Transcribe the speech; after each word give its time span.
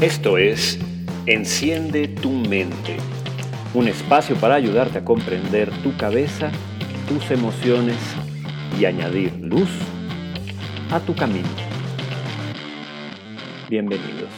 Esto 0.00 0.38
es 0.38 0.78
Enciende 1.26 2.08
tu 2.08 2.30
mente, 2.30 2.96
un 3.74 3.86
espacio 3.86 4.34
para 4.36 4.54
ayudarte 4.54 4.96
a 4.96 5.04
comprender 5.04 5.70
tu 5.82 5.94
cabeza, 5.98 6.50
tus 7.06 7.30
emociones 7.30 7.98
y 8.78 8.86
añadir 8.86 9.30
luz 9.34 9.68
a 10.90 11.00
tu 11.00 11.14
camino. 11.14 11.50
Bienvenidos. 13.68 14.30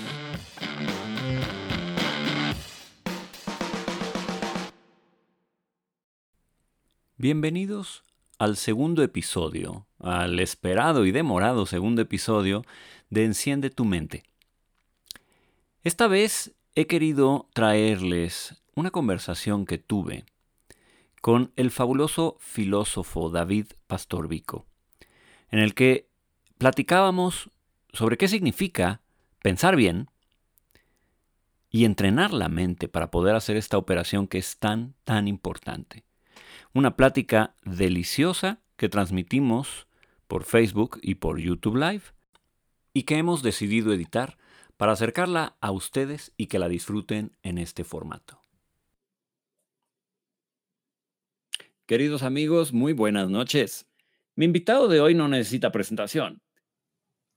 Bienvenidos 7.17 8.03
al 8.36 8.57
segundo 8.57 9.05
episodio, 9.05 9.86
al 10.00 10.41
esperado 10.41 11.07
y 11.07 11.13
demorado 11.13 11.67
segundo 11.67 12.03
episodio 12.03 12.64
de 13.11 13.27
Enciende 13.27 13.71
tu 13.71 13.85
mente. 13.85 14.25
Esta 15.85 16.07
vez 16.07 16.54
he 16.77 16.86
querido 16.86 17.49
traerles 17.54 18.63
una 18.77 18.93
conversación 18.93 19.67
que 19.67 19.79
tuve 19.79 20.25
con 21.21 21.53
el 21.57 21.72
fabuloso 21.72 22.36
filósofo 22.39 23.31
David 23.31 23.67
Pastor 23.89 24.29
Vico, 24.29 24.64
en 25.50 25.58
el 25.58 25.75
que 25.75 26.08
platicábamos 26.57 27.50
sobre 27.93 28.17
qué 28.17 28.29
significa 28.29 29.00
pensar 29.41 29.75
bien 29.75 30.08
y 31.68 31.85
entrenar 31.85 32.33
la 32.33 32.48
mente 32.48 32.86
para 32.86 33.11
poder 33.11 33.34
hacer 33.34 33.56
esta 33.56 33.77
operación 33.77 34.28
que 34.28 34.39
es 34.39 34.58
tan, 34.58 34.94
tan 35.03 35.27
importante. 35.27 36.05
Una 36.75 36.94
plática 36.94 37.56
deliciosa 37.64 38.61
que 38.77 38.89
transmitimos 38.89 39.89
por 40.28 40.44
Facebook 40.44 41.00
y 41.03 41.16
por 41.16 41.41
YouTube 41.41 41.77
Live 41.77 42.05
y 42.94 43.03
que 43.03 43.19
hemos 43.19 43.42
decidido 43.42 43.92
editar 43.92 44.38
para 44.83 44.94
acercarla 44.94 45.56
a 45.61 45.70
ustedes 45.70 46.34
y 46.36 46.48
que 46.48 46.58
la 46.58 46.69
disfruten 46.69 47.36
en 47.44 47.58
este 47.58 47.84
formato. 47.84 48.42
Queridos 51.86 52.25
amigos, 52.25 52.72
muy 52.72 52.92
buenas 52.92 53.30
noches. 53.30 53.86
Mi 54.34 54.44
invitado 54.44 54.88
de 54.88 55.00
hoy 55.00 55.14
no 55.14 55.28
necesita 55.28 55.70
presentación. 55.70 56.42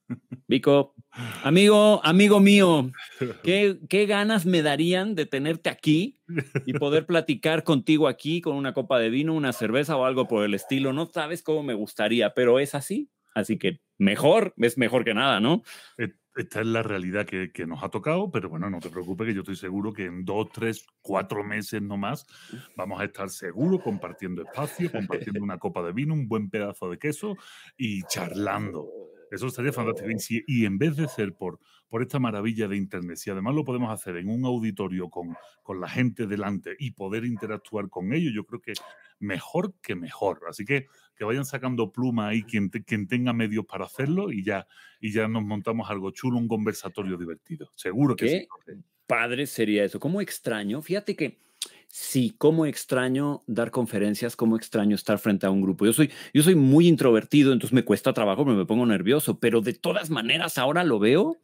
Vico, 0.47 0.95
amigo, 1.43 2.01
amigo 2.03 2.39
mío, 2.39 2.89
¿qué, 3.43 3.77
¿qué, 3.89 4.07
ganas 4.07 4.47
me 4.47 4.63
darían 4.63 5.13
de 5.13 5.27
tenerte 5.27 5.69
aquí 5.69 6.17
y 6.65 6.73
poder 6.73 7.05
platicar 7.05 7.63
contigo 7.63 8.07
aquí 8.07 8.41
con 8.41 8.55
una 8.55 8.73
copa 8.73 8.97
de 8.97 9.11
vino, 9.11 9.35
una 9.35 9.53
cerveza 9.53 9.95
o 9.97 10.05
algo 10.05 10.27
por 10.27 10.45
el 10.45 10.55
estilo. 10.55 10.93
No 10.93 11.11
sabes 11.13 11.43
cómo 11.43 11.61
me 11.61 11.75
gustaría, 11.75 12.33
pero 12.33 12.57
es 12.57 12.73
así. 12.73 13.11
Así 13.35 13.59
que 13.59 13.81
mejor, 13.99 14.55
es 14.57 14.79
mejor 14.79 15.05
que 15.05 15.13
nada, 15.13 15.39
¿no? 15.39 15.61
Esta 16.35 16.59
es 16.59 16.67
la 16.67 16.83
realidad 16.83 17.25
que, 17.25 17.65
nos 17.65 17.81
ha 17.81 17.89
tocado, 17.89 18.29
pero 18.29 18.49
bueno, 18.49 18.69
no 18.69 18.79
te 18.79 18.89
preocupes 18.89 19.27
que 19.27 19.33
yo 19.33 19.41
estoy 19.41 19.55
seguro 19.55 19.93
que 19.93 20.05
en 20.05 20.25
dos, 20.25 20.49
tres, 20.51 20.85
cuatro 21.01 21.45
meses 21.45 21.81
no 21.81 21.95
más 21.95 22.27
vamos 22.75 22.99
a 22.99 23.05
estar 23.05 23.29
seguros 23.29 23.81
compartiendo 23.81 24.41
espacio, 24.41 24.91
compartiendo 24.91 25.41
una 25.41 25.57
copa 25.57 25.81
de 25.81 25.93
vino, 25.93 26.13
un 26.13 26.27
buen 26.27 26.49
pedazo 26.49 26.89
de 26.89 26.97
queso 26.97 27.37
y 27.77 28.03
charlando. 28.03 28.85
Eso 29.31 29.47
estaría 29.47 29.73
fantástico. 29.73 30.09
Y, 30.47 30.65
en 30.65 30.77
vez 30.77 30.95
de 30.95 31.07
ser 31.07 31.33
por, 31.33 31.59
por 31.89 32.01
esta 32.01 32.19
maravilla 32.19 32.67
de 32.67 32.77
Internet, 32.77 33.17
si 33.17 33.29
además 33.29 33.55
lo 33.55 33.63
podemos 33.63 33.91
hacer 33.91 34.17
en 34.17 34.29
un 34.29 34.45
auditorio 34.45 35.09
con, 35.09 35.35
con 35.63 35.79
la 35.79 35.89
gente 35.89 36.27
delante 36.27 36.75
y 36.79 36.91
poder 36.91 37.25
interactuar 37.25 37.89
con 37.89 38.13
ellos, 38.13 38.33
yo 38.33 38.45
creo 38.45 38.61
que 38.61 38.73
mejor 39.19 39.73
que 39.81 39.95
mejor. 39.95 40.41
Así 40.49 40.65
que 40.65 40.87
que 41.15 41.23
vayan 41.23 41.45
sacando 41.45 41.91
pluma 41.91 42.27
ahí 42.27 42.43
quien, 42.43 42.69
quien 42.69 43.07
tenga 43.07 43.33
medios 43.33 43.65
para 43.65 43.85
hacerlo 43.85 44.31
y 44.31 44.43
ya, 44.43 44.67
y 44.99 45.11
ya 45.11 45.27
nos 45.27 45.43
montamos 45.43 45.89
algo 45.89 46.11
chulo, 46.11 46.37
un 46.37 46.47
conversatorio 46.47 47.17
divertido. 47.17 47.71
Seguro 47.75 48.15
que 48.15 48.25
¿Qué 48.25 48.47
sí. 48.65 48.83
Padre 49.07 49.45
sería 49.45 49.83
eso. 49.83 49.99
¿Cómo 49.99 50.19
extraño? 50.19 50.81
Fíjate 50.81 51.15
que 51.15 51.44
sí, 51.95 52.35
cómo 52.37 52.65
extraño 52.65 53.41
dar 53.47 53.71
conferencias, 53.71 54.35
cómo 54.35 54.57
extraño 54.57 54.97
estar 54.97 55.17
frente 55.17 55.45
a 55.45 55.49
un 55.49 55.61
grupo. 55.61 55.85
Yo 55.85 55.93
soy, 55.93 56.11
yo 56.33 56.43
soy 56.43 56.53
muy 56.53 56.89
introvertido, 56.89 57.53
entonces 57.53 57.73
me 57.73 57.85
cuesta 57.85 58.11
trabajo, 58.11 58.43
me 58.43 58.65
pongo 58.65 58.85
nervioso, 58.85 59.39
pero 59.39 59.61
de 59.61 59.73
todas 59.75 60.09
maneras 60.09 60.57
ahora 60.57 60.83
lo 60.83 60.99
veo 60.99 61.37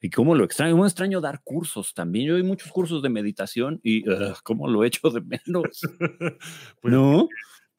y 0.00 0.10
cómo 0.10 0.36
lo 0.36 0.44
extraño. 0.44 0.74
Cómo 0.74 0.86
extraño 0.86 1.20
dar 1.20 1.42
cursos 1.42 1.92
también. 1.92 2.28
Yo 2.28 2.34
doy 2.34 2.44
muchos 2.44 2.70
cursos 2.70 3.02
de 3.02 3.08
meditación 3.08 3.80
y 3.82 4.04
cómo 4.44 4.68
lo 4.68 4.84
echo 4.84 5.10
de 5.10 5.22
menos. 5.22 5.80
pues, 6.80 6.94
¿No? 6.94 7.28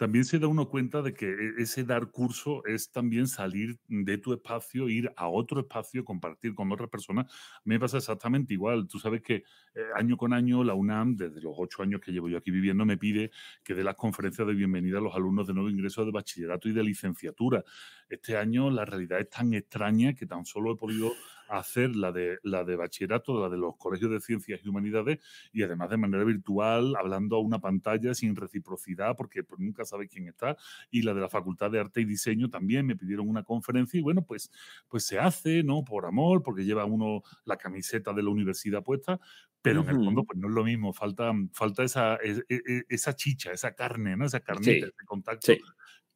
También 0.01 0.25
se 0.25 0.39
da 0.39 0.47
uno 0.47 0.67
cuenta 0.67 1.03
de 1.03 1.13
que 1.13 1.27
e, 1.27 1.61
ese 1.61 1.83
dar 1.83 2.09
curso 2.09 2.65
es 2.65 2.91
también 2.91 3.27
salir 3.27 3.77
de 3.87 4.17
tu 4.17 4.33
espacio, 4.33 4.89
ir 4.89 5.13
a 5.15 5.27
otro 5.27 5.59
espacio, 5.59 6.03
compartir 6.03 6.55
con 6.55 6.71
otras 6.71 6.89
personas. 6.89 7.31
Me 7.65 7.79
pasa 7.79 7.97
exactamente 7.97 8.51
igual. 8.51 8.87
Tú 8.87 8.97
sabes 8.97 9.21
que 9.21 9.35
eh, 9.75 9.81
año 9.95 10.17
con 10.17 10.33
año 10.33 10.63
la 10.63 10.73
UNAM, 10.73 11.17
desde 11.17 11.39
los 11.39 11.53
ocho 11.55 11.83
años 11.83 12.01
que 12.01 12.11
llevo 12.11 12.29
yo 12.29 12.39
aquí 12.39 12.49
viviendo, 12.49 12.83
me 12.83 12.97
pide 12.97 13.29
que 13.63 13.75
dé 13.75 13.83
las 13.83 13.93
conferencias 13.93 14.47
de 14.47 14.55
bienvenida 14.55 14.97
a 14.97 15.01
los 15.01 15.13
alumnos 15.13 15.45
de 15.45 15.53
nuevo 15.53 15.69
ingreso 15.69 16.03
de 16.03 16.09
bachillerato 16.09 16.67
y 16.67 16.73
de 16.73 16.81
licenciatura. 16.81 17.63
Este 18.09 18.37
año 18.37 18.71
la 18.71 18.85
realidad 18.85 19.19
es 19.19 19.29
tan 19.29 19.53
extraña 19.53 20.15
que 20.15 20.25
tan 20.25 20.45
solo 20.45 20.73
he 20.73 20.77
podido 20.77 21.13
hacer 21.51 21.95
la 21.95 22.11
de, 22.11 22.39
la 22.43 22.63
de 22.63 22.75
bachillerato, 22.75 23.39
la 23.39 23.49
de 23.49 23.57
los 23.57 23.75
colegios 23.77 24.11
de 24.11 24.19
ciencias 24.19 24.61
y 24.63 24.69
humanidades, 24.69 25.19
y 25.51 25.63
además 25.63 25.89
de 25.89 25.97
manera 25.97 26.23
virtual, 26.23 26.95
hablando 26.95 27.35
a 27.35 27.39
una 27.39 27.59
pantalla 27.59 28.13
sin 28.13 28.35
reciprocidad, 28.35 29.15
porque 29.15 29.43
pues, 29.43 29.59
nunca 29.59 29.85
sabe 29.85 30.07
quién 30.07 30.27
está, 30.27 30.57
y 30.89 31.01
la 31.01 31.13
de 31.13 31.21
la 31.21 31.29
Facultad 31.29 31.69
de 31.71 31.79
Arte 31.79 32.01
y 32.01 32.05
Diseño 32.05 32.49
también 32.49 32.85
me 32.85 32.95
pidieron 32.95 33.27
una 33.27 33.43
conferencia, 33.43 33.99
y 33.99 34.03
bueno, 34.03 34.23
pues, 34.23 34.49
pues 34.87 35.05
se 35.05 35.19
hace, 35.19 35.63
¿no? 35.63 35.83
Por 35.83 36.05
amor, 36.05 36.41
porque 36.41 36.63
lleva 36.63 36.85
uno 36.85 37.21
la 37.45 37.57
camiseta 37.57 38.13
de 38.13 38.23
la 38.23 38.29
universidad 38.29 38.83
puesta, 38.83 39.19
pero 39.61 39.81
en 39.81 39.89
el 39.89 39.95
fondo 40.03 40.23
pues 40.23 40.39
no 40.39 40.47
es 40.47 40.53
lo 40.55 40.63
mismo, 40.63 40.91
falta, 40.91 41.31
falta 41.53 41.83
esa, 41.83 42.15
e, 42.15 42.41
e, 42.49 42.83
esa, 42.89 43.15
chicha, 43.15 43.51
esa 43.51 43.75
carne, 43.75 44.17
¿no? 44.17 44.25
Esa 44.25 44.39
carnita, 44.39 44.87
ese 44.87 45.05
contacto 45.05 45.53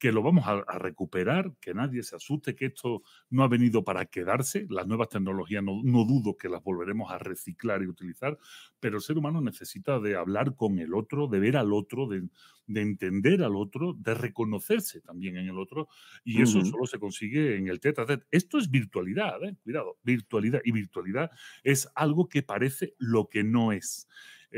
que 0.05 0.11
lo 0.11 0.21
vamos 0.21 0.45
a, 0.45 0.61
recuperar, 0.77 1.51
que 1.59 1.73
nadie 1.73 2.03
se 2.03 2.15
asuste, 2.15 2.55
que 2.55 2.67
esto 2.67 3.01
no 3.31 3.43
ha 3.43 3.47
venido 3.47 3.83
para 3.83 4.05
quedarse. 4.05 4.67
Las 4.69 4.85
nuevas 4.85 5.09
tecnologías 5.09 5.63
no, 5.63 5.81
dudo 5.81 6.37
que 6.37 6.47
las 6.47 6.61
volveremos 6.61 7.11
a 7.11 7.17
reciclar 7.17 7.81
y 7.81 7.87
utilizar, 7.87 8.37
pero 8.79 8.97
el 8.97 9.01
ser 9.01 9.17
humano 9.17 9.41
necesita 9.41 9.99
de 9.99 10.15
hablar 10.15 10.55
con 10.55 10.77
el 10.77 10.93
otro, 10.93 11.27
de 11.27 11.39
ver 11.39 11.57
al 11.57 11.73
otro, 11.73 12.07
de, 12.07 12.21
entender 12.67 13.41
al 13.41 13.55
otro, 13.55 13.93
de 13.93 14.13
reconocerse 14.13 15.01
también 15.01 15.37
en 15.37 15.47
el 15.47 15.57
otro, 15.57 15.87
y 16.23 16.39
eso 16.43 16.63
solo 16.63 16.85
se 16.85 16.99
consigue 16.99 17.57
en 17.57 17.67
el 17.67 17.79
tete 17.79 18.01
a 18.01 18.05
tete. 18.05 18.27
Esto 18.29 18.59
es 18.59 18.69
virtualidad, 18.69 19.43
¿eh? 19.43 19.57
cuidado, 19.63 19.97
virtualidad, 20.03 20.61
y 20.63 20.71
virtualidad 20.71 21.31
es 21.63 21.89
algo 21.95 22.29
que 22.29 22.43
parece 22.43 22.93
lo 22.99 23.27
que 23.27 23.43
no 23.43 23.71
es. 23.71 24.07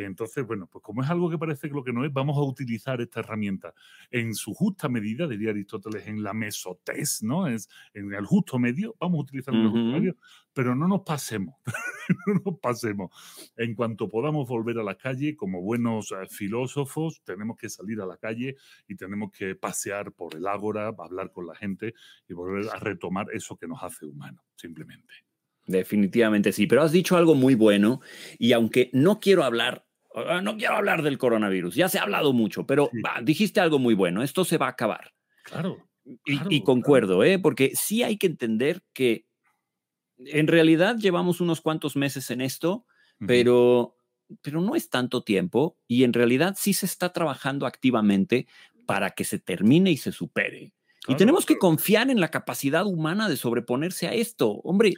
Entonces, 0.06 0.46
bueno, 0.46 0.68
pues 0.72 0.84
como 0.84 1.02
es 1.02 1.10
algo 1.10 1.28
que 1.28 1.40
parece 1.40 1.68
que 1.68 1.74
lo 1.74 1.84
que 1.84 1.92
no 1.92 2.06
es, 2.06 2.14
vamos 2.14 2.38
a 2.38 2.42
utilizar 2.42 3.02
esta 3.02 3.22
herramienta 3.22 3.74
en 4.12 4.36
su 4.36 4.54
justa 4.54 4.88
medida, 4.90 5.28
diría 5.28 5.50
Aristóteles, 5.50 6.08
en 6.08 6.22
la 6.22 6.34
mesotez, 6.34 7.24
¿no? 7.24 7.48
Es 7.48 7.68
en 7.96 8.14
el 8.14 8.26
justo 8.26 8.60
medio, 8.60 8.96
vamos 9.00 9.18
a 9.18 9.22
utilizar 9.24 9.56
el 9.56 9.70
justo 9.70 9.86
medio, 9.86 10.16
pero 10.54 10.76
no 10.76 10.88
nos 10.88 11.02
pasemos, 11.02 11.56
no 12.28 12.42
nos 12.46 12.60
pasemos. 12.60 13.12
En 13.58 13.74
cuanto 13.74 14.08
podamos 14.08 14.48
volver 14.48 14.78
a 14.78 14.84
la 14.84 14.96
calle, 14.96 15.36
como 15.36 15.62
buenos 15.62 16.12
eh, 16.12 16.28
filósofos, 16.30 17.24
tenemos 17.24 17.58
que 17.58 17.70
salir 17.70 18.00
a 18.00 18.06
la 18.06 18.18
calle 18.18 18.56
y 18.88 18.96
tenemos 18.96 19.32
que 19.32 19.56
pasear 19.56 20.12
por 20.12 20.36
el 20.36 20.46
ágora, 20.46 20.94
hablar 20.96 21.32
con 21.32 21.48
la 21.48 21.56
gente 21.56 21.96
y 22.28 22.34
volver 22.34 22.70
a 22.70 22.78
retomar 22.78 23.28
eso 23.34 23.58
que 23.58 23.68
nos 23.68 23.82
hace 23.82 24.06
humanos, 24.06 24.44
simplemente. 24.56 25.28
Definitivamente 25.66 26.54
sí, 26.54 26.66
pero 26.66 26.82
has 26.82 26.94
dicho 26.94 27.18
algo 27.18 27.36
muy 27.36 27.54
bueno 27.54 28.00
y 28.40 28.54
aunque 28.54 28.90
no 28.94 29.20
quiero 29.20 29.44
hablar, 29.44 29.87
no 30.42 30.58
quiero 30.58 30.76
hablar 30.76 31.02
del 31.04 31.18
coronavirus, 31.18 31.76
ya 31.76 31.90
se 31.90 32.00
ha 32.00 32.04
hablado 32.04 32.34
mucho, 32.34 32.66
pero 32.66 32.90
dijiste 33.24 33.60
algo 33.60 33.80
muy 33.80 33.94
bueno, 33.94 34.24
esto 34.24 34.46
se 34.46 34.58
va 34.58 34.68
a 34.68 34.72
acabar. 34.72 35.14
Claro. 35.44 35.78
y, 36.26 36.62
concuerdo, 36.62 37.24
¿eh? 37.24 37.40
porque 37.40 37.72
sí 37.76 38.04
hay 38.04 38.18
que 38.18 38.28
entender 38.28 38.82
que 38.94 39.26
en 40.18 40.48
realidad 40.48 40.98
llevamos 40.98 41.42
unos 41.42 41.62
cuantos 41.62 41.96
meses 41.96 42.32
en 42.32 42.42
esto, 42.42 42.86
pero, 43.26 43.96
pero 44.42 44.62
no 44.62 44.76
es 44.76 44.90
tanto 44.90 45.24
tiempo 45.24 45.78
y 45.88 46.04
en 46.04 46.14
realidad 46.14 46.56
sí 46.58 46.74
se 46.74 46.86
está 46.86 47.14
trabajando 47.14 47.66
activamente 47.66 48.48
para 48.86 49.12
que 49.12 49.24
se 49.24 49.40
termine 49.40 49.92
y 49.92 49.98
se 49.98 50.12
supere. 50.12 50.74
y 51.08 51.16
tenemos 51.16 51.46
que 51.46 51.58
confiar 51.58 52.10
en 52.10 52.20
la 52.20 52.30
capacidad 52.30 52.86
humana 52.86 53.30
de 53.30 53.38
sobreponerse 53.38 54.08
a 54.08 54.14
esto. 54.14 54.52
Hombre, 54.64 54.96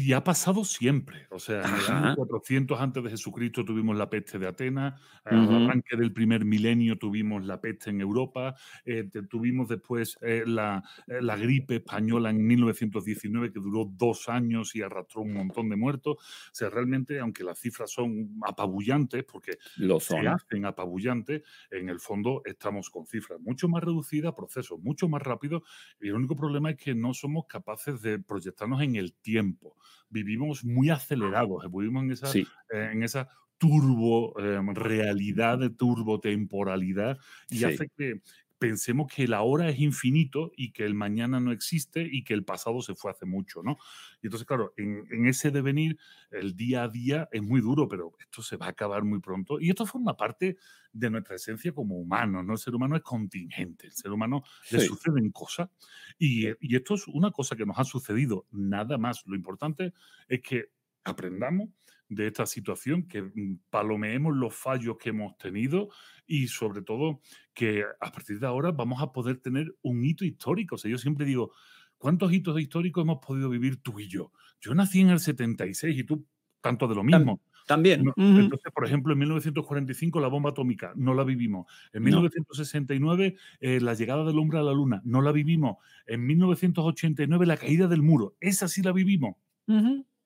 y 0.00 0.12
ha 0.12 0.22
pasado 0.22 0.64
siempre. 0.64 1.26
O 1.30 1.40
sea, 1.40 1.60
en 1.60 1.74
el 1.74 1.86
año 1.90 2.14
400 2.14 2.80
antes 2.80 3.02
de 3.02 3.10
Jesucristo 3.10 3.64
tuvimos 3.64 3.96
la 3.96 4.08
peste 4.08 4.38
de 4.38 4.46
Atenas, 4.46 4.94
al 5.24 5.52
arranque 5.52 5.96
del 5.96 6.12
primer 6.12 6.44
milenio 6.44 6.96
tuvimos 6.96 7.44
la 7.44 7.60
peste 7.60 7.90
en 7.90 8.00
Europa, 8.00 8.54
eh, 8.84 9.10
tuvimos 9.28 9.68
después 9.68 10.16
eh, 10.20 10.44
la, 10.46 10.84
eh, 11.08 11.20
la, 11.20 11.36
gripe 11.36 11.76
española 11.76 12.30
en 12.30 12.46
1919 12.46 13.52
que 13.52 13.58
duró 13.58 13.90
dos 13.92 14.28
años 14.28 14.76
y 14.76 14.82
arrastró 14.82 15.22
un 15.22 15.34
montón 15.34 15.68
de 15.68 15.74
muertos. 15.74 16.14
O 16.14 16.54
sea, 16.54 16.70
realmente, 16.70 17.18
aunque 17.18 17.42
las 17.42 17.58
cifras 17.58 17.90
son 17.90 18.38
apabullantes, 18.46 19.24
porque 19.24 19.58
Lo 19.78 19.98
son. 19.98 20.20
se 20.20 20.28
hacen 20.28 20.64
apabullantes, 20.64 21.42
en 21.72 21.88
el 21.88 21.98
fondo 21.98 22.42
estamos 22.44 22.88
con 22.88 23.04
cifras 23.04 23.40
mucho 23.40 23.68
más 23.68 23.82
reducidas, 23.82 24.32
procesos 24.32 24.78
mucho 24.78 25.08
más 25.08 25.22
rápidos, 25.22 25.64
y 26.00 26.06
el 26.06 26.14
único 26.14 26.36
problema 26.36 26.70
es 26.70 26.76
que 26.76 26.94
no 26.94 27.14
somos 27.14 27.46
capaces 27.48 28.00
de 28.00 28.20
proyectarnos 28.20 28.80
en 28.80 28.94
el 28.94 29.14
tiempo. 29.14 29.76
Vivimos 30.08 30.64
muy 30.64 30.90
acelerados, 30.90 31.70
vivimos 31.70 32.04
en 32.04 32.10
esa, 32.12 32.38
en 32.70 33.02
esa 33.02 33.28
turbo 33.58 34.38
em, 34.40 34.74
realidad, 34.74 35.58
de 35.58 35.70
turbo 35.70 36.20
temporalidad, 36.20 37.18
y 37.50 37.64
hace 37.64 37.88
que, 37.96 38.20
pensemos 38.58 39.12
que 39.12 39.24
el 39.24 39.34
ahora 39.34 39.68
es 39.68 39.78
infinito 39.78 40.50
y 40.56 40.72
que 40.72 40.84
el 40.84 40.94
mañana 40.94 41.40
no 41.40 41.52
existe 41.52 42.06
y 42.10 42.24
que 42.24 42.34
el 42.34 42.44
pasado 42.44 42.82
se 42.82 42.94
fue 42.94 43.10
hace 43.10 43.24
mucho, 43.24 43.62
¿no? 43.62 43.78
Y 44.20 44.26
entonces, 44.26 44.46
claro, 44.46 44.74
en, 44.76 45.26
ese 45.26 45.50
devenir, 45.50 45.98
el 46.30 46.56
día 46.56 46.84
a 46.84 46.88
día 46.88 47.28
es 47.32 47.42
muy 47.42 47.60
duro, 47.60 47.88
pero 47.88 48.12
esto 48.18 48.42
se 48.42 48.56
va 48.56 48.66
a 48.66 48.70
acabar 48.70 49.04
muy 49.04 49.20
pronto. 49.20 49.60
Y 49.60 49.70
esto 49.70 49.86
forma 49.86 50.16
parte 50.16 50.56
de 50.92 51.10
nuestra 51.10 51.36
esencia 51.36 51.72
como 51.72 51.96
humanos, 51.96 52.44
¿no? 52.44 52.52
El 52.52 52.58
ser 52.58 52.74
humano 52.74 52.96
es 52.96 53.02
contingente, 53.02 53.86
el 53.86 53.92
ser 53.92 54.10
humano 54.10 54.42
le 54.70 54.80
suceden 54.80 55.30
cosas. 55.30 55.70
Y, 56.18 56.48
y 56.60 56.76
esto 56.76 56.94
es 56.94 57.06
una 57.08 57.30
cosa 57.30 57.56
que 57.56 57.66
nos 57.66 57.78
ha 57.78 57.84
sucedido, 57.84 58.46
nada 58.50 58.98
más. 58.98 59.22
Lo 59.26 59.36
importante 59.36 59.92
es 60.28 60.40
que 60.42 60.72
aprendamos 61.04 61.70
de 62.08 62.26
esta 62.26 62.46
situación, 62.46 63.06
que 63.06 63.22
mm, 63.22 63.60
palomeemos 63.70 64.34
los 64.34 64.54
fallos 64.54 64.96
que 64.98 65.10
hemos 65.10 65.36
tenido 65.38 65.90
y 66.26 66.48
sobre 66.48 66.82
todo 66.82 67.20
que 67.54 67.84
a 68.00 68.12
partir 68.12 68.40
de 68.40 68.46
ahora 68.46 68.70
vamos 68.70 69.02
a 69.02 69.12
poder 69.12 69.38
tener 69.38 69.74
un 69.82 70.04
hito 70.04 70.24
histórico. 70.24 70.76
O 70.76 70.78
sea, 70.78 70.90
yo 70.90 70.98
siempre 70.98 71.26
digo, 71.26 71.52
¿cuántos 71.98 72.32
hitos 72.32 72.58
históricos 72.60 73.02
hemos 73.02 73.18
podido 73.24 73.48
vivir 73.50 73.82
tú 73.82 73.98
y 74.00 74.08
yo? 74.08 74.32
Yo 74.60 74.74
nací 74.74 75.00
en 75.00 75.10
el 75.10 75.20
76 75.20 75.98
y 75.98 76.04
tú 76.04 76.26
tanto 76.60 76.88
de 76.88 76.94
lo 76.94 77.04
mismo. 77.04 77.40
También. 77.66 78.10
Entonces, 78.16 78.72
por 78.72 78.86
ejemplo, 78.86 79.12
en 79.12 79.18
1945 79.18 80.20
la 80.20 80.28
bomba 80.28 80.50
atómica, 80.50 80.92
no 80.96 81.12
la 81.12 81.22
vivimos. 81.22 81.66
En 81.92 82.02
1969 82.02 83.36
eh, 83.60 83.80
la 83.80 83.92
llegada 83.92 84.24
del 84.24 84.38
hombre 84.38 84.58
a 84.58 84.62
la 84.62 84.72
luna, 84.72 85.02
no 85.04 85.20
la 85.20 85.32
vivimos. 85.32 85.76
En 86.06 86.26
1989 86.26 87.44
la 87.44 87.58
caída 87.58 87.86
del 87.86 88.02
muro, 88.02 88.36
esa 88.40 88.68
sí 88.68 88.82
la 88.82 88.92
vivimos. 88.92 89.36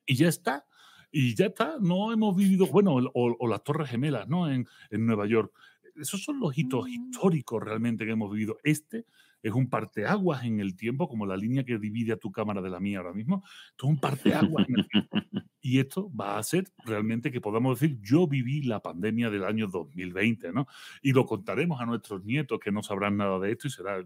Y 0.07 0.15
ya 0.15 0.29
está 0.29 0.67
y 1.13 1.35
ya 1.35 1.47
está, 1.47 1.77
no 1.81 2.13
hemos 2.13 2.35
vivido, 2.35 2.67
bueno, 2.67 2.97
o, 3.13 3.49
las 3.49 3.63
Torres 3.63 3.91
Gemelas, 3.91 4.27
¿no? 4.29 4.51
En, 4.51 4.67
en, 4.91 5.07
Nueva 5.07 5.27
York. 5.27 5.53
Esos 5.95 6.25
son 6.25 6.41
los 6.41 6.57
hitos 6.57 6.87
mm. 6.87 6.89
históricos 6.89 7.63
realmente 7.63 8.07
que 8.07 8.13
hemos 8.13 8.33
vivido. 8.33 8.59
Este 8.65 9.05
es 9.43 9.53
un 9.53 9.69
parteaguas 9.69 10.45
en 10.45 10.61
el 10.61 10.75
tiempo, 10.75 11.09
como 11.09 11.27
la 11.27 11.37
línea 11.37 11.65
que 11.65 11.79
divide 11.79 12.13
a 12.13 12.17
tu 12.17 12.31
cámara 12.33 12.63
de 12.63 12.71
la 12.71 12.81
mía 12.81 12.99
ahora 12.99 13.13
mismo. 13.13 13.43
Esto 13.71 13.87
es 13.87 13.91
un 13.91 14.01
parteaguas 14.01 14.69
en 14.69 14.79
el 14.79 14.89
tiempo. 14.89 15.17
Y 15.65 15.79
esto 15.79 16.11
va 16.13 16.35
a 16.35 16.39
hacer 16.39 16.65
realmente 16.85 17.31
que 17.31 17.41
podamos 17.41 17.79
decir, 17.79 17.97
yo 18.03 18.27
viví 18.27 18.63
la 18.63 18.83
pandemia 18.83 19.31
del 19.31 19.45
año 19.45 19.69
2020, 19.69 20.53
¿no? 20.53 20.67
Y 21.03 21.13
lo 21.13 21.25
contaremos 21.25 21.81
a 21.81 21.87
nuestros 21.87 22.25
nietos 22.25 22.59
que 22.59 22.73
no 22.73 22.83
sabrán 22.83 23.17
nada 23.17 23.39
de 23.39 23.53
esto 23.53 23.69
y 23.69 23.71
será, 23.71 24.05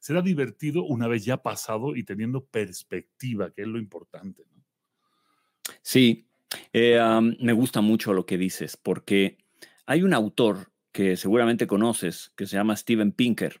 será 0.00 0.22
divertido 0.22 0.84
una 0.84 1.06
vez 1.06 1.22
ya 1.26 1.42
pasado 1.42 1.94
y 1.94 2.02
teniendo 2.02 2.46
perspectiva, 2.46 3.50
que 3.50 3.60
es 3.60 3.68
lo 3.68 3.78
importante. 3.78 4.42
¿no? 4.56 4.63
Sí, 5.84 6.26
eh, 6.72 6.98
me 7.40 7.52
gusta 7.52 7.82
mucho 7.82 8.14
lo 8.14 8.24
que 8.24 8.38
dices, 8.38 8.78
porque 8.78 9.36
hay 9.84 10.02
un 10.02 10.14
autor 10.14 10.72
que 10.92 11.16
seguramente 11.16 11.66
conoces, 11.66 12.32
que 12.36 12.46
se 12.46 12.56
llama 12.56 12.74
Steven 12.74 13.12
Pinker. 13.12 13.60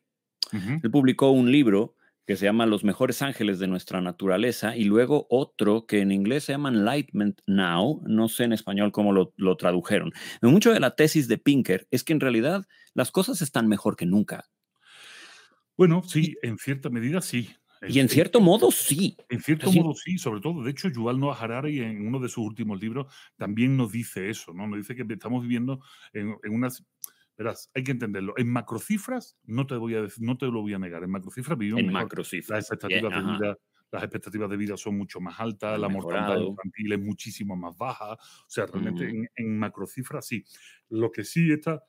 Él 0.52 0.90
publicó 0.90 1.30
un 1.30 1.50
libro 1.50 1.96
que 2.26 2.36
se 2.36 2.46
llama 2.46 2.64
Los 2.64 2.84
mejores 2.84 3.20
ángeles 3.22 3.58
de 3.58 3.66
nuestra 3.66 4.00
naturaleza 4.00 4.76
y 4.76 4.84
luego 4.84 5.26
otro 5.28 5.84
que 5.86 5.98
en 6.00 6.12
inglés 6.12 6.44
se 6.44 6.52
llama 6.52 6.70
Enlightenment 6.70 7.40
Now, 7.46 8.02
no 8.06 8.28
sé 8.28 8.44
en 8.44 8.52
español 8.52 8.92
cómo 8.92 9.12
lo, 9.12 9.34
lo 9.36 9.56
tradujeron. 9.56 10.12
Mucho 10.40 10.72
de 10.72 10.80
la 10.80 10.94
tesis 10.94 11.28
de 11.28 11.38
Pinker 11.38 11.88
es 11.90 12.04
que 12.04 12.12
en 12.12 12.20
realidad 12.20 12.64
las 12.94 13.10
cosas 13.10 13.42
están 13.42 13.68
mejor 13.68 13.96
que 13.96 14.06
nunca. 14.06 14.48
Bueno, 15.76 16.02
sí, 16.06 16.36
en 16.42 16.56
cierta 16.56 16.88
medida 16.88 17.20
sí. 17.20 17.50
Y 17.88 18.00
en 18.00 18.08
cierto 18.08 18.40
modo 18.40 18.70
sí. 18.70 19.16
En 19.28 19.40
cierto 19.40 19.70
modo 19.72 19.94
sí, 19.94 20.18
sobre 20.18 20.40
todo. 20.40 20.62
De 20.62 20.70
hecho, 20.70 20.88
Yuval 20.88 21.18
Noah 21.18 21.38
Harari 21.38 21.80
en 21.80 22.06
uno 22.06 22.20
de 22.20 22.28
sus 22.28 22.46
últimos 22.46 22.80
libros 22.80 23.12
también 23.36 23.76
nos 23.76 23.92
dice 23.92 24.30
eso, 24.30 24.52
¿no? 24.52 24.66
Nos 24.66 24.78
dice 24.78 24.94
que 24.94 25.04
estamos 25.12 25.42
viviendo 25.42 25.80
en, 26.12 26.34
unas... 26.50 26.84
Verás, 27.36 27.70
hay 27.74 27.82
que 27.82 27.90
entenderlo. 27.90 28.34
En 28.36 28.48
macrocifras, 28.48 29.36
no 29.44 29.66
te, 29.66 29.74
voy 29.74 29.94
a 29.94 30.02
decir, 30.02 30.24
no 30.24 30.38
te 30.38 30.46
lo 30.46 30.62
voy 30.62 30.74
a 30.74 30.78
negar, 30.78 31.02
en 31.02 31.10
macrocifras 31.10 31.58
vivimos 31.58 31.80
en 31.80 31.92
macrocifras. 31.92 32.58
Las 32.58 32.70
expectativas 32.70 33.12
de 33.12 33.32
vida 33.32 33.58
las 33.90 34.02
expectativas 34.02 34.50
de 34.50 34.56
vida 34.56 34.76
son 34.76 34.98
mucho 34.98 35.20
más 35.20 35.38
altas, 35.38 35.78
la 35.78 35.88
mortalidad 35.88 36.40
infantil 36.40 36.92
es 36.92 37.00
muchísimo 37.00 37.54
más 37.54 37.76
baja. 37.76 38.14
O 38.14 38.48
sea, 38.48 38.66
realmente 38.66 39.08
en, 39.08 39.28
en 39.36 39.58
macrocifras 39.58 40.26
sí. 40.26 40.44
Lo 40.88 41.12
que 41.12 41.22
sí 41.22 41.52
está 41.52 41.80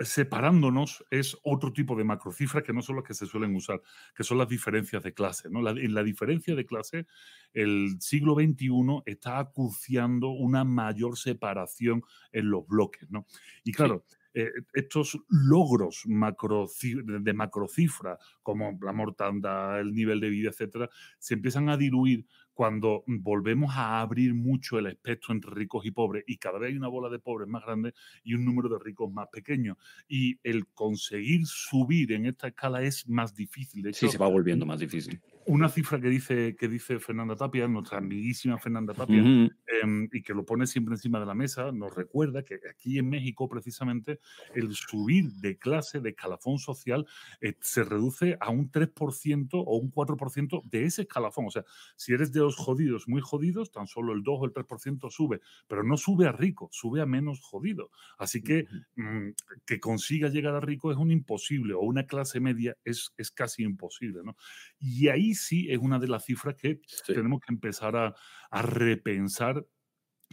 separándonos 0.00 1.04
es 1.10 1.36
otro 1.42 1.72
tipo 1.72 1.94
de 1.94 2.04
macrocifras 2.04 2.64
que 2.64 2.72
no 2.72 2.82
son 2.82 2.96
las 2.96 3.04
que 3.04 3.14
se 3.14 3.26
suelen 3.26 3.54
usar, 3.54 3.82
que 4.14 4.24
son 4.24 4.38
las 4.38 4.48
diferencias 4.48 5.02
de 5.02 5.14
clase. 5.14 5.48
¿no? 5.50 5.68
en 5.68 5.94
la 5.94 6.02
diferencia 6.02 6.54
de 6.54 6.66
clase, 6.66 7.06
el 7.52 7.96
siglo 8.00 8.34
XXI 8.34 9.02
está 9.06 9.38
acuciando 9.38 10.30
una 10.30 10.64
mayor 10.64 11.18
separación 11.18 12.02
en 12.32 12.50
los 12.50 12.66
bloques. 12.66 13.10
¿no? 13.10 13.26
Y 13.64 13.72
claro, 13.72 14.04
eh, 14.32 14.50
estos 14.74 15.18
logros 15.28 16.02
macro, 16.06 16.68
de 16.82 17.32
macrocifra, 17.32 18.16
como 18.42 18.78
la 18.80 18.92
mortandad, 18.92 19.80
el 19.80 19.92
nivel 19.92 20.20
de 20.20 20.28
vida, 20.28 20.50
etcétera, 20.50 20.88
se 21.18 21.34
empiezan 21.34 21.68
a 21.68 21.76
diluir 21.76 22.26
cuando 22.60 23.04
volvemos 23.06 23.74
a 23.74 24.02
abrir 24.02 24.34
mucho 24.34 24.78
el 24.78 24.84
espectro 24.84 25.32
entre 25.32 25.50
ricos 25.50 25.86
y 25.86 25.92
pobres 25.92 26.24
y 26.26 26.36
cada 26.36 26.58
vez 26.58 26.68
hay 26.68 26.76
una 26.76 26.88
bola 26.88 27.08
de 27.08 27.18
pobres 27.18 27.48
más 27.48 27.64
grande 27.64 27.94
y 28.22 28.34
un 28.34 28.44
número 28.44 28.68
de 28.68 28.78
ricos 28.78 29.10
más 29.10 29.28
pequeño. 29.28 29.78
Y 30.06 30.38
el 30.42 30.66
conseguir 30.66 31.46
subir 31.46 32.12
en 32.12 32.26
esta 32.26 32.48
escala 32.48 32.82
es 32.82 33.08
más 33.08 33.34
difícil. 33.34 33.80
De 33.80 33.94
sí, 33.94 34.08
se 34.08 34.18
va 34.18 34.28
volviendo 34.28 34.66
más 34.66 34.78
difícil 34.78 35.18
una 35.46 35.68
cifra 35.68 36.00
que 36.00 36.08
dice, 36.08 36.56
que 36.56 36.68
dice 36.68 36.98
Fernanda 37.00 37.34
Tapia, 37.34 37.66
nuestra 37.66 37.98
amiguísima 37.98 38.58
Fernanda 38.58 38.94
Tapia, 38.94 39.18
em, 39.20 40.08
y 40.12 40.22
que 40.22 40.34
lo 40.34 40.44
pone 40.44 40.66
siempre 40.66 40.94
encima 40.94 41.18
de 41.18 41.26
la 41.26 41.34
mesa, 41.34 41.72
nos 41.72 41.94
recuerda 41.94 42.44
que 42.44 42.60
aquí 42.70 42.98
en 42.98 43.08
México, 43.08 43.48
precisamente, 43.48 44.20
el 44.54 44.72
subir 44.74 45.32
de 45.32 45.58
clase, 45.58 46.00
de 46.00 46.10
escalafón 46.10 46.58
social, 46.58 47.06
eh, 47.40 47.54
se 47.60 47.82
reduce 47.84 48.36
a 48.40 48.50
un 48.50 48.70
3% 48.70 49.58
o 49.60 49.76
un 49.76 49.90
4% 49.90 50.62
de 50.64 50.84
ese 50.84 51.02
escalafón. 51.02 51.46
O 51.46 51.50
sea, 51.50 51.64
si 51.96 52.12
eres 52.12 52.32
de 52.32 52.40
los 52.50 52.56
jodidos, 52.56 53.06
muy 53.06 53.20
jodidos, 53.20 53.70
tan 53.70 53.86
solo 53.86 54.12
el 54.12 54.22
2 54.22 54.38
o 54.40 54.44
el 54.44 54.52
3% 54.52 55.10
sube, 55.10 55.40
pero 55.68 55.84
no 55.84 55.96
sube 55.96 56.26
a 56.26 56.32
rico, 56.32 56.68
sube 56.72 57.00
a 57.00 57.06
menos 57.06 57.40
jodido. 57.40 57.90
Así 58.18 58.42
que 58.42 58.66
mm, 58.96 59.30
que 59.64 59.78
consiga 59.78 60.28
llegar 60.28 60.54
a 60.54 60.60
rico 60.60 60.90
es 60.90 60.98
un 60.98 61.10
imposible, 61.10 61.74
o 61.74 61.80
una 61.80 62.06
clase 62.06 62.40
media 62.40 62.76
es, 62.84 63.12
es 63.16 63.30
casi 63.30 63.62
imposible. 63.62 64.20
¿no? 64.24 64.36
Y 64.78 65.08
ahí 65.08 65.34
sí 65.34 65.70
es 65.70 65.78
una 65.78 65.98
de 65.98 66.08
las 66.08 66.24
cifras 66.24 66.56
que 66.56 66.80
tenemos 67.06 67.40
que 67.40 67.52
empezar 67.52 67.96
a, 67.96 68.14
repensar 68.62 69.64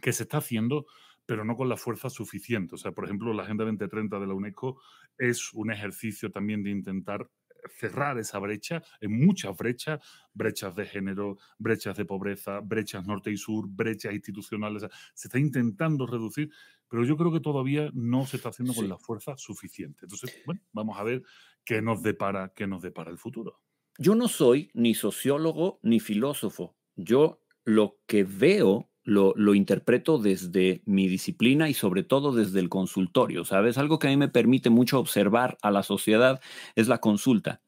que 0.02 0.12
se 0.12 0.24
está 0.24 0.38
haciendo, 0.38 0.88
pero 1.26 1.46
no 1.46 1.56
con 1.56 1.70
la 1.70 1.78
fuerza 1.78 2.10
suficiente. 2.10 2.76
O 2.76 2.78
sea, 2.78 2.94
por 2.94 3.06
ejemplo, 3.06 3.34
la 3.34 3.44
Agenda 3.44 3.64
2030 3.64 4.20
de 4.20 4.28
la 4.28 4.34
UNESCO 4.34 4.82
es 5.18 5.54
un 5.54 5.72
ejercicio 5.72 6.32
también 6.32 6.64
de 6.64 6.72
intentar 6.72 7.30
cerrar 7.70 8.18
esa 8.18 8.40
brecha, 8.40 8.82
en 9.02 9.26
muchas 9.26 9.56
brechas, 9.56 10.00
brechas 10.34 10.76
de 10.76 10.86
género, 10.86 11.38
brechas 11.58 11.98
de 11.98 12.06
pobreza, 12.06 12.60
brechas 12.60 13.06
norte 13.06 13.32
y 13.32 13.38
sur, 13.38 13.68
brechas 13.68 14.14
institucionales. 14.14 14.86
Se 15.14 15.28
está 15.28 15.40
intentando 15.40 16.06
reducir, 16.06 16.50
pero 16.88 17.04
yo 17.06 17.18
creo 17.18 17.32
que 17.32 17.40
todavía 17.40 17.90
no 17.94 18.26
se 18.26 18.38
está 18.38 18.50
haciendo 18.50 18.74
con 18.74 18.88
la 18.88 18.98
fuerza 18.98 19.36
suficiente. 19.38 20.02
Entonces, 20.04 20.42
bueno, 20.46 20.62
vamos 20.72 20.98
a 20.98 21.04
ver 21.04 21.24
qué 21.64 21.82
nos 21.82 22.02
depara, 22.02 22.54
qué 22.56 22.68
nos 22.68 22.82
depara 22.82 23.12
el 23.12 23.18
futuro. 23.18 23.62
Yo 23.98 24.16
no 24.16 24.28
soy 24.28 24.70
ni 24.74 24.94
sociólogo 24.94 25.80
ni 25.82 26.00
filósofo. 26.00 26.78
Yo 26.96 27.42
lo 27.66 28.00
que 28.06 28.24
veo 28.24 28.90
lo, 29.08 29.34
lo, 29.38 29.56
interpreto 29.56 30.20
desde 30.20 30.82
mi 30.86 31.08
disciplina 31.08 31.70
y 31.70 31.74
sobre 31.74 32.04
todo 32.04 32.34
desde 32.34 32.60
el 32.60 32.68
consultorio, 32.68 33.46
¿sabes? 33.46 33.78
Algo 33.78 34.00
que 34.00 34.08
a 34.08 34.10
mí 34.10 34.18
me 34.18 34.28
permite 34.28 34.70
mucho 34.70 35.00
observar 35.00 35.58
a 35.62 35.72
la 35.72 35.82
sociedad 35.82 36.42
es 36.76 36.90
la 36.90 36.98
consulta. 37.00 37.62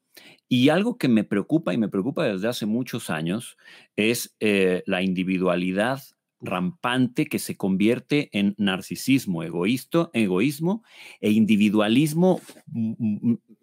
Y 0.48 0.68
algo 0.68 0.98
que 0.98 1.08
me 1.08 1.24
preocupa 1.24 1.72
y 1.72 1.78
me 1.78 1.88
preocupa 1.88 2.24
desde 2.24 2.48
hace 2.48 2.66
muchos 2.66 3.08
años 3.08 3.56
es 3.96 4.36
eh, 4.40 4.82
la 4.84 5.00
individualidad 5.00 6.02
rampante 6.40 7.26
que 7.26 7.38
se 7.38 7.56
convierte 7.56 8.30
en 8.32 8.54
narcisismo, 8.58 9.42
egoísto, 9.42 10.10
egoísmo 10.14 10.82
e 11.20 11.30
individualismo 11.30 12.40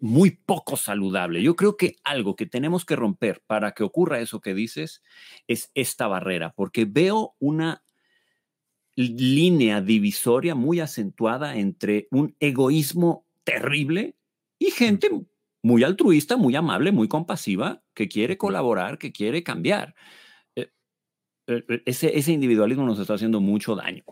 muy 0.00 0.30
poco 0.30 0.76
saludable. 0.76 1.42
Yo 1.42 1.56
creo 1.56 1.76
que 1.76 1.96
algo 2.04 2.36
que 2.36 2.46
tenemos 2.46 2.84
que 2.84 2.96
romper 2.96 3.42
para 3.46 3.72
que 3.72 3.82
ocurra 3.82 4.20
eso 4.20 4.40
que 4.40 4.54
dices 4.54 5.02
es 5.46 5.70
esta 5.74 6.06
barrera, 6.06 6.52
porque 6.54 6.84
veo 6.84 7.34
una 7.38 7.82
línea 8.94 9.80
divisoria 9.80 10.54
muy 10.54 10.80
acentuada 10.80 11.56
entre 11.56 12.08
un 12.10 12.34
egoísmo 12.40 13.26
terrible 13.44 14.16
y 14.58 14.70
gente 14.72 15.08
muy 15.62 15.84
altruista, 15.84 16.36
muy 16.36 16.56
amable, 16.56 16.92
muy 16.92 17.08
compasiva, 17.08 17.82
que 17.94 18.08
quiere 18.08 18.36
colaborar, 18.36 18.98
que 18.98 19.12
quiere 19.12 19.42
cambiar. 19.42 19.94
Eh, 21.48 21.64
eh, 21.66 21.82
ese, 21.86 22.16
ese 22.16 22.30
individualismo 22.30 22.84
nos 22.84 22.98
está 22.98 23.14
haciendo 23.14 23.40
mucho 23.40 23.74
daño. 23.74 24.04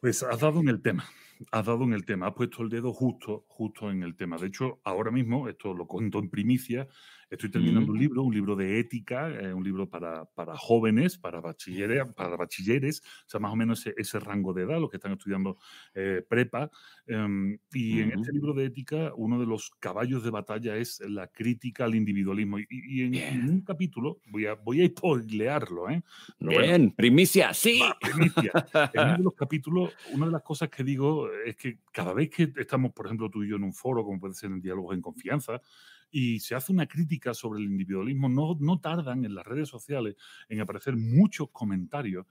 Pues 0.00 0.22
has 0.24 0.40
dado 0.40 0.60
en 0.60 0.68
el 0.68 0.82
tema, 0.82 1.08
has 1.52 1.64
dado 1.64 1.84
en 1.84 1.92
el 1.92 2.04
tema, 2.04 2.26
has 2.26 2.34
puesto 2.34 2.62
el 2.62 2.68
dedo 2.68 2.92
justo, 2.92 3.44
justo 3.46 3.90
en 3.90 4.02
el 4.02 4.16
tema. 4.16 4.36
De 4.36 4.48
hecho, 4.48 4.80
ahora 4.82 5.12
mismo, 5.12 5.48
esto 5.48 5.72
lo 5.72 5.86
cuento 5.86 6.18
en 6.18 6.28
primicia, 6.28 6.88
Estoy 7.30 7.48
terminando 7.48 7.92
un 7.92 7.98
libro, 7.98 8.24
un 8.24 8.34
libro 8.34 8.56
de 8.56 8.80
ética, 8.80 9.30
eh, 9.30 9.54
un 9.54 9.62
libro 9.62 9.88
para, 9.88 10.24
para, 10.24 10.56
jóvenes, 10.56 11.16
para 11.16 11.40
bachilleres, 11.40 12.12
para 12.16 12.36
bachilleres, 12.36 13.02
o 13.26 13.28
sea, 13.28 13.38
más 13.38 13.52
o 13.52 13.56
menos 13.56 13.86
ese, 13.86 14.18
rango 14.18 14.52
de 14.52 14.64
edad, 14.64 14.80
los 14.80 14.90
que 14.90 14.96
están 14.96 15.12
estudiando 15.12 15.56
eh, 15.94 16.24
prepa. 16.28 16.68
Em, 17.06 17.56
y 17.72 18.00
en 18.00 18.18
este 18.18 18.32
libro 18.32 18.52
de 18.52 18.64
ética, 18.64 19.12
uno 19.14 19.38
de 19.38 19.46
los 19.46 19.70
caballos 19.78 20.24
de 20.24 20.30
batalla 20.30 20.76
es 20.76 20.98
la 21.08 21.28
crítica 21.28 21.84
al 21.84 21.94
individualismo. 21.94 22.58
Y, 22.58 23.16
en, 23.16 23.48
un 23.48 23.60
capítulo, 23.60 24.18
voy 24.26 24.46
a, 24.46 24.54
voy 24.54 24.82
a 24.82 24.88
spoilearlo, 24.88 25.88
¿eh? 25.88 26.02
Bien, 26.40 26.90
primicia, 26.90 27.54
sí. 27.54 27.80
primicia. 28.00 28.50
en 28.92 29.00
uno 29.02 29.16
de 29.18 29.22
los 29.22 29.34
capítulos, 29.36 29.92
una 30.12 30.26
de 30.26 30.32
las 30.32 30.42
cosas 30.42 30.68
que 30.68 30.82
digo 30.82 31.30
es 31.46 31.54
que 31.54 31.78
cada 31.92 32.12
vez 32.12 32.28
que 32.28 32.52
estamos, 32.56 32.92
por 32.92 33.06
ejemplo, 33.06 33.30
tú 33.30 33.44
y 33.44 33.48
yo 33.50 33.54
en 33.54 33.62
un 33.62 33.72
foro, 33.72 34.04
como 34.04 34.18
puede 34.18 34.34
ser 34.34 34.50
en 34.50 34.60
Diálogos 34.60 34.96
en 34.96 35.02
Confianza, 35.02 35.60
y 36.10 36.40
se 36.40 36.54
hace 36.54 36.72
una 36.72 36.86
crítica 36.86 37.34
sobre 37.34 37.60
el 37.60 37.66
individualismo, 37.66 38.28
no, 38.28 38.56
no 38.60 38.80
tardan 38.80 39.24
en 39.24 39.34
las 39.34 39.46
redes 39.46 39.68
sociales 39.68 40.16
en 40.48 40.60
aparecer 40.60 40.96
muchos 40.96 41.50
comentarios 41.50 42.26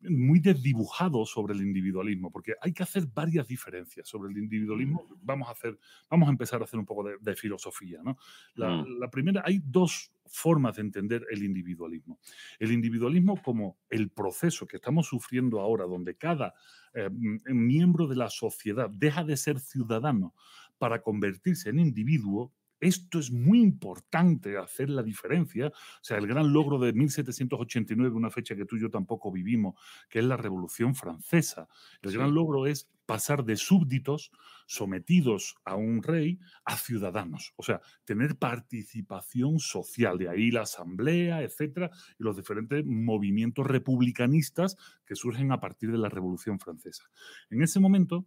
muy 0.00 0.40
desdibujados 0.40 1.30
sobre 1.30 1.54
el 1.54 1.62
individualismo, 1.62 2.30
porque 2.30 2.54
hay 2.60 2.72
que 2.72 2.82
hacer 2.82 3.06
varias 3.06 3.48
diferencias 3.48 4.08
sobre 4.08 4.30
el 4.30 4.38
individualismo. 4.38 5.06
Vamos 5.22 5.48
a, 5.48 5.52
hacer, 5.52 5.78
vamos 6.10 6.28
a 6.28 6.32
empezar 6.32 6.60
a 6.60 6.64
hacer 6.64 6.78
un 6.78 6.86
poco 6.86 7.08
de, 7.18 7.36
filosofía. 7.36 8.00
¿no? 8.02 8.18
La, 8.54 8.82
mm. 8.82 8.98
la, 9.00 9.10
primera, 9.10 9.42
hay 9.44 9.60
dos 9.64 10.12
formas 10.26 10.76
de 10.76 10.82
entender 10.82 11.26
el 11.30 11.42
individualismo. 11.42 12.18
El 12.58 12.72
individualismo 12.72 13.40
como 13.42 13.78
el 13.88 14.10
proceso 14.10 14.66
que 14.66 14.76
estamos 14.76 15.06
sufriendo 15.06 15.60
ahora, 15.60 15.84
donde 15.84 16.16
cada 16.16 16.54
eh, 16.94 17.08
miembro 17.10 18.06
de 18.06 18.16
la 18.16 18.30
sociedad 18.30 18.90
deja 18.90 19.24
de 19.24 19.36
ser 19.36 19.60
ciudadano 19.60 20.34
para 20.78 21.00
convertirse 21.02 21.70
en 21.70 21.78
individuo, 21.78 22.52
esto 22.80 23.18
es 23.18 23.30
muy 23.30 23.60
importante, 23.60 24.56
hacer 24.56 24.90
la 24.90 25.02
diferencia. 25.02 25.68
O 25.68 26.02
sea, 26.02 26.18
el 26.18 26.26
gran 26.26 26.52
logro 26.52 26.78
de 26.78 26.92
1789, 26.92 28.14
una 28.14 28.30
fecha 28.30 28.54
que 28.54 28.64
tú 28.64 28.76
y 28.76 28.82
yo 28.82 28.90
tampoco 28.90 29.32
vivimos, 29.32 29.74
que 30.08 30.18
es 30.18 30.24
la 30.24 30.36
Revolución 30.36 30.94
Francesa. 30.94 31.68
El 32.02 32.12
gran 32.12 32.34
logro 32.34 32.66
es 32.66 32.88
pasar 33.06 33.44
de 33.44 33.56
súbditos 33.56 34.32
sometidos 34.66 35.54
a 35.64 35.76
un 35.76 36.02
rey 36.02 36.40
a 36.64 36.76
ciudadanos. 36.76 37.54
O 37.56 37.62
sea, 37.62 37.80
tener 38.04 38.36
participación 38.36 39.60
social. 39.60 40.18
De 40.18 40.28
ahí 40.28 40.50
la 40.50 40.62
asamblea, 40.62 41.42
etcétera, 41.42 41.90
y 42.18 42.24
los 42.24 42.36
diferentes 42.36 42.84
movimientos 42.84 43.66
republicanistas 43.66 44.76
que 45.04 45.14
surgen 45.14 45.52
a 45.52 45.60
partir 45.60 45.92
de 45.92 45.98
la 45.98 46.08
Revolución 46.08 46.58
Francesa. 46.58 47.04
En 47.48 47.62
ese 47.62 47.78
momento, 47.78 48.26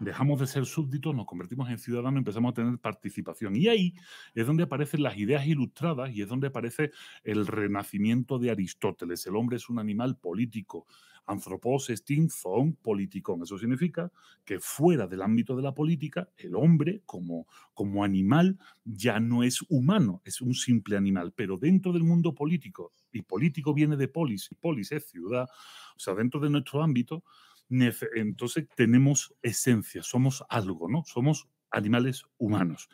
dejamos 0.00 0.40
de 0.40 0.46
ser 0.46 0.66
súbditos, 0.66 1.14
nos 1.14 1.26
convertimos 1.26 1.70
en 1.70 1.78
ciudadanos, 1.78 2.18
empezamos 2.18 2.52
a 2.52 2.54
tener 2.54 2.78
participación. 2.78 3.56
Y 3.56 3.68
ahí 3.68 3.94
es 4.34 4.46
donde 4.46 4.64
aparecen 4.64 5.02
las 5.02 5.16
ideas 5.16 5.46
ilustradas 5.46 6.14
y 6.14 6.22
es 6.22 6.28
donde 6.28 6.48
aparece 6.48 6.90
el 7.22 7.46
renacimiento 7.46 8.38
de 8.38 8.50
Aristóteles. 8.50 9.26
El 9.26 9.36
hombre 9.36 9.56
es 9.56 9.68
un 9.68 9.78
animal 9.78 10.16
político. 10.16 10.86
Anthropos 11.26 11.88
estin 11.88 12.28
zoon 12.28 12.74
politikon. 12.74 13.42
Eso 13.42 13.56
significa 13.56 14.12
que 14.44 14.60
fuera 14.60 15.06
del 15.06 15.22
ámbito 15.22 15.56
de 15.56 15.62
la 15.62 15.72
política, 15.72 16.28
el 16.36 16.54
hombre 16.54 17.02
como, 17.06 17.46
como 17.72 18.04
animal 18.04 18.58
ya 18.84 19.20
no 19.20 19.42
es 19.42 19.62
humano, 19.70 20.20
es 20.24 20.42
un 20.42 20.54
simple 20.54 20.96
animal. 20.96 21.32
Pero 21.34 21.56
dentro 21.56 21.92
del 21.92 22.04
mundo 22.04 22.34
político, 22.34 22.92
y 23.10 23.22
político 23.22 23.72
viene 23.72 23.96
de 23.96 24.08
polis, 24.08 24.50
y 24.52 24.54
polis 24.54 24.92
es 24.92 25.08
ciudad, 25.08 25.48
o 25.96 25.98
sea, 25.98 26.14
dentro 26.14 26.40
de 26.40 26.50
nuestro 26.50 26.82
ámbito, 26.82 27.24
entonces 27.68 28.66
tenemos 28.76 29.34
esencia, 29.42 30.02
somos 30.02 30.44
algo, 30.48 30.88
¿no? 30.88 31.04
Somos 31.04 31.48
animales 31.70 32.24
humanos. 32.38 32.88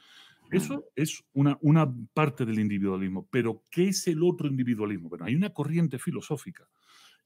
Eso 0.51 0.91
es 0.97 1.23
una, 1.33 1.57
una 1.61 1.95
parte 2.13 2.45
del 2.45 2.59
individualismo. 2.59 3.29
Pero, 3.31 3.65
¿qué 3.71 3.89
es 3.89 4.09
el 4.09 4.23
otro 4.25 4.49
individualismo? 4.49 5.09
Bueno, 5.09 5.25
hay 5.27 5.37
una 5.37 5.51
corriente 5.51 5.99
filosófica 5.99 6.69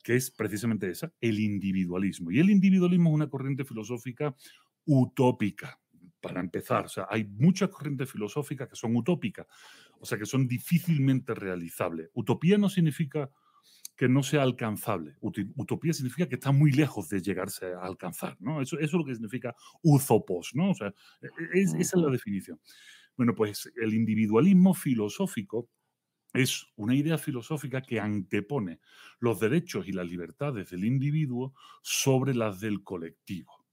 que 0.02 0.14
es 0.14 0.30
precisamente 0.30 0.90
esa, 0.90 1.10
el 1.22 1.40
individualismo. 1.40 2.30
Y 2.30 2.38
el 2.38 2.50
individualismo 2.50 3.08
es 3.08 3.14
una 3.14 3.30
corriente 3.30 3.64
filosófica 3.64 4.36
utópica, 4.84 5.80
para 6.24 6.40
empezar. 6.40 6.86
O 6.86 6.88
sea, 6.88 7.06
hay 7.10 7.24
muchas 7.24 7.68
corrientes 7.68 8.10
filosóficas 8.10 8.66
que 8.66 8.76
son 8.76 8.96
utópicas, 8.96 9.46
o 9.98 10.06
sea, 10.06 10.16
que 10.16 10.24
son 10.24 10.48
difícilmente 10.48 11.34
realizables. 11.34 12.08
Utopía 12.14 12.56
no 12.56 12.70
significa 12.70 13.30
que 13.96 14.08
no 14.08 14.22
sea 14.22 14.42
alcanzable. 14.42 15.16
Utopía 15.20 15.92
significa 15.92 16.28
que 16.28 16.34
está 16.34 16.52
muy 16.52 16.72
lejos 16.72 17.08
de 17.08 17.22
llegarse 17.22 17.74
a 17.74 17.84
alcanzar, 17.84 18.36
¿no? 18.40 18.60
Eso, 18.60 18.76
eso 18.78 18.84
es 18.84 18.92
lo 18.92 19.04
que 19.04 19.14
significa 19.14 19.54
uzopos, 19.82 20.50
¿no? 20.54 20.70
O 20.70 20.74
sea, 20.74 20.88
e, 21.22 21.58
e, 21.58 21.62
esa 21.62 21.78
es 21.78 21.94
la 21.94 22.10
definición. 22.10 22.60
Bueno, 23.16 23.34
pues 23.34 23.72
el 23.76 23.94
individualismo 23.94 24.74
filosófico 24.74 25.70
es 26.32 26.66
una 26.74 26.96
idea 26.96 27.16
filosófica 27.16 27.80
que 27.80 28.00
antepone 28.00 28.80
los 29.20 29.38
derechos 29.38 29.86
y 29.86 29.92
las 29.92 30.06
libertades 30.06 30.70
del 30.70 30.84
individuo 30.84 31.54
sobre 31.82 32.34
las 32.34 32.58
del 32.58 32.82
colectivo 32.82 33.63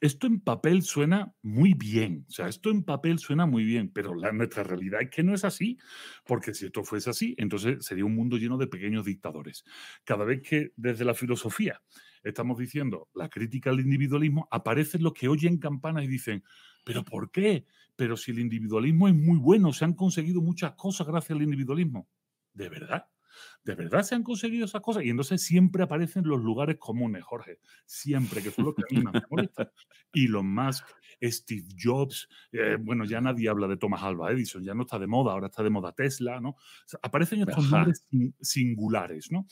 esto 0.00 0.26
en 0.26 0.40
papel 0.40 0.82
suena 0.82 1.34
muy 1.42 1.74
bien, 1.74 2.24
o 2.28 2.30
sea, 2.30 2.48
esto 2.48 2.70
en 2.70 2.84
papel 2.84 3.18
suena 3.18 3.46
muy 3.46 3.64
bien, 3.64 3.90
pero 3.90 4.14
la, 4.14 4.32
nuestra 4.32 4.62
realidad 4.62 5.02
es 5.02 5.10
que 5.10 5.22
no 5.22 5.34
es 5.34 5.44
así, 5.44 5.78
porque 6.24 6.54
si 6.54 6.66
esto 6.66 6.84
fuese 6.84 7.10
así, 7.10 7.34
entonces 7.38 7.84
sería 7.84 8.04
un 8.04 8.14
mundo 8.14 8.36
lleno 8.36 8.58
de 8.58 8.66
pequeños 8.66 9.04
dictadores. 9.04 9.64
Cada 10.04 10.24
vez 10.24 10.42
que 10.42 10.72
desde 10.76 11.04
la 11.04 11.14
filosofía 11.14 11.82
estamos 12.22 12.58
diciendo 12.58 13.08
la 13.14 13.28
crítica 13.28 13.70
al 13.70 13.80
individualismo, 13.80 14.48
aparecen 14.50 15.02
los 15.02 15.14
que 15.14 15.28
oyen 15.28 15.58
campanas 15.58 16.04
y 16.04 16.08
dicen, 16.08 16.44
pero 16.84 17.04
¿por 17.04 17.30
qué? 17.30 17.66
Pero 17.96 18.16
si 18.16 18.30
el 18.30 18.38
individualismo 18.38 19.08
es 19.08 19.14
muy 19.14 19.38
bueno, 19.38 19.72
se 19.72 19.84
han 19.84 19.94
conseguido 19.94 20.40
muchas 20.40 20.72
cosas 20.72 21.06
gracias 21.06 21.36
al 21.36 21.42
individualismo. 21.42 22.08
¿De 22.54 22.68
verdad? 22.68 23.06
¿De 23.68 23.74
verdad 23.74 24.00
se 24.02 24.14
han 24.14 24.22
conseguido 24.22 24.64
esas 24.64 24.80
cosas? 24.80 25.04
Y 25.04 25.10
entonces 25.10 25.42
siempre 25.42 25.82
aparecen 25.82 26.26
los 26.26 26.40
lugares 26.40 26.78
comunes, 26.78 27.22
Jorge. 27.22 27.58
Siempre, 27.84 28.42
que 28.42 28.50
son 28.50 28.64
los 28.64 28.74
que 28.74 28.80
a 28.80 28.86
mí 28.98 29.04
me 29.04 29.20
molestan. 29.30 29.68
Elon 30.14 30.54
Musk, 30.54 30.86
Steve 31.22 31.66
Jobs, 31.78 32.30
eh, 32.50 32.78
bueno, 32.80 33.04
ya 33.04 33.20
nadie 33.20 33.46
habla 33.46 33.68
de 33.68 33.76
Thomas 33.76 34.02
Alva 34.02 34.32
Edison, 34.32 34.64
ya 34.64 34.72
no 34.72 34.84
está 34.84 34.98
de 34.98 35.06
moda, 35.06 35.32
ahora 35.32 35.48
está 35.48 35.62
de 35.62 35.68
moda 35.68 35.92
Tesla, 35.92 36.40
¿no? 36.40 36.56
aparecen 37.02 37.42
estos 37.42 37.70
nombres 37.70 38.06
singulares, 38.40 39.30
¿no? 39.30 39.46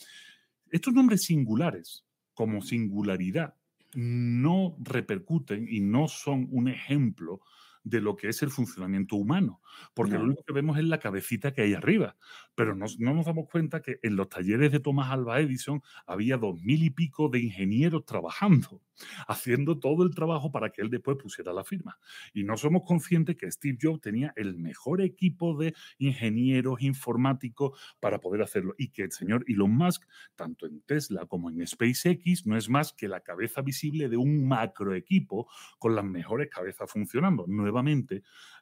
Estos 0.70 0.94
nombres 0.94 1.25
singulares, 1.25 2.06
como 2.32 2.62
singularidad, 2.62 3.54
no 3.92 4.78
repercuten 4.80 5.66
y 5.68 5.80
no 5.80 6.08
son 6.08 6.49
un 6.52 6.68
ejemplo 6.68 7.42
de 7.87 8.00
lo 8.00 8.16
que 8.16 8.28
es 8.28 8.43
el 8.43 8.50
funcionamiento 8.50 9.14
humano, 9.14 9.61
porque 9.95 10.14
lo 10.14 10.25
único 10.25 10.43
que 10.43 10.52
vemos 10.52 10.76
es 10.76 10.85
la 10.85 10.99
cabecita 10.99 11.52
que 11.52 11.62
hay 11.62 11.73
arriba, 11.73 12.16
pero 12.57 12.75
no, 12.75 12.87
nos 12.99 13.26
damos 13.26 13.47
cuenta 13.49 13.81
que 13.81 14.00
en 14.02 14.16
los 14.16 14.28
talleres 14.28 14.73
de 14.73 14.81
Thomas 14.81 15.12
Alva 15.12 15.38
Edison 15.40 15.81
había 16.05 16.37
dos 16.37 16.61
mil 16.62 16.83
y 16.83 16.90
pico 16.90 17.28
de 17.28 17.38
ingenieros 17.38 18.05
trabajando, 18.05 18.83
haciendo 19.28 19.78
todo 19.78 20.02
el 20.02 20.14
trabajo 20.16 20.50
para 20.50 20.71
que 20.71 20.83
él 20.83 20.90
después 20.90 21.16
pusiera 21.16 21.52
la 21.52 21.62
firma. 21.62 22.00
Y 22.35 22.43
no 22.43 22.57
somos 22.57 22.83
conscientes 22.85 23.37
que 23.37 23.49
Steve 23.52 23.78
Jobs 23.81 24.00
tenía 24.00 24.33
el 24.35 24.57
mejor 24.57 25.00
equipo 25.00 25.57
de 25.57 25.73
ingenieros 25.99 26.83
informáticos 26.83 27.78
para 28.00 28.19
poder 28.19 28.43
hacerlo 28.43 28.75
y 28.78 28.88
que 28.88 29.02
el 29.02 29.12
señor 29.12 29.45
Elon 29.47 29.71
Musk, 29.71 30.02
tanto 30.35 30.66
en 30.66 30.81
Tesla 30.81 31.26
como 31.26 31.50
en 31.50 31.64
SpaceX, 31.64 32.47
no 32.47 32.57
es 32.57 32.69
más 32.69 32.93
que 32.93 33.07
la 33.07 33.21
cabeza 33.21 33.62
visible 33.62 34.09
de 34.09 34.16
un 34.16 34.49
macro 34.49 34.93
equipo 34.95 35.49
con 35.78 35.95
las 35.95 36.05
mejores 36.05 36.49
cabezas 36.50 36.90
funcionando. 36.90 37.47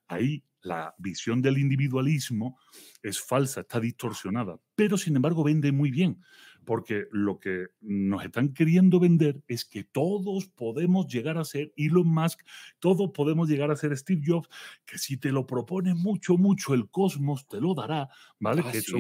Ahí 0.06 0.44
la 0.62 0.94
visión 0.98 1.42
del 1.42 1.58
individualismo 1.58 2.58
es 3.02 3.20
falsa, 3.20 3.60
está 3.60 3.80
distorsionada, 3.80 4.58
pero 4.74 4.96
sin 4.96 5.16
embargo 5.16 5.44
vende 5.44 5.72
muy 5.72 5.90
bien, 5.90 6.22
porque 6.64 7.06
lo 7.10 7.38
que 7.38 7.66
nos 7.80 8.24
están 8.24 8.52
queriendo 8.52 9.00
vender 9.00 9.42
es 9.48 9.64
que 9.64 9.84
todos 9.84 10.46
podemos 10.48 11.06
llegar 11.06 11.38
a 11.38 11.44
ser 11.44 11.72
Elon 11.76 12.08
Musk, 12.08 12.40
todos 12.78 13.10
podemos 13.12 13.48
llegar 13.48 13.70
a 13.70 13.76
ser 13.76 13.96
Steve 13.96 14.22
Jobs, 14.24 14.48
que 14.84 14.98
si 14.98 15.16
te 15.16 15.30
lo 15.30 15.46
propone 15.46 15.94
mucho, 15.94 16.36
mucho, 16.36 16.74
el 16.74 16.88
cosmos 16.88 17.46
te 17.46 17.60
lo 17.60 17.74
dará, 17.74 18.08
¿vale? 18.40 18.62
Ah, 18.64 18.72
que 18.72 18.78
eso, 18.78 18.96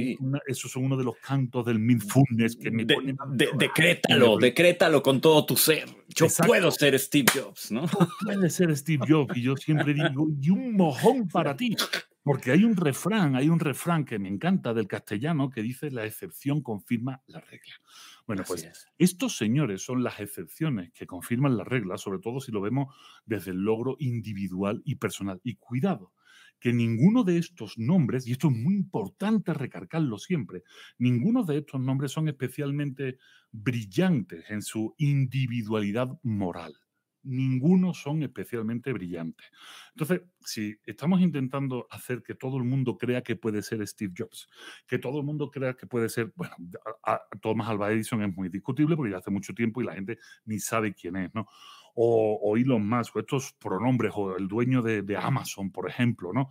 esos 0.46 0.70
son 0.70 0.84
uno 0.84 0.96
de 0.96 1.04
los 1.04 1.16
cantos 1.16 1.64
del 1.66 1.78
mindfulness 1.78 2.56
que 2.56 2.70
me 2.70 2.84
de, 2.84 3.48
Decrétalo, 3.58 4.38
decrétalo 4.38 5.02
con 5.02 5.20
todo 5.20 5.44
tu 5.46 5.56
ser. 5.56 5.88
Yo 6.08 6.26
puedo 6.46 6.70
ser 6.70 6.98
Steve 6.98 7.26
Jobs, 7.34 7.70
¿no? 7.70 7.86
Puede 8.22 8.50
ser 8.50 8.76
Steve 8.76 9.04
Jobs, 9.08 9.36
y 9.36 9.42
yo 9.42 9.56
siempre 9.56 9.94
digo, 9.94 10.28
y 10.40 10.50
un 10.50 10.74
mojón 10.74 11.28
para 11.28 11.56
ti. 11.56 11.76
Porque 12.24 12.50
hay 12.52 12.64
un 12.64 12.74
refrán, 12.76 13.36
hay 13.36 13.50
un 13.50 13.60
refrán 13.60 14.04
que 14.06 14.18
me 14.18 14.28
encanta 14.30 14.72
del 14.72 14.88
castellano 14.88 15.50
que 15.50 15.62
dice 15.62 15.90
la 15.90 16.06
excepción 16.06 16.62
confirma 16.62 17.22
la 17.26 17.40
regla. 17.40 17.74
Bueno, 18.26 18.44
pues 18.46 18.66
estos 18.98 19.36
señores 19.36 19.82
son 19.82 20.02
las 20.02 20.20
excepciones 20.20 20.90
que 20.92 21.06
confirman 21.06 21.56
la 21.58 21.64
regla, 21.64 21.98
sobre 21.98 22.20
todo 22.20 22.40
si 22.40 22.50
lo 22.50 22.62
vemos 22.62 22.94
desde 23.26 23.50
el 23.50 23.58
logro 23.58 23.96
individual 23.98 24.80
y 24.86 24.94
personal. 24.94 25.40
Y 25.44 25.56
cuidado, 25.56 26.14
que 26.58 26.72
ninguno 26.72 27.24
de 27.24 27.36
estos 27.36 27.76
nombres, 27.76 28.26
y 28.26 28.32
esto 28.32 28.48
es 28.48 28.56
muy 28.56 28.74
importante 28.74 29.52
recargarlo 29.52 30.18
siempre, 30.18 30.62
ninguno 30.98 31.44
de 31.44 31.58
estos 31.58 31.78
nombres 31.80 32.12
son 32.12 32.28
especialmente 32.28 33.18
brillantes 33.52 34.48
en 34.48 34.62
su 34.62 34.94
individualidad 34.96 36.18
moral. 36.22 36.74
Ninguno 37.24 37.94
son 37.94 38.22
especialmente 38.22 38.92
brillantes. 38.92 39.46
Entonces, 39.90 40.22
si 40.40 40.76
estamos 40.84 41.20
intentando 41.20 41.86
hacer 41.90 42.22
que 42.22 42.34
todo 42.34 42.58
el 42.58 42.64
mundo 42.64 42.96
crea 42.98 43.22
que 43.22 43.36
puede 43.36 43.62
ser 43.62 43.86
Steve 43.86 44.12
Jobs, 44.16 44.48
que 44.86 44.98
todo 44.98 45.18
el 45.18 45.24
mundo 45.24 45.50
crea 45.50 45.74
que 45.74 45.86
puede 45.86 46.08
ser, 46.08 46.32
bueno, 46.36 46.54
Thomas 47.40 47.68
Alva 47.68 47.92
Edison 47.92 48.22
es 48.22 48.34
muy 48.34 48.48
discutible 48.48 48.96
porque 48.96 49.12
ya 49.12 49.18
hace 49.18 49.30
mucho 49.30 49.54
tiempo 49.54 49.80
y 49.80 49.84
la 49.84 49.94
gente 49.94 50.18
ni 50.44 50.58
sabe 50.58 50.94
quién 50.94 51.16
es, 51.16 51.34
¿no? 51.34 51.46
O, 51.94 52.38
o 52.42 52.56
Elon 52.56 52.86
Musk, 52.88 53.16
o 53.16 53.20
estos 53.20 53.52
pronombres, 53.54 54.12
o 54.16 54.36
el 54.36 54.48
dueño 54.48 54.82
de, 54.82 55.16
Amazon, 55.16 55.70
por 55.70 55.88
ejemplo, 55.88 56.32
¿no? 56.32 56.50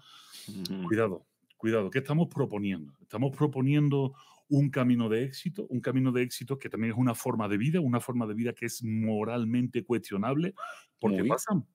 Cuidado, 0.87 1.25
cuidado, 1.57 1.89
¿qué 1.89 1.99
estamos 1.99 2.27
proponiendo? 2.27 2.93
Estamos 3.01 3.35
proponiendo 3.35 4.13
un 4.53 4.69
camino 4.69 5.09
de 5.09 5.23
éxito, 5.23 5.65
un 5.69 5.81
camino 5.81 6.11
de 6.11 6.21
éxito 6.21 6.59
que 6.59 6.69
también 6.69 6.93
es 6.93 6.99
una 6.99 7.15
forma 7.15 7.47
de 7.47 7.57
vida, 7.57 7.79
una 7.79 7.99
forma 7.99 8.27
de 8.27 8.35
vida 8.35 8.53
que 8.53 8.67
es 8.67 8.83
moralmente 8.83 9.83
cuestionable, 9.83 10.53
porque 10.99 11.23
pasan, 11.25 11.67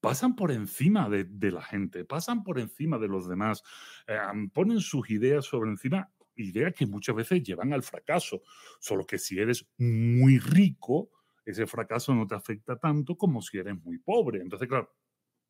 pasan 0.00 0.34
por 0.34 0.50
encima 0.50 1.10
de, 1.10 1.50
la 1.50 1.60
gente, 1.60 2.06
pasan 2.06 2.42
por 2.42 2.58
encima 2.58 2.96
de 2.96 3.08
los 3.08 3.28
demás, 3.28 3.62
eh, 4.06 4.16
ponen 4.54 4.80
sus 4.80 5.10
ideas 5.10 5.44
sobre 5.44 5.70
encima, 5.70 6.10
ideas 6.36 6.72
que 6.72 6.86
muchas 6.86 7.14
veces 7.14 7.42
llevan 7.42 7.74
al 7.74 7.82
fracaso, 7.82 8.40
solo 8.80 9.06
que 9.06 9.18
si 9.18 9.38
eres 9.38 9.68
muy 9.76 10.38
rico, 10.38 11.10
ese 11.44 11.66
fracaso 11.66 12.14
no 12.14 12.26
te 12.26 12.34
afecta 12.34 12.78
tanto 12.78 13.14
como 13.14 13.42
si 13.42 13.58
eres 13.58 13.76
muy 13.84 13.98
pobre. 13.98 14.40
Entonces, 14.40 14.68
claro, 14.68 14.90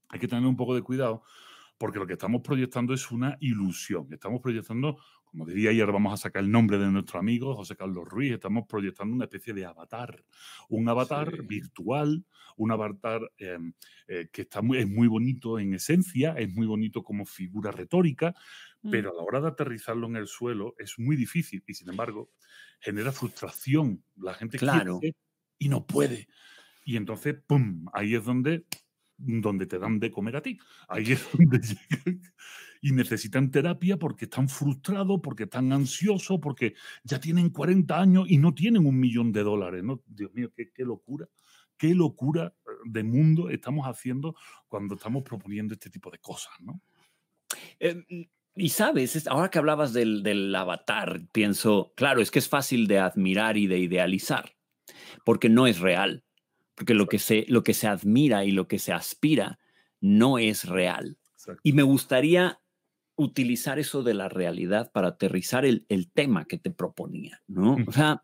hay 0.08 0.18
que 0.18 0.26
tener 0.26 0.46
un 0.46 0.56
poco 0.56 0.74
de 0.74 0.82
cuidado 0.82 1.22
porque 1.78 1.98
lo 1.98 2.06
que 2.06 2.12
estamos 2.14 2.42
proyectando 2.42 2.94
es 2.94 3.10
una 3.10 3.36
ilusión. 3.40 4.06
Estamos 4.12 4.40
proyectando, 4.40 4.98
como 5.32 5.46
diría 5.46 5.70
ayer, 5.70 5.90
vamos 5.90 6.12
a 6.12 6.18
sacar 6.18 6.44
el 6.44 6.50
nombre 6.50 6.76
de 6.76 6.90
nuestro 6.90 7.18
amigo 7.18 7.56
José 7.56 7.74
Carlos 7.74 8.06
Ruiz, 8.06 8.32
estamos 8.32 8.66
proyectando 8.68 9.14
una 9.14 9.24
especie 9.24 9.54
de 9.54 9.64
avatar, 9.64 10.22
un 10.68 10.86
avatar 10.86 11.42
virtual, 11.44 12.22
un 12.58 12.70
avatar 12.70 13.22
em, 13.38 13.72
eh, 14.08 14.28
que 14.30 14.42
está 14.42 14.60
muy, 14.60 14.76
es 14.76 14.86
muy 14.86 15.08
bonito 15.08 15.58
en 15.58 15.72
esencia, 15.72 16.34
es 16.34 16.52
muy 16.52 16.66
bonito 16.66 17.02
como 17.02 17.24
figura 17.24 17.70
retórica, 17.70 18.34
mm. 18.82 18.90
pero 18.90 19.10
a 19.10 19.14
la 19.14 19.22
hora 19.22 19.40
de 19.40 19.48
aterrizarlo 19.48 20.06
en 20.06 20.16
el 20.16 20.26
suelo 20.26 20.74
es 20.78 20.98
muy 20.98 21.16
difícil 21.16 21.64
y 21.66 21.72
sin 21.72 21.88
embargo 21.88 22.30
genera 22.78 23.10
frustración. 23.10 24.04
La 24.16 24.34
gente 24.34 24.58
claro. 24.58 25.00
quiere 25.00 25.16
y 25.56 25.70
no 25.70 25.86
puede. 25.86 26.28
Y 26.84 26.98
entonces, 26.98 27.36
¡pum! 27.46 27.86
Ahí 27.94 28.14
es 28.14 28.24
donde 28.24 28.66
donde 29.16 29.66
te 29.66 29.78
dan 29.78 30.00
de 30.00 30.10
comer 30.10 30.36
a 30.36 30.42
ti. 30.42 30.58
Ahí 30.88 31.12
es 31.12 31.26
donde 31.32 31.58
llegan 31.58 32.22
y 32.82 32.92
necesitan 32.92 33.50
terapia 33.50 33.96
porque 33.96 34.26
están 34.26 34.50
frustrados, 34.50 35.20
porque 35.22 35.44
están 35.44 35.72
ansiosos, 35.72 36.38
porque 36.40 36.74
ya 37.04 37.18
tienen 37.18 37.48
40 37.48 37.98
años 37.98 38.26
y 38.28 38.36
no 38.36 38.52
tienen 38.52 38.84
un 38.84 39.00
millón 39.00 39.32
de 39.32 39.42
dólares. 39.42 39.82
¿no? 39.82 40.02
Dios 40.06 40.34
mío, 40.34 40.52
qué, 40.54 40.70
qué 40.70 40.84
locura. 40.84 41.26
Qué 41.78 41.94
locura 41.94 42.54
eh, 42.54 42.70
de 42.84 43.02
mundo 43.02 43.48
estamos 43.48 43.86
haciendo 43.86 44.36
cuando 44.68 44.96
estamos 44.96 45.22
proponiendo 45.22 45.72
este 45.72 45.88
tipo 45.88 46.10
de 46.10 46.18
cosas, 46.18 46.52
¿no? 46.60 46.82
Em, 47.78 48.04
y 48.54 48.68
sabes, 48.68 49.26
ahora 49.26 49.50
que 49.50 49.58
hablabas 49.58 49.94
del, 49.94 50.22
del 50.22 50.54
avatar, 50.54 51.22
pienso, 51.32 51.94
claro, 51.96 52.20
es 52.20 52.30
que 52.30 52.38
es 52.38 52.48
fácil 52.48 52.86
de 52.86 52.98
admirar 52.98 53.56
y 53.56 53.66
de 53.66 53.78
idealizar, 53.78 54.54
porque 55.24 55.48
no 55.48 55.66
es 55.66 55.80
real 55.80 56.22
porque 56.74 56.94
lo 56.94 57.06
que, 57.06 57.18
se, 57.18 57.44
lo 57.48 57.62
que 57.62 57.74
se 57.74 57.86
admira 57.86 58.44
y 58.44 58.50
lo 58.50 58.66
que 58.68 58.78
se 58.78 58.92
aspira 58.92 59.58
no 60.00 60.38
es 60.38 60.64
real. 60.64 61.18
Y 61.62 61.72
me 61.72 61.82
gustaría 61.82 62.60
utilizar 63.22 63.78
eso 63.78 64.02
de 64.02 64.14
la 64.14 64.28
realidad 64.28 64.92
para 64.92 65.08
aterrizar 65.08 65.64
el, 65.64 65.86
tema 66.14 66.44
que 66.46 66.58
te 66.58 66.70
proponía, 66.70 67.42
¿no? 67.46 67.76
O 67.86 67.92
sea, 67.92 68.22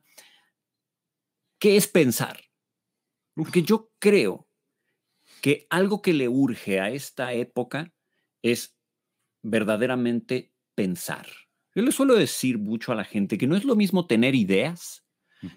¿qué 1.58 1.76
es 1.76 1.86
pensar? 1.88 2.40
Porque 3.34 3.62
yo 3.62 3.90
creo 3.98 4.48
que 5.40 5.66
algo 5.70 6.02
que 6.02 6.12
le 6.12 6.28
urge 6.28 6.80
a 6.80 6.90
esta 6.90 7.32
época 7.32 7.92
es 8.42 8.76
verdaderamente 9.42 10.52
pensar. 10.74 11.26
Yo 11.74 11.82
le 11.82 11.92
suelo 11.92 12.14
decir 12.14 12.58
mucho 12.58 12.92
a 12.92 12.96
la 12.96 13.04
gente 13.04 13.38
que 13.38 13.46
no 13.46 13.56
es 13.56 13.64
lo 13.64 13.76
mismo 13.76 14.06
tener 14.06 14.34
ideas 14.34 15.04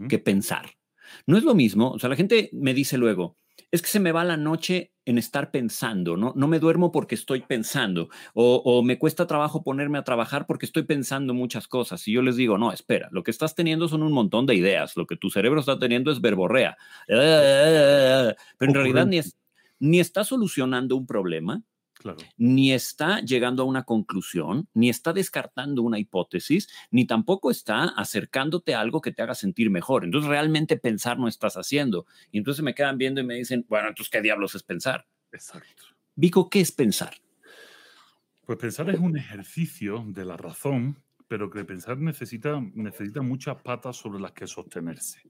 que 0.08 0.20
pensar. 0.20 0.78
No 1.26 1.38
es 1.38 1.44
lo 1.44 1.56
mismo, 1.56 1.92
o 1.92 2.00
sea, 2.00 2.10
la 2.10 2.16
gente 2.16 2.50
me 2.54 2.74
dice 2.74 2.98
luego, 2.98 3.36
es 3.72 3.82
que 3.82 3.88
se 3.88 4.00
me 4.00 4.12
va 4.12 4.24
la 4.24 4.38
noche 4.38 4.91
en 5.06 5.18
estar 5.18 5.52
pensando, 5.52 6.16
¿no? 6.18 6.34
No 6.36 6.48
me 6.48 6.60
duermo 6.60 6.92
porque 6.92 7.16
estoy 7.16 7.42
pensando, 7.42 8.10
o, 8.34 8.84
me 8.84 9.00
cuesta 9.00 9.28
trabajo 9.28 9.64
ponerme 9.64 9.98
a 9.98 10.04
trabajar 10.04 10.46
porque 10.46 10.66
estoy 10.66 10.84
pensando 10.84 11.34
muchas 11.34 11.68
cosas. 11.68 12.08
Y 12.08 12.14
yo 12.14 12.22
les 12.22 12.36
digo, 12.36 12.58
no, 12.58 12.72
espera, 12.72 13.10
lo 13.12 13.24
que 13.24 13.32
estás 13.32 13.56
teniendo 13.56 13.88
son 13.88 14.04
un 14.04 14.12
montón 14.12 14.46
de 14.46 14.56
ideas, 14.56 14.96
lo 14.98 15.08
que 15.08 15.18
tu 15.18 15.30
cerebro 15.30 15.60
está 15.60 15.80
teniendo 15.80 16.12
es 16.12 16.22
verborrea. 16.22 16.78
Pero 17.08 18.36
en 18.60 18.74
realidad 18.74 19.08
ni, 19.08 19.20
ni 19.80 20.00
está 20.00 20.24
solucionando 20.24 20.96
un 20.96 21.08
problema, 21.08 21.64
ni 22.38 22.74
está 22.74 23.22
llegando 23.22 23.64
a 23.64 23.66
una 23.66 23.84
conclusión, 23.84 24.68
ni 24.74 24.90
está 24.90 25.14
descartando 25.14 25.82
una 25.82 26.00
hipótesis, 26.00 26.70
ni 26.92 27.06
tampoco 27.06 27.52
está 27.52 27.84
acercándote 27.84 28.76
a 28.76 28.82
algo 28.82 29.02
que 29.02 29.12
te 29.12 29.22
haga 29.22 29.36
sentir 29.36 29.70
mejor. 29.70 30.04
Entonces 30.04 30.30
realmente 30.30 30.78
pensar 30.78 31.20
no 31.20 31.28
estás 31.28 31.56
haciendo. 31.56 32.06
Y 32.32 32.38
entonces 32.38 32.64
me 32.64 32.76
quedan 32.76 32.98
viendo 32.98 33.22
y 33.22 33.26
me 33.26 33.36
dicen, 33.36 33.66
bueno, 33.70 33.90
entonces 33.90 34.10
¿qué 34.10 34.22
diablos 34.22 34.56
es 34.56 34.64
pensar? 34.64 35.08
Exacto. 35.32 35.84
Vico, 36.16 36.50
¿qué 36.50 36.60
es 36.60 36.72
pensar? 36.72 37.14
Pues 38.46 38.58
pensar 38.58 38.90
es 38.90 39.00
un 39.00 39.18
ejercicio 39.18 40.04
de 40.08 40.26
la 40.26 40.36
razón, 40.36 40.98
pero 41.28 41.50
que 41.50 41.64
pensar 41.64 41.98
necesita, 41.98 42.62
necesita 42.74 43.22
muchas 43.22 43.62
patas 43.62 43.96
sobre 43.96 44.20
las 44.20 44.34
que 44.34 44.48
sostenerse. 44.48 45.22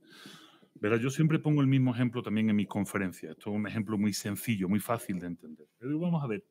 Verá, 0.82 0.98
yo 0.98 1.12
siempre 1.12 1.38
pongo 1.38 1.62
el 1.62 1.68
mismo 1.68 1.94
ejemplo 1.94 2.24
también 2.24 2.50
en 2.50 2.56
mis 2.56 2.68
conferencias. 2.68 3.34
Esto 3.34 3.52
es 3.52 3.56
un 3.56 3.68
ejemplo 3.68 4.00
muy 4.00 4.14
sencillo, 4.14 4.68
muy 4.68 4.80
fácil 4.80 5.20
de 5.20 5.28
entender. 5.28 5.68
Pero 5.78 6.00
vamos 6.00 6.24
a 6.24 6.28
ver, 6.28 6.44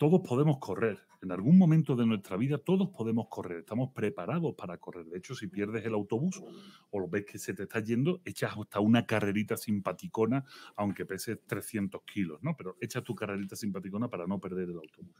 todos 0.00 0.22
podemos 0.26 0.56
correr. 0.60 0.98
En 1.20 1.30
algún 1.30 1.58
momento 1.58 1.94
de 1.94 2.06
nuestra 2.06 2.38
vida 2.38 2.56
todos 2.56 2.88
podemos 2.88 3.26
correr. 3.28 3.58
Estamos 3.58 3.90
preparados 3.92 4.54
para 4.54 4.78
correr. 4.78 5.04
De 5.04 5.18
hecho, 5.18 5.34
si 5.34 5.46
pierdes 5.46 5.84
el 5.84 5.92
autobús 5.92 6.42
o 6.88 6.98
lo 6.98 7.06
ves 7.06 7.26
que 7.26 7.38
se 7.38 7.52
te 7.52 7.64
está 7.64 7.80
yendo, 7.80 8.22
echas 8.24 8.54
hasta 8.58 8.80
una 8.80 9.04
carrerita 9.04 9.58
simpaticona, 9.58 10.42
aunque 10.76 11.04
pese 11.04 11.36
300 11.36 12.00
kilos, 12.04 12.42
¿no? 12.42 12.56
Pero 12.56 12.78
echas 12.80 13.04
tu 13.04 13.14
carrerita 13.14 13.56
simpaticona 13.56 14.08
para 14.08 14.26
no 14.26 14.40
perder 14.40 14.70
el 14.70 14.76
autobús. 14.76 15.14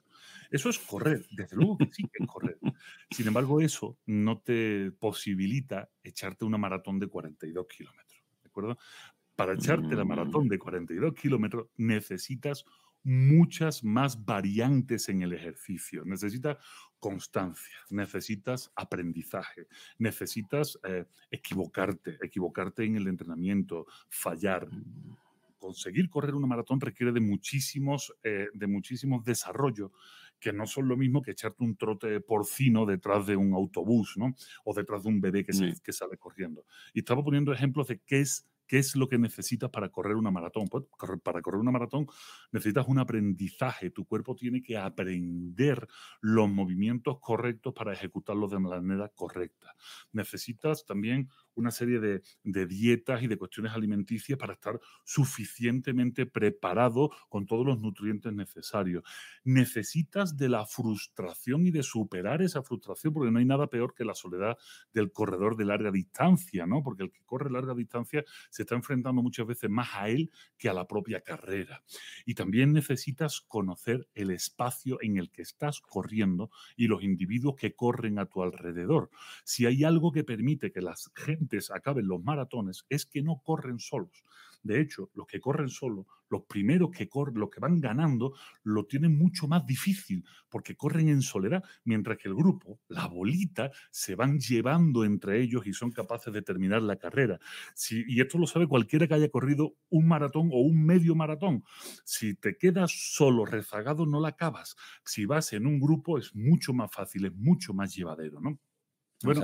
Eso 0.51 0.71
es 0.71 0.79
correr. 0.79 1.27
Desde 1.31 1.57
luego 1.57 1.77
que 1.77 1.91
sí 1.93 2.05
es 2.15 2.27
correr. 2.27 2.59
Sin 3.11 3.27
embargo, 3.27 3.61
eso 3.61 3.99
no 4.07 4.39
te 4.39 4.93
posibilita 4.93 5.91
echarte 6.03 6.47
una 6.47 6.57
maratón 6.57 6.99
de 6.99 7.07
42 7.07 7.67
kilómetros. 7.67 8.23
¿De 8.43 8.49
acuerdo? 8.49 8.79
Para 9.37 9.53
echarte 9.53 9.95
la 9.95 10.07
maratón 10.07 10.49
de 10.49 10.59
42 10.59 11.15
kilómetros 11.15 11.69
necesitas 11.77 12.65
muchas 13.03 13.83
más 13.83 14.25
variantes 14.25 15.09
en 15.09 15.23
el 15.23 15.33
ejercicio. 15.33 16.05
Necesitas 16.05 16.59
constancia, 16.99 17.77
necesitas 17.89 18.71
aprendizaje, 18.77 19.67
necesitas 19.99 20.79
eh, 20.85 21.07
equivocarte, 21.31 22.19
equivocarte 22.23 22.85
en 22.85 22.97
el 22.97 23.09
entrenamiento, 23.09 23.87
fallar. 24.09 24.69
Conseguir 25.59 26.09
correr 26.09 26.35
una 26.35 26.47
maratón 26.47 26.81
requiere 26.81 27.13
de 27.13 27.21
muchísimos, 27.21 28.15
eh, 28.23 28.49
de 28.55 28.67
muchísimos 28.67 29.25
desarrollos 29.25 29.91
que 30.39 30.53
no 30.53 30.67
son 30.67 30.89
lo 30.89 30.97
mismo 30.97 31.21
que 31.23 31.33
echarte 31.33 31.63
un 31.63 31.77
trote 31.77 32.21
porcino 32.21 32.87
detrás 32.87 33.27
de 33.27 33.37
un 33.37 33.53
autobús, 33.53 34.15
¿no? 34.17 34.35
O 34.65 34.73
detrás 34.73 35.03
de 35.03 35.11
un 35.11 35.21
bebé 35.21 35.45
que, 35.45 35.53
que 35.85 35.93
sale 35.93 36.17
corriendo. 36.17 36.65
Y 36.95 37.01
estaba 37.01 37.23
poniendo 37.23 37.53
ejemplos 37.53 37.89
de 37.89 38.01
qué 38.01 38.21
es 38.21 38.50
¿Qué 38.71 38.79
es 38.79 38.95
lo 38.95 39.09
que 39.09 39.19
necesitas 39.19 39.69
para 39.69 39.89
correr 39.89 40.15
una 40.15 40.31
maratón? 40.31 40.69
Pues, 40.69 40.85
para 41.25 41.43
correr 41.43 41.61
una 41.61 41.73
maratón 41.73 42.07
necesitas 42.53 42.87
un 42.87 43.01
aprendizaje. 43.01 43.91
Tu 43.91 44.07
cuerpo 44.07 44.37
tiene 44.37 44.63
que 44.63 44.79
aprender 44.79 45.89
los 46.21 46.49
movimientos 46.49 47.19
correctos 47.19 47.75
para 47.75 47.93
ejecutarlos 47.93 48.53
de 48.53 48.61
manera 48.61 49.09
correcta. 49.09 49.75
Necesitas 50.13 50.87
también 50.87 51.29
una 51.55 51.71
serie 51.71 52.01
de, 52.01 52.67
dietas 52.67 53.23
y 53.23 53.27
de 53.27 53.37
cuestiones 53.37 53.73
alimenticias 53.73 54.39
para 54.39 54.55
estar 54.55 54.81
suficientemente 55.05 56.27
preparado 56.27 57.11
con 57.29 57.47
todos 57.47 57.67
los 57.67 57.81
nutrientes 57.81 58.33
necesarios. 58.33 59.05
Necesitas 59.45 60.37
de 60.37 60.49
la 60.49 60.67
frustración 60.67 61.67
y 61.67 61.71
de 61.71 61.83
superar 61.83 62.43
esa 62.43 62.63
frustración, 62.63 63.13
porque 63.13 63.31
no 63.31 63.39
hay 63.39 63.45
nada 63.45 63.69
peor 63.69 63.95
que 63.95 64.05
la 64.05 64.15
soledad 64.15 64.57
del 64.93 65.13
corredor 65.13 65.57
de 65.57 65.65
larga 65.65 65.91
distancia, 65.91 66.67
¿no? 66.67 66.83
Porque 66.83 67.05
el 67.05 67.11
que 67.11 67.23
corre 67.25 67.51
larga 67.51 67.75
distancia 67.75 68.25
se 68.51 68.63
está 68.63 68.75
enfrentando 68.75 69.23
muchas 69.23 69.47
veces 69.47 69.71
más 69.71 69.89
a 69.95 70.09
él 70.09 70.31
que 70.57 70.69
a 70.69 70.75
la 70.75 70.87
propia 70.87 71.21
carrera. 71.21 71.83
Y 72.25 72.35
también 72.35 72.73
necesitas 72.73 73.41
conocer 73.41 74.09
el 74.15 74.31
espacio 74.31 74.99
en 75.03 75.17
el 75.17 75.31
que 75.31 75.43
estás 75.43 75.81
corriendo 75.81 76.51
y 76.77 76.87
los 76.87 77.03
individuos 77.03 77.57
que 77.57 77.75
corren 77.75 78.19
a 78.19 78.27
tu 78.27 78.43
alrededor. 78.43 79.11
Si 79.45 79.67
hay 79.67 79.85
algo 79.85 80.13
que 80.13 80.25
permite 80.25 80.73
que 80.73 80.81
las, 80.81 81.11
valientes 81.41 81.71
acaben 81.71 82.07
los 82.07 82.23
maratones 82.23 82.85
es 82.89 83.07
que 83.07 83.23
no 83.23 83.41
corren 83.43 83.79
solos. 83.79 84.25
De 84.63 84.79
hecho, 84.79 85.11
los 85.15 85.27
que 85.27 85.41
corren 85.41 85.71
solos, 85.71 86.05
los 86.29 86.43
primeros 86.43 86.91
que 86.91 87.09
corren, 87.09 87.41
los 87.41 87.49
que 87.49 87.61
van 87.61 87.81
ganando, 87.81 88.35
lo 88.63 88.85
tienen 88.85 89.17
mucho 89.17 89.49
más 89.49 89.65
difícil 89.65 90.23
porque 90.51 90.77
corren 90.77 91.09
en 91.09 91.23
soledad, 91.23 91.65
mientras 91.85 92.19
que 92.19 92.29
el 92.29 92.35
grupo, 92.35 92.79
la 92.89 93.07
bolita, 93.07 93.71
se 93.91 94.15
van 94.15 94.39
llevando 94.39 95.05
entre 95.05 95.41
ellos 95.41 95.67
y 95.67 95.73
son 95.73 95.93
capaces 95.93 96.33
de 96.33 96.43
terminar 96.43 96.83
la 96.83 96.97
carrera. 96.97 97.41
y 97.91 98.21
esto 98.21 98.37
lo 98.37 98.47
sabe 98.47 98.67
cualquiera 98.69 99.09
que 99.09 99.15
haya 99.15 99.31
corrido 99.31 99.77
un 99.89 100.07
maratón 100.07 100.51
o 100.53 100.61
un 100.61 100.85
medio 100.85 101.15
maratón. 101.15 101.65
Si 102.05 102.35
te 102.35 102.59
quedas 102.59 102.93
solo, 102.93 103.47
rezagado, 103.47 104.05
no 104.05 104.21
la 104.21 104.29
acabas. 104.29 104.77
Si 105.05 105.25
vas 105.25 105.55
en 105.55 105.67
un 105.67 105.81
grupo 105.81 106.19
es 106.19 106.35
mucho 106.35 106.75
más 106.75 106.93
fácil, 106.93 107.25
es 107.25 107.35
mucho 107.35 107.73
más 107.73 107.95
llevadero, 107.95 108.41
¿no? 108.41 108.59
Bueno, 109.23 109.43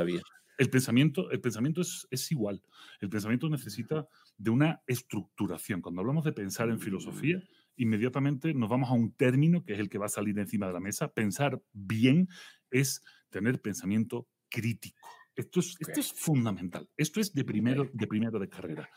el 0.59 0.71
pensamiento, 0.71 1.31
el 1.31 1.41
pensamiento 1.41 1.81
es, 1.81 2.07
es, 2.11 2.31
igual. 2.33 2.63
El 3.01 3.09
pensamiento 3.09 3.49
necesita 3.49 4.09
de 4.39 4.51
una 4.51 4.83
estructuración. 4.87 5.83
Cuando 5.83 6.01
hablamos 6.01 6.25
de 6.25 6.33
pensar 6.33 6.69
en 6.71 6.81
filosofía, 6.81 7.43
inmediatamente 7.77 8.55
nos 8.55 8.69
vamos 8.69 8.91
a 8.91 8.95
un 8.95 9.13
término 9.13 9.65
que 9.65 9.75
es 9.75 9.79
el 9.79 9.89
que 9.89 9.99
va 9.99 10.07
a 10.07 10.11
salir 10.11 10.39
encima 10.39 10.67
de 10.67 10.73
la 10.73 10.81
mesa. 10.81 11.13
Pensar 11.13 11.63
bien 11.73 12.29
es 12.71 13.03
tener 13.31 13.61
pensamiento 13.61 14.29
crítico. 14.49 15.09
Esto 15.35 15.61
es, 15.61 15.77
esto 15.79 16.01
es 16.01 16.13
fundamental. 16.13 16.89
Esto 16.97 17.21
es 17.21 17.35
de 17.35 17.45
primero, 17.45 17.91
de 17.93 18.07
primero 18.07 18.39
de 18.39 18.49
carrera. 18.49 18.89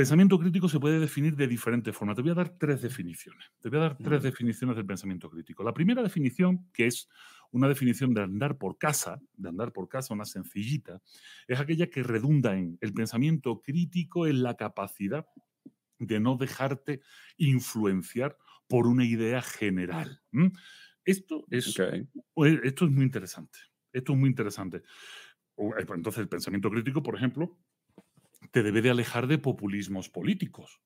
Pensamiento 0.00 0.38
crítico 0.38 0.66
se 0.66 0.80
puede 0.80 0.98
definir 0.98 1.36
de 1.36 1.46
diferentes 1.46 1.94
formas. 1.94 2.16
Te 2.16 2.22
voy 2.22 2.30
a 2.30 2.34
dar 2.34 2.56
tres 2.56 2.80
definiciones. 2.80 3.52
Te 3.60 3.68
voy 3.68 3.80
a 3.80 3.82
dar 3.82 3.98
tres 3.98 4.22
definiciones 4.22 4.74
del 4.74 4.86
pensamiento 4.86 5.28
crítico. 5.28 5.62
La 5.62 5.74
primera 5.74 6.02
definición, 6.02 6.70
que 6.72 6.86
es 6.86 7.06
una 7.50 7.68
definición 7.68 8.14
de 8.14 8.22
andar 8.22 8.56
por 8.56 8.78
casa, 8.78 9.20
de 9.34 9.50
andar 9.50 9.74
por 9.74 9.90
casa, 9.90 10.14
una 10.14 10.24
sencillita, 10.24 11.02
es 11.46 11.60
aquella 11.60 11.88
que 11.90 12.02
redunda 12.02 12.56
en 12.56 12.78
el 12.80 12.94
pensamiento 12.94 13.60
crítico 13.60 14.26
en 14.26 14.42
la 14.42 14.56
capacidad 14.56 15.26
de 15.98 16.18
no 16.18 16.38
dejarte 16.38 17.02
influenciar 17.36 18.38
por 18.68 18.86
una 18.86 19.04
idea 19.04 19.42
general. 19.42 20.22
Esto 21.04 21.44
es, 21.50 21.78
esto 21.78 22.84
es 22.86 22.90
muy 22.90 23.04
interesante. 23.04 23.58
Esto 23.92 24.14
es 24.14 24.18
muy 24.18 24.30
interesante. 24.30 24.78
Eh, 25.58 25.84
entonces, 25.94 26.22
el 26.22 26.28
pensamiento 26.30 26.70
crítico, 26.70 27.02
por 27.02 27.16
ejemplo, 27.16 27.58
te 28.50 28.62
debe 28.62 28.82
de 28.82 28.90
alejar 28.90 29.26
de 29.26 29.38
populismos 29.38 30.08
políticos. 30.08 30.80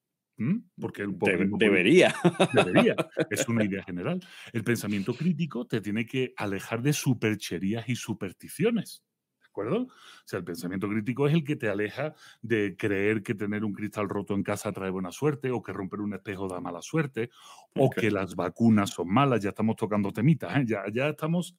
Porque 0.80 1.02
el 1.02 1.16
debería. 1.58 2.14
Debería. 2.52 2.96
Es 3.30 3.48
una 3.48 3.64
idea 3.64 3.82
general. 3.84 4.20
El 4.52 4.64
pensamiento 4.64 5.14
crítico 5.14 5.66
te 5.66 5.80
tiene 5.80 6.06
que 6.06 6.34
alejar 6.36 6.82
de 6.82 6.92
supercherías 6.92 7.88
y 7.88 7.96
supersticiones. 7.96 9.04
¿De 9.40 9.46
acuerdo? 9.46 9.82
O 9.82 9.88
sea, 10.24 10.40
el 10.40 10.44
pensamiento 10.44 10.88
crítico 10.88 11.28
es 11.28 11.34
el 11.34 11.44
que 11.44 11.54
te 11.54 11.68
aleja 11.68 12.14
de 12.42 12.76
creer 12.76 13.22
que 13.22 13.34
tener 13.34 13.64
un 13.64 13.72
cristal 13.72 14.08
roto 14.08 14.34
en 14.34 14.42
casa 14.42 14.72
trae 14.72 14.90
buena 14.90 15.12
suerte, 15.12 15.52
o 15.52 15.62
que 15.62 15.72
romper 15.72 16.00
un 16.00 16.14
espejo 16.14 16.48
da 16.48 16.60
mala 16.60 16.82
suerte, 16.82 17.30
o 17.76 17.88
que 17.88 18.10
las 18.10 18.34
vacunas 18.34 18.90
son 18.90 19.12
malas. 19.12 19.40
Ya 19.40 19.50
estamos 19.50 19.76
tocando 19.76 20.12
temitas, 20.12 20.56
¿eh? 20.56 20.64
ya, 20.66 20.82
ya 20.92 21.10
estamos 21.10 21.56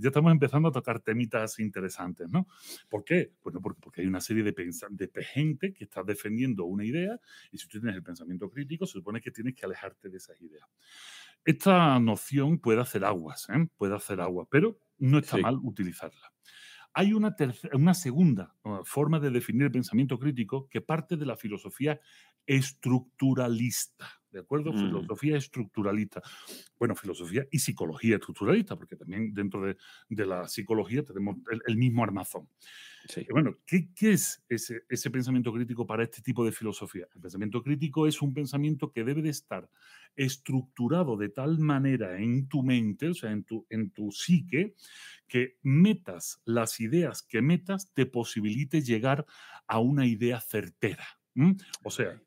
ya 0.00 0.08
estamos 0.08 0.32
empezando 0.32 0.68
a 0.68 0.72
tocar 0.72 1.00
temitas 1.00 1.58
interesantes, 1.58 2.28
¿no? 2.30 2.46
¿Por 2.88 3.04
qué? 3.04 3.32
Bueno, 3.42 3.60
porque, 3.60 3.80
porque 3.80 4.00
hay 4.00 4.06
una 4.06 4.20
serie 4.20 4.42
de, 4.42 4.52
de 4.52 5.24
gente 5.24 5.72
que 5.72 5.84
está 5.84 6.02
defendiendo 6.02 6.64
una 6.64 6.84
idea 6.84 7.20
y 7.50 7.58
si 7.58 7.68
tú 7.68 7.78
tienes 7.78 7.96
el 7.96 8.02
pensamiento 8.02 8.50
crítico, 8.50 8.86
se 8.86 8.92
supone 8.92 9.20
que 9.20 9.30
tienes 9.30 9.54
que 9.54 9.66
alejarte 9.66 10.08
de 10.08 10.16
esas 10.16 10.40
ideas. 10.40 10.66
Esta 11.44 11.98
noción 11.98 12.58
puede 12.58 12.80
hacer 12.80 13.04
aguas, 13.04 13.48
¿eh? 13.48 13.66
puede 13.76 13.94
hacer 13.94 14.20
agua, 14.20 14.46
pero 14.50 14.78
no 14.98 15.18
está 15.18 15.38
mal 15.38 15.58
utilizarla. 15.62 16.32
Hay 16.92 17.12
una, 17.12 17.34
una 17.72 17.94
segunda 17.94 18.54
uh, 18.64 18.84
forma 18.84 19.20
de 19.20 19.30
definir 19.30 19.62
el 19.62 19.70
pensamiento 19.70 20.18
crítico 20.18 20.68
que 20.68 20.80
parte 20.80 21.16
de 21.16 21.24
la 21.24 21.36
filosofía 21.36 22.00
estructuralista. 22.46 24.19
¿De 24.30 24.40
acuerdo? 24.40 24.72
Mm. 24.72 24.78
Filosofía 24.78 25.36
estructuralista. 25.36 26.22
Bueno, 26.78 26.94
filosofía 26.94 27.46
y 27.50 27.58
psicología 27.58 28.16
estructuralista, 28.16 28.76
porque 28.76 28.96
también 28.96 29.34
dentro 29.34 29.62
de, 29.62 29.76
la 30.26 30.46
psicología 30.46 31.04
tenemos 31.04 31.36
el, 31.66 31.76
mismo 31.76 32.04
armazón. 32.04 32.48
Sí. 33.08 33.26
Bueno, 33.30 33.56
¿qué, 33.66 33.88
es 34.00 34.44
ese, 34.48 34.82
ese, 34.88 35.10
pensamiento 35.10 35.52
crítico 35.52 35.86
para 35.86 36.04
este 36.04 36.22
tipo 36.22 36.44
de 36.44 36.52
filosofía? 36.52 37.08
El 37.14 37.20
pensamiento 37.20 37.62
crítico 37.62 38.06
es 38.06 38.22
un 38.22 38.32
pensamiento 38.34 38.92
que 38.92 39.04
debe 39.04 39.22
de 39.22 39.30
estar 39.30 39.68
estructurado 40.16 41.16
de 41.16 41.30
tal 41.30 41.58
manera 41.58 42.18
en 42.18 42.46
tu 42.48 42.62
mente, 42.62 43.08
o 43.08 43.14
sea, 43.14 43.30
en 43.32 43.44
tu, 43.44 43.66
en 43.70 43.90
tu 43.90 44.12
psique, 44.12 44.74
que 45.26 45.56
metas 45.62 46.40
las 46.44 46.80
ideas 46.80 47.22
que 47.22 47.42
metas 47.42 47.92
te 47.94 48.06
posibilite 48.06 48.82
llegar 48.82 49.26
a 49.66 49.78
una 49.78 50.06
idea 50.06 50.40
certera. 50.40 51.06
O 51.84 51.90
sea, 51.90 52.20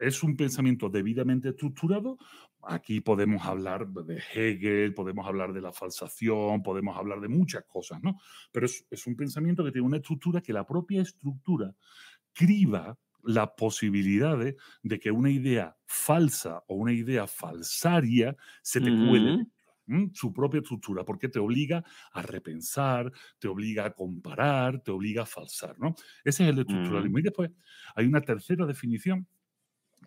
es 0.00 0.22
un 0.22 0.36
pensamiento 0.36 0.88
debidamente 0.88 1.50
estructurado. 1.50 2.18
Aquí 2.62 3.00
podemos 3.00 3.44
hablar 3.44 3.86
de 3.88 4.22
Hegel, 4.34 4.94
podemos 4.94 5.26
hablar 5.26 5.52
de 5.52 5.60
la 5.60 5.72
falsación, 5.72 6.62
podemos 6.62 6.96
hablar 6.96 7.20
de 7.20 7.28
muchas 7.28 7.64
cosas, 7.64 8.02
¿no? 8.02 8.18
Pero 8.50 8.66
es, 8.66 8.86
es 8.90 9.06
un 9.06 9.14
pensamiento 9.14 9.64
que 9.64 9.72
tiene 9.72 9.86
una 9.86 9.98
estructura 9.98 10.40
que 10.40 10.52
la 10.52 10.66
propia 10.66 11.02
estructura 11.02 11.74
criba 12.32 12.98
las 13.22 13.50
posibilidades 13.56 14.56
de 14.82 14.98
que 14.98 15.10
una 15.10 15.30
idea 15.30 15.76
falsa 15.86 16.62
o 16.66 16.76
una 16.76 16.92
idea 16.92 17.26
falsaria 17.26 18.34
se 18.62 18.80
te 18.80 18.90
cuele 18.90 19.46
su 20.14 20.32
propia 20.32 20.60
estructura, 20.60 21.04
porque 21.04 21.28
te 21.28 21.38
obliga 21.38 21.84
a 22.12 22.22
repensar, 22.22 23.10
te 23.38 23.48
obliga 23.48 23.86
a 23.86 23.90
comparar, 23.92 24.80
te 24.82 24.92
obliga 24.92 25.22
a 25.22 25.26
falsar, 25.26 25.78
¿no? 25.78 25.94
Ese 26.24 26.44
es 26.44 26.50
el 26.50 26.60
estructuralismo. 26.60 27.18
Y 27.18 27.22
después 27.22 27.50
hay 27.96 28.06
una 28.06 28.20
tercera 28.20 28.66
definición 28.66 29.26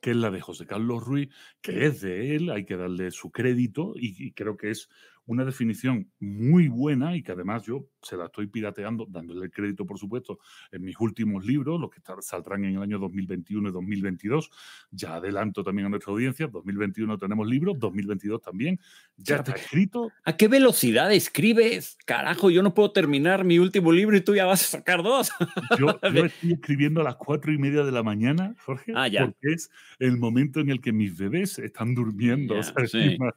que 0.04 0.12
es 0.12 0.18
la 0.18 0.30
de 0.30 0.42
José 0.42 0.66
Carlos 0.66 1.02
Ruiz, 1.02 1.30
que 1.62 1.86
es 1.86 2.02
de 2.02 2.36
él, 2.36 2.50
hay 2.50 2.66
que 2.66 2.76
darle 2.76 3.10
su 3.10 3.32
crédito 3.32 3.94
y, 3.96 4.34
creo 4.34 4.58
que 4.58 4.70
es 4.70 4.90
una 5.26 5.46
definición 5.46 6.12
muy 6.20 6.68
buena 6.68 7.16
y 7.16 7.24
que 7.24 7.32
además 7.32 7.64
yo 7.64 7.88
se 8.02 8.18
la 8.18 8.26
estoy 8.26 8.48
pirateando, 8.48 9.06
dándole 9.10 9.46
el 9.46 9.52
crédito, 9.52 9.86
por 9.86 9.98
supuesto, 9.98 10.40
en 10.72 10.84
mis 10.84 10.96
últimos 11.00 11.46
libros, 11.46 11.80
los 11.80 11.90
que 11.90 12.02
saldrán 12.22 12.66
en 12.66 12.76
el 12.76 12.82
año 12.82 13.00
2021 13.00 13.70
y 13.70 13.72
2022. 13.72 14.50
Ya 14.92 15.16
adelanto 15.16 15.64
también 15.64 15.88
a 15.88 15.90
nuestra 15.90 16.12
audiencia, 16.12 16.48
2021 16.48 17.18
tenemos 17.18 17.48
libros, 17.48 17.80
2022 17.80 18.42
también. 18.42 18.80
Ya 19.18 19.38
está 19.38 19.54
escrito. 19.54 20.12
¿A 20.26 20.36
qué 20.36 20.48
velocidad 20.48 21.12
escribes? 21.14 21.98
Carajo, 22.06 22.50
yo 22.50 22.62
no 22.62 22.74
puedo 22.74 22.92
terminar 22.92 23.46
mi 23.46 23.60
último 23.60 23.92
libro 23.92 24.18
y 24.18 24.22
tú 24.22 24.36
ya 24.36 24.46
vas 24.46 24.64
a 24.64 24.78
sacar 24.78 25.04
dos. 25.04 25.32
Yo, 25.80 26.00
estoy 26.02 26.54
escribiendo 26.54 27.02
a 27.02 27.04
las 27.04 27.16
cuatro 27.16 27.52
y 27.52 27.58
media 27.58 27.84
de 27.84 27.92
la 27.92 28.04
mañana, 28.04 28.56
Jorge, 28.66 28.94
ah, 28.96 29.08
porque 29.20 29.54
es 29.54 29.70
el 30.00 30.18
momento 30.18 30.60
en 30.60 30.70
el 30.70 30.82
que 30.82 30.92
mis 30.92 31.18
bebés 31.18 31.60
están 31.60 31.96
durmiendo. 31.96 32.56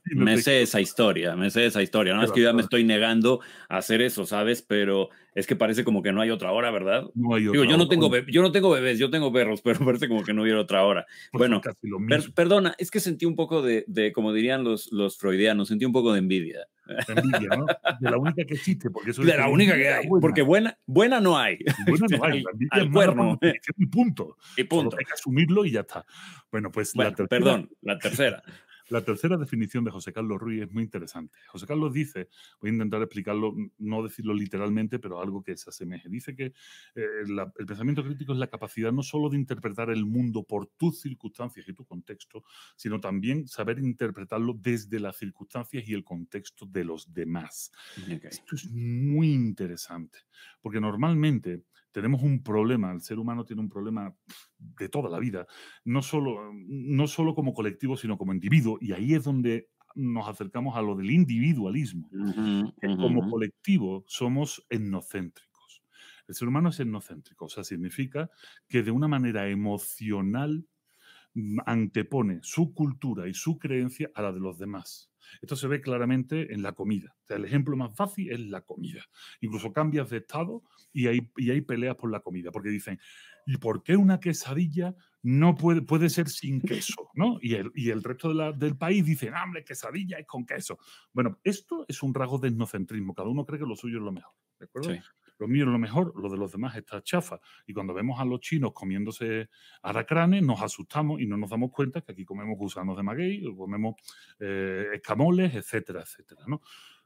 Me 0.07 0.39
sé 0.39 0.63
esa 0.63 0.81
historia, 0.81 1.37
me 1.37 1.51
sé 1.51 1.67
esa 1.67 1.76
historia. 1.83 2.15
No 2.15 2.23
es 2.23 2.33
que 2.33 2.41
yo 2.41 2.49
ya 2.49 2.53
me 2.53 2.63
estoy 2.63 2.85
negando 2.85 3.41
a 3.69 3.79
hacer 3.79 4.03
eso, 4.03 4.27
¿sabes? 4.27 4.63
Pero 4.63 5.11
es 5.37 5.47
que 5.47 5.55
parece 5.55 5.85
como 5.85 6.03
que 6.03 6.13
no 6.13 6.23
hay 6.23 6.31
otra 6.31 6.51
hora, 6.51 6.71
¿verdad? 6.71 7.05
No 7.15 7.35
hay 7.35 7.47
otra 7.47 7.61
Digo, 7.61 7.71
yo 7.71 7.77
no, 7.77 7.89
tengo 7.89 8.11
yo 8.27 8.41
no 8.41 8.53
tengo 8.53 8.71
bebés, 8.71 8.99
yo 8.99 9.11
tengo 9.11 9.31
perros, 9.31 9.61
pero 9.65 9.85
parece 9.85 10.09
como 10.09 10.25
que 10.25 10.33
no 10.33 10.43
hubiera 10.43 10.59
otra 10.59 10.83
hora. 10.85 11.07
bueno, 11.33 11.61
perdona, 12.35 12.75
es 12.79 12.91
que 12.91 13.01
sentí 13.01 13.27
un 13.27 13.37
poco 13.37 13.61
de, 13.61 13.85
de, 13.87 14.13
como 14.13 14.33
dirían 14.33 14.65
los, 14.65 14.91
los 14.93 15.19
freudianos, 15.19 15.69
sentí 15.69 15.85
un 15.85 15.93
poco 15.93 16.15
de 16.15 16.21
envidia. 16.21 16.67
envidia, 17.09 17.51
¿no? 17.55 17.67
De 18.01 18.11
la 18.11 18.17
única 18.17 18.45
que 18.47 18.55
existe, 18.55 18.89
porque 18.89 19.11
eso 19.11 19.23
De 19.23 19.37
la 19.37 19.49
única 19.49 19.75
que 19.75 19.91
hay, 19.91 20.09
porque 20.09 20.41
buena, 20.41 20.79
buena 20.87 21.21
no 21.21 21.37
hay. 21.37 21.59
Buena 21.87 22.07
no 22.09 22.25
hay, 22.25 22.43
la 22.43 22.51
envidia 22.53 22.71
al 22.73 22.91
cuerno. 22.91 23.39
Y 23.77 23.87
punto. 23.87 24.39
Y 24.57 24.65
punto. 24.65 24.97
hay 24.99 25.05
que 25.05 25.13
asumirlo 25.13 25.67
y 25.67 25.73
ya 25.73 25.81
está. 25.81 26.07
Bueno, 26.51 26.73
pues 26.73 26.97
la 26.97 27.11
tercera, 27.11 27.29
Perdón, 27.29 27.71
la 27.83 27.99
tercera. 27.99 28.43
La 28.89 29.05
tercera 29.05 29.37
definición 29.37 29.85
de 29.85 29.91
José 29.91 30.13
Carlos 30.13 30.39
Ruiz 30.41 30.63
es 30.63 30.73
muy 30.73 30.85
interesante. 30.85 31.39
José 31.49 31.67
Carlos 31.67 31.93
dice, 31.93 32.29
voy 32.61 32.71
a 32.71 32.73
intentar 32.75 33.03
explicarlo, 33.03 33.55
no 33.79 34.03
decirlo 34.03 34.33
literalmente, 34.33 34.99
pero 34.99 35.21
algo 35.21 35.43
que 35.43 35.57
se 35.57 35.71
asemeje. 35.71 36.09
Dice 36.09 36.37
que 36.37 36.47
eh, 36.95 37.07
el 37.25 37.67
pensamiento 37.67 38.05
crítico 38.05 38.33
es 38.33 38.39
la 38.39 38.47
capacidad 38.47 38.93
no 38.93 39.03
solo 39.03 39.29
de 39.29 39.37
interpretar 39.37 39.91
el 39.91 40.07
mundo 40.07 40.45
por 40.45 40.69
tus 40.69 41.01
circunstancias 41.01 41.69
y 41.69 41.73
tu 41.73 41.85
contexto, 41.85 42.45
sino 42.77 43.01
también 43.01 43.49
saber 43.49 43.79
interpretarlo 43.79 44.55
desde 44.57 45.01
las 45.01 45.17
circunstancias 45.17 45.89
y 45.89 45.95
el 45.95 46.05
contexto 46.05 46.67
de 46.67 46.85
los 46.85 47.13
demás. 47.13 47.73
Esto 48.23 48.55
es 48.55 48.71
muy 48.71 49.33
interesante, 49.33 50.21
porque 50.61 50.81
normalmente 50.81 51.63
tenemos 51.97 52.23
un 52.23 52.43
problema, 52.43 52.93
el 52.93 53.01
ser 53.01 53.19
humano 53.19 53.47
tiene 53.47 53.63
un 53.63 53.71
problema 53.71 54.15
de 54.59 54.91
toda 54.91 55.09
la 55.09 55.19
vida, 55.19 55.47
no 55.83 56.03
solo, 56.03 56.53
no 56.53 57.07
solo 57.07 57.35
como 57.35 57.55
colectivo, 57.55 57.97
sino 57.97 58.19
como 58.19 58.35
individuo, 58.35 58.77
y 58.83 58.93
ahí 58.93 59.15
es 59.15 59.25
donde 59.25 59.71
nos 59.95 60.29
acercamos 60.29 60.77
a 60.77 60.83
lo 60.83 60.95
del 60.95 61.11
individualismo. 61.11 62.15
Como 62.99 63.25
colectivo 63.25 64.05
somos 64.09 64.63
etnocéntricos. 64.69 65.85
El 66.29 66.35
ser 66.35 66.49
humano 66.49 66.69
es 66.69 66.81
etnocéntrico, 66.81 67.47
o 67.47 67.49
sea, 67.49 67.65
significa 67.65 68.29
que 68.69 68.83
de 68.83 68.91
una 68.91 69.09
manera 69.09 69.49
emocional 69.49 70.67
mm, 71.33 71.61
antepone 71.65 72.41
su 72.43 72.75
cultura 72.75 73.27
y 73.27 73.33
su 73.33 73.59
creencia 73.59 74.11
a 74.15 74.21
la 74.21 74.33
de 74.33 74.41
los 74.41 74.59
demás. 74.59 75.11
Esto 75.41 75.57
se 75.57 75.69
ve 75.69 75.81
claramente 75.81 76.53
en 76.53 76.63
la 76.63 76.73
comida. 76.73 77.15
el 77.29 77.45
ejemplo 77.45 77.77
más 77.77 77.95
fácil 77.95 78.31
es 78.31 78.41
la 78.41 78.63
comida. 78.63 79.05
Incluso 79.41 79.73
cambias 79.73 80.11
de 80.11 80.19
estado 80.19 80.63
y 80.93 81.07
hay, 81.07 81.31
y 81.37 81.51
hay 81.51 81.61
peleas 81.61 81.97
por 81.97 82.11
la 82.11 82.21
comida, 82.21 82.51
porque 82.51 82.69
dicen, 82.69 82.99
¿y 83.47 83.57
por 83.59 83.83
qué 83.83 83.97
una 83.97 84.21
quesadilla 84.21 84.95
no 85.23 85.55
puede, 85.55 85.83
puede 85.83 86.09
ser 86.09 86.29
sin 86.29 86.61
queso? 86.61 87.11
¿no? 87.15 87.39
Y, 87.41 87.55
el, 87.55 87.71
y 87.75 87.91
el 87.91 88.03
resto 88.03 88.33
del 88.53 88.77
país 88.77 89.05
dice, 89.05 89.31
hambre, 89.35 89.65
quesadilla 89.65 90.19
es 90.19 90.27
con 90.27 90.47
queso. 90.47 90.79
Bueno, 91.13 91.39
esto 91.45 91.85
es 91.89 92.03
un 92.03 92.15
rasgo 92.15 92.39
de 92.39 92.49
etnocentrismo. 92.49 93.15
Cada 93.15 93.29
uno 93.29 93.45
cree 93.45 93.61
que 93.61 93.67
lo 93.67 93.77
suyo 93.77 93.99
es 93.99 94.05
lo 94.05 94.13
mejor. 94.13 94.33
¿De 94.59 94.65
acuerdo? 94.65 94.91
Lo 95.39 95.49
mío 95.49 95.65
es 95.65 95.71
lo 95.71 95.79
mejor, 95.79 96.13
lo 96.21 96.29
de 96.29 96.37
los 96.37 96.53
demás 96.53 96.77
está 96.77 97.03
chafa. 97.03 97.41
Y 97.67 97.73
cuando 97.73 97.93
vemos 97.95 98.21
a 98.21 98.25
los 98.25 98.41
chinos 98.41 98.73
comiéndose 98.73 99.49
aracranes, 99.83 100.43
nos 100.43 100.63
asustamos 100.63 101.21
y 101.21 101.27
no 101.27 101.37
nos 101.37 101.51
damos 101.51 101.71
cuenta 101.71 102.01
que 102.01 102.13
aquí 102.13 102.25
comemos 102.25 102.57
gusanos 102.59 102.97
de 102.97 103.03
maguey, 103.03 103.43
comemos 103.57 103.97
eh, 104.41 104.87
escamoles, 104.95 105.55
etcétera, 105.55 106.03
etcétera. 106.03 106.43
¿no? 106.47 106.61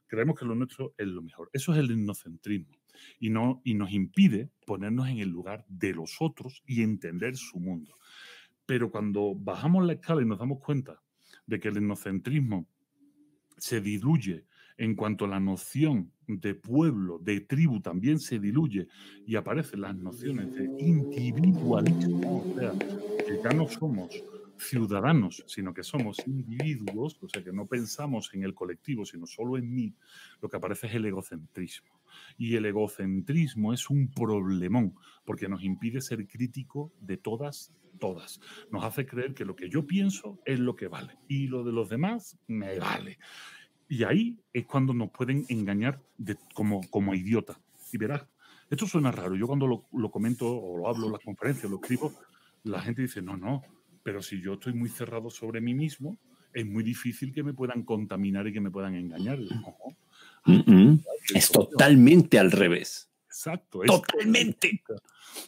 Creemos 0.06 0.38
que 0.38 0.44
lo 0.44 0.54
nuestro 0.54 0.94
es 0.96 1.06
lo 1.06 1.22
mejor. 1.22 1.50
Eso 1.52 1.72
es 1.72 1.78
el 1.78 1.90
inocentrismo. 1.90 2.76
Y, 3.18 3.30
no, 3.30 3.62
y 3.64 3.74
nos 3.74 3.92
impide 3.92 4.50
ponernos 4.66 5.08
en 5.08 5.18
el 5.18 5.28
lugar 5.28 5.64
de 5.68 5.94
los 5.94 6.16
otros 6.20 6.62
y 6.66 6.82
entender 6.82 7.36
su 7.36 7.58
mundo. 7.58 7.96
Pero 8.66 8.90
cuando 8.90 9.34
bajamos 9.34 9.86
la 9.86 9.94
escala 9.94 10.22
y 10.22 10.26
nos 10.26 10.38
damos 10.38 10.58
cuenta 10.60 11.00
de 11.46 11.58
que 11.58 11.68
el 11.68 11.78
inocentrismo 11.78 12.68
se 13.56 13.80
diluye 13.80 14.46
en 14.80 14.94
cuanto 14.94 15.26
la 15.26 15.38
noción 15.38 16.10
de 16.26 16.54
pueblo, 16.54 17.18
de 17.18 17.42
tribu, 17.42 17.82
también 17.82 18.18
se 18.18 18.38
diluye 18.38 18.88
y 19.26 19.36
aparecen 19.36 19.82
las 19.82 19.94
nociones 19.94 20.54
de 20.54 20.64
individualismo, 20.78 22.38
o 22.38 22.54
sea, 22.58 22.72
que 22.78 23.38
ya 23.44 23.50
no 23.50 23.68
somos 23.68 24.10
ciudadanos, 24.56 25.44
sino 25.46 25.74
que 25.74 25.82
somos 25.82 26.26
individuos, 26.26 27.18
o 27.20 27.28
sea, 27.28 27.44
que 27.44 27.52
no 27.52 27.66
pensamos 27.66 28.30
en 28.32 28.42
el 28.42 28.54
colectivo, 28.54 29.04
sino 29.04 29.26
solo 29.26 29.58
en 29.58 29.70
mí, 29.70 29.94
lo 30.40 30.48
que 30.48 30.56
aparece 30.56 30.86
es 30.86 30.94
el 30.94 31.04
egocentrismo. 31.04 32.00
Y 32.38 32.56
el 32.56 32.64
egocentrismo 32.64 33.74
es 33.74 33.90
un 33.90 34.10
problemón, 34.10 34.94
porque 35.26 35.46
nos 35.46 35.62
impide 35.62 36.00
ser 36.00 36.26
crítico 36.26 36.90
de 37.02 37.18
todas, 37.18 37.70
todas. 37.98 38.40
Nos 38.70 38.82
hace 38.82 39.04
creer 39.04 39.34
que 39.34 39.44
lo 39.44 39.54
que 39.54 39.68
yo 39.68 39.86
pienso 39.86 40.40
es 40.46 40.58
lo 40.58 40.74
que 40.74 40.88
vale 40.88 41.18
y 41.28 41.48
lo 41.48 41.64
de 41.64 41.72
los 41.72 41.90
demás 41.90 42.38
me 42.46 42.78
vale. 42.78 43.18
Y 43.90 44.04
ahí 44.04 44.38
es 44.52 44.66
cuando 44.66 44.94
nos 44.94 45.10
pueden 45.10 45.44
engañar 45.48 46.00
de, 46.16 46.38
como, 46.54 46.80
como 46.90 47.12
idiota. 47.12 47.60
Y 47.92 47.98
verás, 47.98 48.24
esto 48.70 48.86
suena 48.86 49.10
raro. 49.10 49.34
Yo 49.34 49.48
cuando 49.48 49.66
lo, 49.66 49.88
lo 49.92 50.12
comento 50.12 50.46
o 50.46 50.78
lo 50.78 50.88
hablo 50.88 51.06
en 51.06 51.12
las 51.12 51.24
conferencias, 51.24 51.68
lo 51.68 51.80
escribo, 51.82 52.14
la 52.62 52.80
gente 52.80 53.02
dice, 53.02 53.20
no, 53.20 53.36
no, 53.36 53.62
pero 54.04 54.22
si 54.22 54.40
yo 54.40 54.54
estoy 54.54 54.74
muy 54.74 54.90
cerrado 54.90 55.28
sobre 55.28 55.60
mí 55.60 55.74
mismo, 55.74 56.16
es 56.54 56.64
muy 56.64 56.84
difícil 56.84 57.32
que 57.32 57.42
me 57.42 57.52
puedan 57.52 57.82
contaminar 57.82 58.46
y 58.46 58.52
que 58.52 58.60
me 58.60 58.70
puedan 58.70 58.94
engañar. 58.94 59.40
Es 61.34 61.50
totalmente 61.50 62.38
al 62.38 62.52
revés. 62.52 63.09
Exacto. 63.30 63.80
Totalmente. 63.86 64.82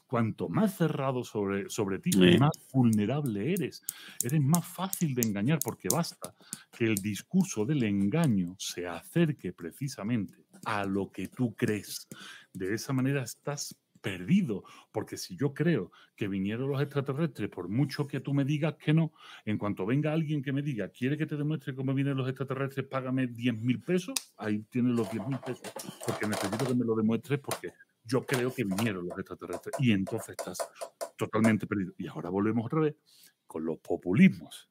cuanto 0.06 0.48
más 0.48 0.76
cerrado 0.76 1.24
sobre, 1.24 1.68
sobre 1.68 1.98
ti, 1.98 2.10
más 2.38 2.52
vulnerable 2.72 3.52
eres. 3.52 3.82
Eres 4.22 4.40
más 4.40 4.64
fácil 4.64 5.16
de 5.16 5.22
engañar 5.22 5.58
porque 5.58 5.88
basta 5.90 6.32
que 6.70 6.84
el 6.84 6.94
discurso 6.94 7.66
del 7.66 7.82
engaño 7.82 8.54
se 8.56 8.86
acerque 8.86 9.52
precisamente 9.52 10.44
a 10.64 10.84
lo 10.84 11.10
que 11.10 11.26
tú 11.26 11.56
crees. 11.56 12.06
De 12.52 12.72
esa 12.72 12.92
manera 12.92 13.24
estás 13.24 13.76
perdido, 14.02 14.64
porque 14.90 15.16
si 15.16 15.36
yo 15.36 15.54
creo 15.54 15.92
que 16.16 16.28
vinieron 16.28 16.68
los 16.68 16.82
extraterrestres, 16.82 17.48
por 17.48 17.68
mucho 17.68 18.06
que 18.06 18.20
tú 18.20 18.34
me 18.34 18.44
digas 18.44 18.74
que 18.74 18.92
no, 18.92 19.12
en 19.46 19.56
cuanto 19.56 19.86
venga 19.86 20.12
alguien 20.12 20.42
que 20.42 20.52
me 20.52 20.60
diga, 20.60 20.88
¿quiere 20.88 21.16
que 21.16 21.24
te 21.24 21.36
demuestre 21.36 21.74
cómo 21.74 21.94
vienen 21.94 22.16
los 22.16 22.28
extraterrestres? 22.28 22.86
Págame 22.86 23.28
10 23.28 23.62
mil 23.62 23.80
pesos, 23.80 24.14
ahí 24.36 24.58
tienes 24.68 24.94
los 24.94 25.10
10 25.10 25.28
mil 25.28 25.38
pesos, 25.38 25.72
porque 26.06 26.26
necesito 26.26 26.66
que 26.66 26.74
me 26.74 26.84
lo 26.84 26.96
demuestres 26.96 27.38
porque 27.38 27.72
yo 28.04 28.26
creo 28.26 28.52
que 28.52 28.64
vinieron 28.64 29.06
los 29.06 29.18
extraterrestres. 29.18 29.74
Y 29.78 29.92
entonces 29.92 30.34
estás 30.36 30.58
totalmente 31.16 31.66
perdido. 31.66 31.94
Y 31.96 32.08
ahora 32.08 32.28
volvemos 32.28 32.66
otra 32.66 32.80
vez 32.80 32.96
con 33.46 33.64
los 33.64 33.78
populismos. 33.78 34.68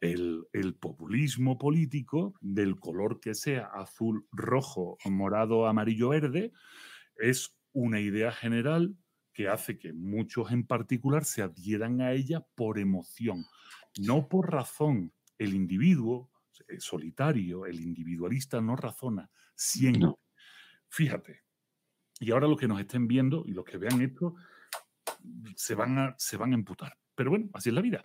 El, 0.00 0.46
el, 0.52 0.74
populismo 0.74 1.58
político, 1.58 2.34
del 2.40 2.80
color 2.80 3.20
que 3.20 3.34
sea, 3.34 3.66
azul, 3.66 4.26
rojo, 4.32 4.98
morado, 5.04 5.66
amarillo, 5.66 6.08
verde, 6.08 6.52
es 7.16 7.56
una 7.72 8.00
idea 8.00 8.32
general 8.32 8.96
que 9.32 9.48
hace 9.48 9.78
que 9.78 9.92
muchos 9.92 10.52
en 10.52 10.66
particular 10.66 11.24
se 11.24 11.42
adhieran 11.42 12.00
a 12.00 12.12
ella 12.12 12.46
por 12.54 12.78
emoción, 12.78 13.44
no 13.98 14.28
por 14.28 14.50
razón. 14.50 15.12
El 15.38 15.54
individuo 15.54 16.30
solitario, 16.78 17.66
el 17.66 17.80
individualista 17.80 18.60
no 18.60 18.76
razona, 18.76 19.30
siempre. 19.54 20.10
Fíjate, 20.88 21.40
y 22.20 22.30
ahora 22.30 22.46
los 22.46 22.58
que 22.58 22.68
nos 22.68 22.80
estén 22.80 23.08
viendo 23.08 23.44
y 23.46 23.52
los 23.52 23.64
que 23.64 23.78
vean 23.78 24.00
esto 24.02 24.34
se 25.56 25.74
van 25.74 25.98
a, 25.98 26.14
se 26.18 26.36
van 26.36 26.52
a 26.52 26.54
emputar. 26.54 26.98
Pero 27.14 27.30
bueno, 27.30 27.50
así 27.54 27.70
es 27.70 27.74
la 27.74 27.80
vida. 27.80 28.02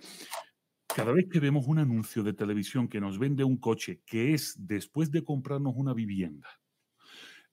Cada 0.87 1.11
vez 1.11 1.27
que 1.31 1.39
vemos 1.39 1.67
un 1.67 1.79
anuncio 1.79 2.23
de 2.23 2.33
televisión 2.33 2.87
que 2.87 3.01
nos 3.01 3.19
vende 3.19 3.43
un 3.43 3.57
coche 3.57 4.01
que 4.05 4.33
es 4.33 4.55
después 4.57 5.11
de 5.11 5.23
comprarnos 5.23 5.73
una 5.75 5.93
vivienda, 5.93 6.49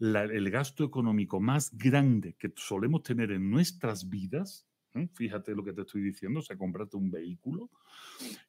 el 0.00 0.50
gasto 0.50 0.84
económico 0.84 1.40
más 1.40 1.76
grande 1.76 2.34
que 2.34 2.52
solemos 2.56 3.02
tener 3.02 3.30
en 3.32 3.50
nuestras 3.50 4.08
vidas, 4.08 4.66
¿eh? 4.94 5.08
fíjate 5.14 5.54
lo 5.54 5.64
que 5.64 5.72
te 5.72 5.82
estoy 5.82 6.02
diciendo, 6.02 6.40
o 6.40 6.42
sea, 6.42 6.56
comprarte 6.56 6.96
un 6.96 7.10
vehículo, 7.10 7.70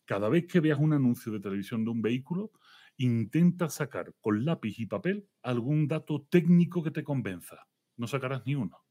cada 0.06 0.30
vez 0.30 0.48
que 0.48 0.60
veas 0.60 0.80
un 0.80 0.94
anuncio 0.94 1.32
de 1.32 1.40
televisión 1.40 1.84
de 1.84 1.92
un 1.92 2.02
vehículo, 2.02 2.52
intenta 2.98 3.70
sacar 3.70 4.14
con 4.22 4.46
lápiz 4.46 4.80
y 4.80 4.86
papel 4.86 5.28
algún 5.44 5.88
dato 5.88 6.26
técnico 6.30 6.82
que 6.82 6.92
te 6.92 7.04
convenza. 7.04 7.68
No 7.98 8.08
sacarás 8.08 8.46
ni 8.46 8.56
uno. 8.56 8.84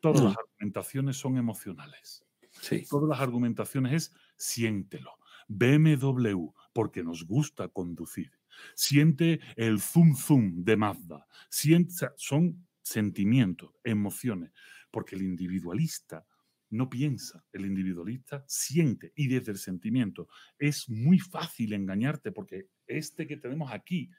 Todas 0.00 0.22
las 0.22 0.36
argumentaciones 0.36 1.16
son 1.16 1.38
emocionales. 1.38 2.24
Sí. 2.50 2.84
Todas 2.88 3.08
las 3.08 3.20
argumentaciones 3.20 3.92
es 3.92 4.14
siéntelo. 4.36 5.12
BMW, 5.48 6.52
porque 6.72 7.02
nos 7.02 7.26
gusta 7.26 7.68
conducir 7.68 8.37
siente 8.74 9.40
el 9.56 9.80
zoom 9.80 10.14
zoom 10.14 10.64
de 10.64 10.76
Mazda, 10.76 11.26
siente, 11.50 11.94
son 12.16 12.66
sentimientos, 12.82 13.70
emociones, 13.84 14.52
porque 14.90 15.16
el 15.16 15.22
individualista 15.22 16.26
no 16.70 16.90
piensa, 16.90 17.44
el 17.52 17.64
individualista 17.64 18.44
siente 18.46 19.12
y 19.16 19.28
desde 19.28 19.52
el 19.52 19.58
sentimiento 19.58 20.28
es 20.58 20.88
muy 20.88 21.18
fácil 21.18 21.72
engañarte 21.72 22.30
porque 22.32 22.68
este 22.86 23.26
que 23.26 23.36
tenemos 23.36 23.72
aquí 23.72 24.10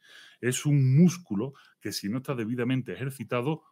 es 0.42 0.66
un 0.66 0.98
músculo 0.98 1.54
que 1.80 1.92
si 1.92 2.10
no 2.10 2.18
está 2.18 2.36
debidamente 2.36 2.94
ejercitado 2.94 3.64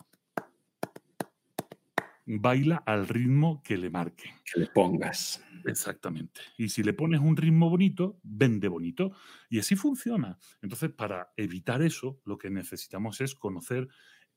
baila 2.28 2.84
al 2.86 3.08
ritmo 3.08 3.64
que 3.64 3.78
le 3.78 3.90
marque. 3.90 4.36
Que 4.46 4.60
le 4.60 4.68
pongas. 4.68 5.42
Exactamente. 5.66 6.42
Y 6.58 6.70
si 6.70 6.84
le 6.84 6.94
pones 6.94 7.22
un 7.22 7.36
ritmo 7.36 7.70
bonito, 7.70 8.20
vende 8.24 8.68
bonito. 8.68 9.14
Y 9.50 9.60
así 9.60 9.76
funciona. 9.76 10.38
Entonces, 10.62 10.92
para 10.92 11.32
evitar 11.38 11.82
eso, 11.82 12.22
lo 12.26 12.38
que 12.38 12.50
necesitamos 12.50 13.22
es 13.22 13.34
conocer 13.34 13.88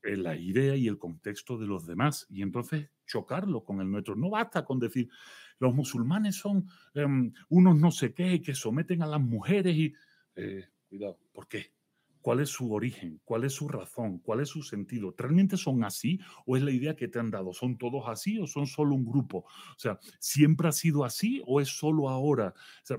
eh, 0.03 0.17
la 0.17 0.37
idea 0.37 0.77
y 0.77 0.89
el 0.89 0.99
contexto 0.99 1.59
de 1.59 1.67
los 1.67 1.87
demás 1.87 2.27
y 2.31 2.43
entonces 2.43 2.89
chocarlo 3.07 3.65
con 3.65 3.81
el 3.81 3.91
nuestro. 3.91 4.17
No 4.17 4.31
basta 4.31 4.65
con 4.65 4.79
decir, 4.79 5.11
los 5.59 5.75
musulmanes 5.75 6.37
son 6.37 6.67
em, 6.95 7.33
unos 7.49 7.77
no 7.77 7.91
sé 7.91 8.15
qué 8.15 8.41
que 8.41 8.55
someten 8.55 9.03
a 9.03 9.07
las 9.07 9.21
mujeres 9.21 9.77
y... 9.77 9.93
Eh, 10.37 10.65
cuidado, 10.89 11.19
¿por 11.33 11.49
qué? 11.49 11.75
Cuál 12.21 12.41
es 12.41 12.51
su 12.51 12.73
origen, 12.73 13.21
cuál 13.25 13.45
es 13.45 13.53
su 13.55 13.69
razón, 13.69 14.19
cuál 14.19 14.41
es 14.41 14.49
su 14.49 14.63
sentido. 14.63 15.15
¿Realmente 15.17 15.57
son 15.57 15.85
así 15.85 16.21
o 16.47 16.57
es 16.57 16.63
la 16.63 16.71
idea 16.71 16.97
que 16.97 17.09
te 17.09 17.19
han 17.19 17.31
dado? 17.31 17.53
¿Son 17.53 17.77
todos 17.79 18.05
así 18.09 18.39
o 18.39 18.47
son 18.47 18.67
solo 18.67 18.95
un 18.95 19.05
grupo? 19.05 19.39
O 19.39 19.79
sea, 19.79 19.99
¿siempre 20.19 20.69
ha 20.69 20.73
sido 20.73 21.05
así 21.05 21.43
o 21.47 21.61
es 21.61 21.69
solo 21.69 22.09
ahora? 22.09 22.55
O 22.83 22.87
sea, 22.87 22.99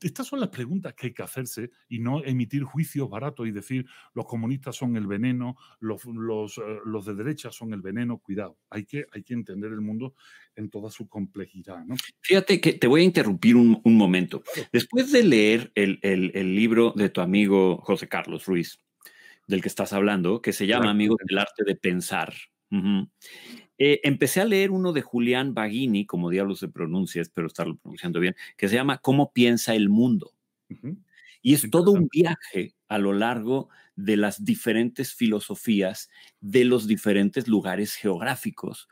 estas 0.00 0.26
son 0.26 0.40
las 0.40 0.48
preguntas 0.48 0.94
que 0.94 1.08
hay 1.08 1.14
que 1.14 1.22
hacerse 1.22 1.70
y 1.88 1.98
no 2.00 2.24
emitir 2.24 2.64
juicios 2.64 3.08
baratos 3.08 3.46
y 3.46 3.52
decir 3.52 3.86
los 4.14 4.26
comunistas 4.26 4.76
son 4.76 4.96
el 4.96 5.06
veneno, 5.06 5.56
los, 5.80 6.04
los, 6.04 6.58
eh, 6.58 6.62
los 6.84 7.06
de 7.06 7.14
derecha 7.14 7.50
son 7.50 7.72
el 7.72 7.82
veneno. 7.82 8.18
Cuidado, 8.18 8.58
hay 8.70 8.84
que, 8.84 9.06
hay 9.12 9.22
que 9.22 9.34
entender 9.34 9.72
el 9.72 9.80
mundo 9.80 10.14
en 10.56 10.70
toda 10.70 10.90
su 10.90 11.08
complejidad. 11.08 11.84
¿no? 11.84 11.96
Fíjate 12.20 12.60
que 12.60 12.74
te 12.74 12.86
voy 12.86 13.02
a 13.02 13.04
interrumpir 13.04 13.56
un, 13.56 13.80
un 13.84 13.96
momento. 13.96 14.42
Después 14.72 15.12
de 15.12 15.22
leer 15.24 15.72
el, 15.74 15.98
el, 16.02 16.32
el, 16.34 16.54
libro 16.54 16.92
de 16.96 17.08
tu 17.08 17.20
amigo 17.20 17.78
José 17.78 18.08
Carlos 18.08 18.46
Ruiz, 18.46 18.78
del 19.46 19.62
que 19.62 19.68
estás 19.68 19.92
hablando, 19.92 20.42
que 20.42 20.52
se 20.52 20.66
llama 20.66 20.90
Amigos 20.90 21.18
del 21.26 21.38
Arte 21.38 21.64
de 21.64 21.76
Pensar, 21.76 22.34
uh 22.70 22.76
-huh. 22.76 23.10
Eh, 23.78 24.00
empecé 24.02 24.40
a 24.40 24.44
leer 24.44 24.70
uno 24.70 24.92
de 24.92 25.02
Julián 25.02 25.54
Baghini, 25.54 26.04
como 26.04 26.30
diablos 26.30 26.58
se 26.58 26.68
pronuncia, 26.68 27.22
espero 27.22 27.46
estarlo 27.46 27.76
pronunciando 27.76 28.20
bien, 28.20 28.34
que 28.56 28.68
se 28.68 28.74
llama 28.74 28.98
Cómo 28.98 29.32
piensa 29.32 29.74
el 29.74 29.88
mundo. 29.88 30.32
Uh 30.68 30.74
-huh. 30.74 30.96
Y 31.40 31.54
es 31.54 31.70
todo 31.70 31.92
un 31.92 32.08
viaje 32.08 32.74
a 32.88 32.98
lo 32.98 33.12
largo 33.12 33.68
de 33.94 34.16
las 34.16 34.44
diferentes 34.44 35.14
filosofías 35.14 36.10
de 36.40 36.64
los 36.64 36.86
diferentes 36.88 37.46
lugares 37.46 37.94
geográficos 37.94 38.88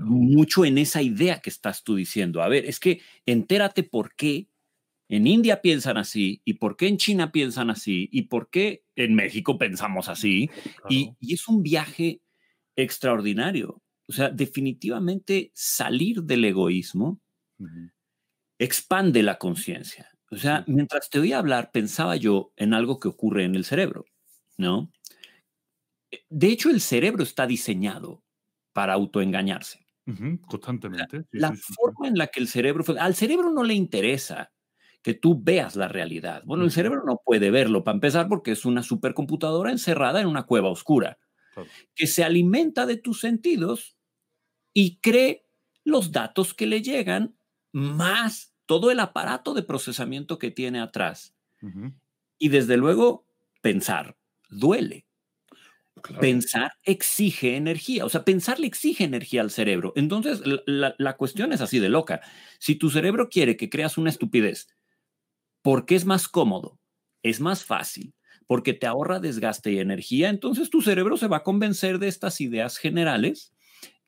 mucho 0.00 0.64
en 0.64 0.78
esa 0.78 1.02
idea 1.02 1.40
que 1.40 1.50
estás 1.50 1.84
tú 1.84 1.96
diciendo. 1.96 2.42
A 2.42 2.48
ver, 2.48 2.64
es 2.64 2.80
que 2.80 3.00
entérate 3.26 3.82
por 3.82 4.14
qué 4.14 4.48
en 5.08 5.26
India 5.26 5.60
piensan 5.62 5.96
así 5.96 6.42
y 6.44 6.54
por 6.54 6.76
qué 6.76 6.88
en 6.88 6.98
China 6.98 7.32
piensan 7.32 7.70
así 7.70 8.08
y 8.12 8.22
por 8.22 8.50
qué 8.50 8.84
en 8.96 9.14
México 9.14 9.58
pensamos 9.58 10.08
así. 10.08 10.50
Y, 10.88 11.12
es 11.20 11.48
un 11.48 11.62
viaje 11.62 12.20
extraordinario. 12.76 13.80
O 14.08 14.12
sea, 14.12 14.30
definitivamente 14.30 15.52
salir 15.54 16.22
del 16.22 16.44
egoísmo 16.44 17.20
expande 18.58 19.22
la 19.22 19.38
conciencia. 19.38 20.10
O 20.30 20.36
sea, 20.36 20.64
mientras 20.66 21.10
te 21.10 21.18
oía 21.18 21.38
hablar, 21.38 21.70
pensaba 21.72 22.16
yo 22.16 22.52
en 22.56 22.74
algo 22.74 23.00
que 23.00 23.08
ocurre 23.08 23.44
en 23.44 23.54
el 23.54 23.64
cerebro, 23.64 24.06
¿no? 24.56 24.90
De 26.30 26.48
hecho, 26.48 26.70
el 26.70 26.80
cerebro 26.80 27.22
está 27.22 27.46
diseñado 27.46 28.22
para 28.72 28.94
autoengañarse. 28.94 29.86
constantemente. 30.46 31.26
la 31.32 31.54
forma 31.54 32.08
en 32.08 32.16
la 32.16 32.28
que 32.28 32.40
el 32.40 32.48
cerebro... 32.48 32.84
Al 32.98 33.14
cerebro 33.14 33.50
no 33.50 33.62
le 33.62 33.74
interesa 33.74 34.52
que 35.02 35.14
tú 35.14 35.40
veas 35.42 35.76
la 35.76 35.88
realidad. 35.88 36.42
Bueno, 36.46 36.64
el 36.64 36.70
cerebro 36.70 37.02
no 37.04 37.20
puede 37.24 37.50
verlo, 37.50 37.84
para 37.84 37.96
empezar, 37.96 38.28
porque 38.28 38.52
es 38.52 38.64
una 38.64 38.82
supercomputadora 38.82 39.70
encerrada 39.70 40.20
en 40.20 40.26
una 40.26 40.44
cueva 40.44 40.70
oscura, 40.70 41.18
que 41.94 42.06
se 42.06 42.24
alimenta 42.24 42.86
de 42.86 42.96
tus 42.96 43.20
sentidos 43.20 43.97
y 44.80 45.00
cree 45.00 45.44
los 45.82 46.12
datos 46.12 46.54
que 46.54 46.64
le 46.64 46.82
llegan, 46.82 47.36
más 47.72 48.54
todo 48.64 48.92
el 48.92 49.00
aparato 49.00 49.52
de 49.52 49.64
procesamiento 49.64 50.38
que 50.38 50.52
tiene 50.52 50.78
atrás. 50.78 51.34
Y 52.38 52.48
desde 52.48 52.76
luego, 52.76 53.26
pensar 53.60 54.16
duele. 54.48 55.04
Pensar 56.20 56.74
exige 56.84 57.56
energía, 57.56 58.04
o 58.04 58.08
sea, 58.08 58.24
pensar 58.24 58.60
le 58.60 58.68
exige 58.68 59.02
energía 59.02 59.40
al 59.40 59.50
cerebro. 59.50 59.92
Entonces, 59.96 60.42
la, 60.66 60.94
la, 60.96 61.16
cuestión 61.16 61.52
es 61.52 61.60
así 61.60 61.80
de 61.80 61.88
loca. 61.88 62.20
Si 62.60 62.76
tu 62.76 62.88
cerebro 62.88 63.28
quiere 63.28 63.56
que 63.56 63.68
creas 63.68 63.98
una 63.98 64.10
estupidez 64.10 64.68
porque 65.60 65.96
es 65.96 66.04
más 66.04 66.28
cómodo, 66.28 66.78
es 67.24 67.40
más 67.40 67.64
fácil, 67.64 68.14
porque 68.46 68.74
te 68.74 68.86
ahorra 68.86 69.18
desgaste 69.18 69.72
y 69.72 69.80
energía, 69.80 70.28
entonces 70.28 70.70
tu 70.70 70.82
cerebro 70.82 71.16
se 71.16 71.26
va 71.26 71.38
a 71.38 71.42
convencer 71.42 71.98
de 71.98 72.06
estas 72.06 72.40
ideas 72.40 72.78
generales. 72.78 73.52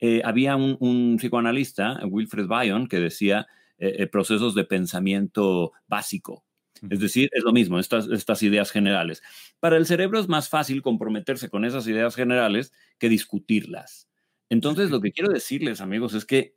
Eh, 0.00 0.22
había 0.24 0.56
un, 0.56 1.16
psicoanalista, 1.18 2.00
Wilfred 2.06 2.46
Bion, 2.46 2.88
que 2.88 3.00
decía 3.00 3.46
eh, 3.78 3.96
eh, 3.98 4.06
procesos 4.06 4.54
de 4.54 4.64
pensamiento 4.64 5.72
básico. 5.86 6.44
Es 6.88 7.00
decir, 7.00 7.28
es 7.32 7.44
lo 7.44 7.52
mismo, 7.52 7.78
estas, 7.78 8.08
estas 8.08 8.42
ideas 8.42 8.70
generales. 8.70 9.22
Para 9.58 9.76
el 9.76 9.84
cerebro 9.84 10.18
es 10.18 10.28
más 10.28 10.48
fácil 10.48 10.80
comprometerse 10.80 11.50
con 11.50 11.66
esas 11.66 11.86
ideas 11.86 12.14
generales 12.14 12.72
que 12.98 13.10
discutirlas. 13.10 14.08
Entonces, 14.48 14.90
lo 14.90 15.00
que 15.00 15.12
quiero 15.12 15.30
decirles, 15.30 15.82
amigos, 15.82 16.14
es 16.14 16.24
que 16.24 16.56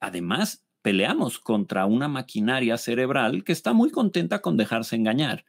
además 0.00 0.64
peleamos 0.82 1.38
contra 1.38 1.86
una 1.86 2.08
maquinaria 2.08 2.76
cerebral 2.78 3.44
que 3.44 3.52
está 3.52 3.72
muy 3.72 3.90
contenta 3.90 4.42
con 4.42 4.56
dejarse 4.56 4.96
engañar, 4.96 5.44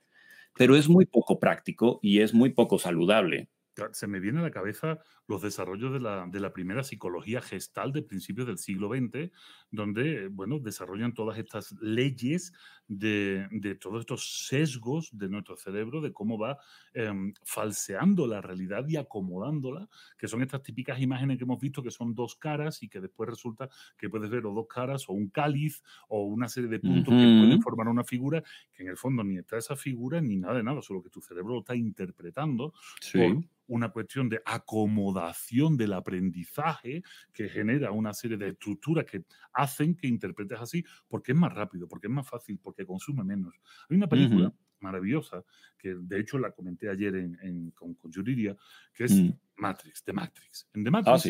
pero 0.56 0.76
es 0.76 0.88
muy 0.88 1.06
poco 1.06 1.40
práctico 1.40 2.00
y 2.02 2.22
es 2.22 2.34
muy 2.34 2.52
poco 2.52 2.80
saludable. 2.80 3.50
Se 3.92 4.08
me 4.08 4.20
viene 4.20 4.40
a 4.40 4.44
la 4.44 4.52
cabeza 4.52 5.00
los 5.28 5.42
desarrollos 5.42 5.94
de 5.94 6.00
la, 6.00 6.28
de 6.28 6.40
la 6.40 6.54
primera 6.54 6.84
psicología 6.84 7.42
gestal 7.42 7.92
de 7.92 8.04
principios 8.04 8.48
del 8.48 8.58
siglo 8.58 8.90
XX, 8.90 9.32
donde, 9.72 10.28
bueno, 10.30 10.60
desarrollan 10.60 11.14
todas 11.14 11.38
estas 11.38 11.74
leyes 11.82 12.54
de, 12.88 13.48
de 13.52 13.76
todos 13.76 14.02
estos 14.02 14.48
sesgos 14.48 15.10
de 15.12 15.30
nuestro 15.30 15.58
cerebro, 15.58 16.02
de 16.02 16.14
cómo 16.14 16.38
va 16.38 16.58
em, 16.94 17.34
falseando 17.44 18.28
la 18.28 18.42
realidad 18.42 18.86
y 18.88 18.98
acomodándola, 18.98 19.90
que 20.18 20.28
son 20.28 20.42
estas 20.42 20.62
típicas 20.62 21.00
imágenes 21.02 21.38
que 21.38 21.44
hemos 21.44 21.60
visto 21.60 21.82
que 21.82 21.92
son 21.92 22.14
dos 22.14 22.36
caras 22.36 22.84
y 22.84 22.90
que 22.90 23.02
después 23.02 23.30
resulta 23.30 23.70
que 23.98 24.10
puedes 24.10 24.30
ver 24.30 24.46
o 24.46 24.54
dos 24.54 24.68
caras 24.68 25.10
o 25.10 25.14
un 25.14 25.30
cáliz 25.30 25.84
o 26.08 26.24
una 26.26 26.48
serie 26.48 26.70
de 26.70 26.80
puntos 26.80 27.16
que 27.18 27.30
pueden 27.30 27.60
formar 27.62 27.88
una 27.88 28.04
figura, 28.04 28.44
que 28.74 28.84
en 28.84 28.90
el 28.90 28.98
fondo 28.98 29.24
ni 29.24 29.38
está 29.38 29.58
esa 29.58 29.76
figura 29.76 30.22
ni 30.22 30.38
nada 30.38 30.56
de 30.56 30.64
nada, 30.64 30.82
solo 30.82 31.02
que 31.02 31.10
tu 31.10 31.22
cerebro 31.22 31.54
lo 31.56 31.60
está 31.60 31.76
interpretando 31.76 32.74
por 33.12 33.42
una 33.68 33.90
cuestión 33.90 34.30
de 34.30 34.42
acomodación 34.46 35.76
del 35.78 35.94
aprendizaje 35.94 37.02
que 37.34 37.50
genera 37.50 37.92
una 37.92 38.14
serie 38.14 38.38
de 38.38 38.50
estructuras 38.50 39.06
que 39.06 39.26
hacen 39.54 39.96
que 39.96 40.08
interpretes 40.08 40.60
así 40.60 40.84
porque 41.08 41.32
es 41.32 41.38
más 41.38 41.54
rápido, 41.54 41.88
porque 41.88 42.08
es 42.08 42.14
más 42.14 42.28
fácil, 42.30 42.60
porque 42.62 42.75
consume 42.84 43.24
menos. 43.24 43.54
Hay 43.88 43.98
una 43.98 44.08
película 44.08 44.52
maravillosa 44.80 45.44
que 45.78 45.96
de 45.96 46.20
hecho 46.20 46.40
la 46.40 46.52
comenté 46.52 46.90
ayer 46.90 47.16
en, 47.16 47.72
con, 47.72 47.94
con 47.94 48.12
Yuriria, 48.12 48.56
que 48.94 49.04
es 49.06 49.14
mm. 49.14 49.30
Matrix, 49.58 50.04
The 50.04 50.14
Matrix. 50.14 50.68
En 50.74 50.84
The 50.84 50.90
ah, 50.90 50.92
Matrix 50.92 51.26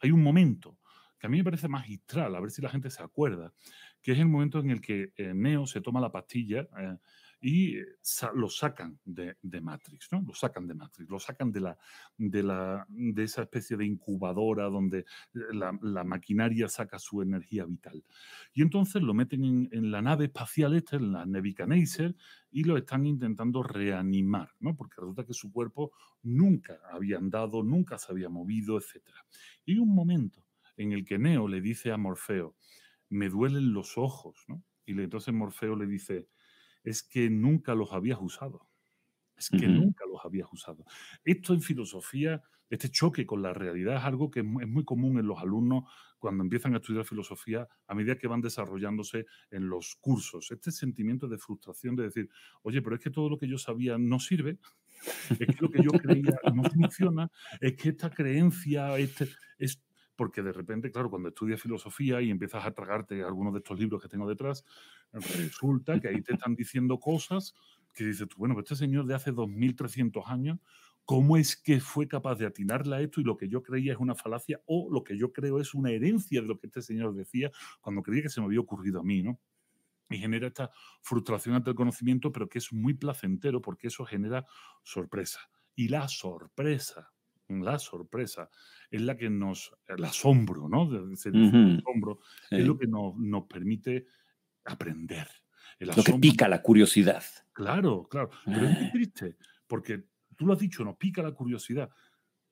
hay, 0.00 0.10
un 0.10 0.22
momento 0.22 0.78
que 1.18 1.26
a 1.26 1.30
mí 1.30 1.38
me 1.38 1.44
parece 1.44 1.68
magistral, 1.68 2.34
a 2.34 2.40
ver 2.40 2.50
si 2.50 2.60
la 2.60 2.68
gente 2.68 2.90
se 2.90 3.02
acuerda, 3.02 3.52
que 4.02 4.12
es 4.12 4.18
el 4.18 4.28
momento 4.28 4.58
en 4.58 4.70
el 4.70 4.80
que 4.80 5.12
eh, 5.16 5.32
Neo 5.34 5.66
se 5.66 5.80
toma 5.80 6.00
la 6.00 6.12
pastilla. 6.12 6.68
Eh, 6.78 6.96
y 7.44 7.76
eh, 7.76 7.84
lo 8.34 8.48
sacan 8.48 8.98
de, 9.04 9.36
Matrix, 9.60 10.08
¿no? 10.10 10.24
Lo 10.26 10.32
sacan 10.32 10.66
de 10.66 10.72
Matrix, 10.72 11.10
lo 11.10 11.20
sacan 11.20 11.52
de, 11.52 11.60
la, 11.60 11.78
de, 12.16 12.42
la, 12.42 12.86
de 12.88 13.22
esa 13.22 13.42
especie 13.42 13.76
de 13.76 13.84
incubadora 13.84 14.64
donde 14.64 15.00
eh, 15.00 15.38
la, 15.52 16.04
maquinaria 16.04 16.68
saca 16.68 16.98
su 16.98 17.20
energía 17.20 17.66
vital. 17.66 18.02
Y 18.54 18.62
entonces 18.62 19.02
lo 19.02 19.12
meten 19.12 19.68
en, 19.70 19.90
la 19.90 20.00
nave 20.00 20.24
espacial 20.24 20.74
esta, 20.74 20.96
en 20.96 21.12
la 21.12 21.26
Nebuchadnezzar, 21.26 22.14
y 22.50 22.64
lo 22.64 22.78
están 22.78 23.04
intentando 23.04 23.62
reanimar, 23.62 24.50
¿no? 24.60 24.74
Porque 24.74 24.94
resulta 24.96 25.26
que 25.26 25.34
su 25.34 25.52
cuerpo 25.52 25.92
nunca 26.22 26.80
había 26.90 27.18
andado, 27.18 27.62
nunca 27.62 27.98
se 27.98 28.10
había 28.10 28.30
movido, 28.30 28.78
etc. 28.78 29.02
Y 29.66 29.76
un 29.76 29.94
momento 29.94 30.46
en 30.78 30.92
el 30.92 31.04
que 31.04 31.18
Neo 31.18 31.46
le 31.46 31.60
dice 31.60 31.92
a 31.92 31.98
Morfeo, 31.98 32.56
me 33.10 33.28
duelen 33.28 33.74
los 33.74 33.98
ojos, 33.98 34.46
¿no? 34.48 34.64
Y 34.86 34.92
entonces 34.92 35.34
Morfeo 35.34 35.76
le 35.76 35.86
dice, 35.86 36.28
es 36.84 37.02
que 37.02 37.30
nunca 37.30 37.74
los 37.74 37.92
habías 37.92 38.18
usado. 38.20 38.68
Es 39.36 39.50
que 39.50 39.66
nunca 39.66 40.04
los 40.06 40.24
habías 40.24 40.52
usado. 40.52 40.84
Esto 41.24 41.54
en 41.54 41.60
filosofía, 41.60 42.40
este 42.70 42.88
choque 42.88 43.26
con 43.26 43.42
la 43.42 43.52
realidad 43.52 43.96
es 43.96 44.04
algo 44.04 44.30
que 44.30 44.40
es 44.40 44.46
muy 44.46 44.84
común 44.84 45.18
en 45.18 45.26
los 45.26 45.40
alumnos 45.40 45.84
cuando 46.18 46.42
empiezan 46.42 46.72
a 46.74 46.76
estudiar 46.76 47.04
filosofía 47.04 47.68
a 47.86 47.94
medida 47.94 48.16
que 48.16 48.28
van 48.28 48.40
desarrollándose 48.40 49.26
en 49.50 49.68
los 49.68 49.96
cursos. 49.96 50.50
Este 50.52 50.70
sentimiento 50.70 51.28
de 51.28 51.36
frustración 51.36 51.96
de 51.96 52.04
decir, 52.04 52.30
oye, 52.62 52.80
pero 52.80 52.96
es 52.96 53.02
que 53.02 53.10
todo 53.10 53.28
lo 53.28 53.36
que 53.36 53.48
yo 53.48 53.58
sabía 53.58 53.98
no 53.98 54.20
sirve, 54.20 54.58
es 55.30 55.46
que 55.46 55.56
lo 55.60 55.70
que 55.70 55.82
yo 55.82 55.90
creía 55.90 56.38
no 56.54 56.62
funciona, 56.72 57.30
es 57.60 57.74
que 57.74 57.90
esta 57.90 58.10
creencia, 58.10 58.96
este, 58.98 59.28
es, 59.58 59.82
porque 60.16 60.42
de 60.42 60.52
repente, 60.52 60.90
claro, 60.90 61.10
cuando 61.10 61.28
estudias 61.28 61.60
filosofía 61.60 62.22
y 62.22 62.30
empiezas 62.30 62.64
a 62.64 62.72
tragarte 62.72 63.22
algunos 63.22 63.52
de 63.52 63.58
estos 63.58 63.78
libros 63.78 64.00
que 64.00 64.08
tengo 64.08 64.28
detrás, 64.28 64.64
resulta 65.14 66.00
que 66.00 66.08
ahí 66.08 66.22
te 66.22 66.34
están 66.34 66.54
diciendo 66.54 66.98
cosas 66.98 67.54
que 67.92 68.04
dices 68.04 68.28
tú, 68.28 68.36
bueno, 68.38 68.58
este 68.58 68.74
señor 68.74 69.06
de 69.06 69.14
hace 69.14 69.30
2300 69.30 70.24
años, 70.26 70.58
¿cómo 71.04 71.36
es 71.36 71.56
que 71.56 71.80
fue 71.80 72.08
capaz 72.08 72.36
de 72.36 72.46
atinarle 72.46 72.96
a 72.96 73.00
esto 73.00 73.20
y 73.20 73.24
lo 73.24 73.36
que 73.36 73.48
yo 73.48 73.62
creía 73.62 73.92
es 73.92 73.98
una 73.98 74.14
falacia 74.14 74.60
o 74.66 74.88
lo 74.90 75.04
que 75.04 75.16
yo 75.16 75.32
creo 75.32 75.60
es 75.60 75.74
una 75.74 75.90
herencia 75.90 76.40
de 76.40 76.48
lo 76.48 76.58
que 76.58 76.66
este 76.66 76.82
señor 76.82 77.14
decía 77.14 77.50
cuando 77.80 78.02
creía 78.02 78.22
que 78.22 78.28
se 78.28 78.40
me 78.40 78.46
había 78.46 78.60
ocurrido 78.60 79.00
a 79.00 79.04
mí, 79.04 79.22
¿no? 79.22 79.38
Y 80.10 80.18
genera 80.18 80.48
esta 80.48 80.70
frustración 81.00 81.54
ante 81.54 81.70
el 81.70 81.76
conocimiento, 81.76 82.30
pero 82.32 82.48
que 82.48 82.58
es 82.58 82.72
muy 82.72 82.94
placentero 82.94 83.62
porque 83.62 83.88
eso 83.88 84.04
genera 84.04 84.44
sorpresa. 84.82 85.40
Y 85.76 85.88
la 85.88 86.08
sorpresa, 86.08 87.12
la 87.48 87.78
sorpresa 87.78 88.50
es 88.90 89.00
la 89.00 89.16
que 89.16 89.30
nos, 89.30 89.74
el 89.86 90.04
asombro, 90.04 90.68
¿no? 90.68 90.82
asombro, 90.82 92.20
es 92.50 92.66
lo 92.66 92.76
que 92.76 92.86
nos, 92.86 93.16
nos 93.16 93.44
permite 93.44 94.06
aprender. 94.64 95.28
lo 95.78 96.02
que 96.02 96.14
pica 96.14 96.48
la 96.48 96.62
curiosidad. 96.62 97.22
Claro, 97.52 98.08
claro. 98.08 98.30
Pero 98.44 98.66
es 98.66 98.78
muy 98.78 98.86
ah. 98.86 98.92
triste, 98.92 99.36
porque 99.66 100.04
tú 100.36 100.46
lo 100.46 100.52
has 100.52 100.58
dicho, 100.58 100.84
nos 100.84 100.96
pica 100.96 101.22
la 101.22 101.32
curiosidad. 101.32 101.90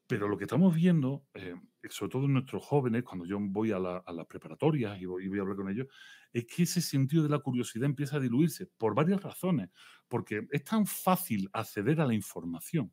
Pero 0.07 0.29
lo 0.29 0.37
que 0.37 0.45
estamos 0.45 0.75
viendo, 0.75 1.27
eh, 1.33 1.55
sobre 1.89 2.11
todo 2.11 2.25
en 2.27 2.35
nuestros 2.35 2.63
jóvenes, 2.63 3.03
cuando 3.03 3.25
yo 3.25 3.39
voy 3.41 3.73
a, 3.73 3.79
la, 3.79 3.99
a 3.99 4.13
las 4.13 4.27
preparatorias 4.27 5.01
y 5.01 5.07
voy, 5.07 5.25
y 5.25 5.29
voy, 5.29 5.39
a 5.39 5.43
hablar 5.43 5.57
con 5.57 5.71
ellos, 5.71 5.87
es 6.33 6.45
que 6.47 6.65
ese 6.65 6.81
sentido 6.83 7.23
de 7.23 7.29
la 7.29 7.39
curiosidad 7.39 7.87
empieza 7.87 8.17
a 8.17 8.21
diluirse 8.21 8.67
por 8.77 8.95
varias 8.95 9.23
razones. 9.23 9.71
Porque 10.09 10.47
es 10.51 10.65
tan 10.65 10.87
fácil 10.87 11.49
acceder 11.53 12.01
a 12.01 12.07
la 12.07 12.15
información 12.15 12.93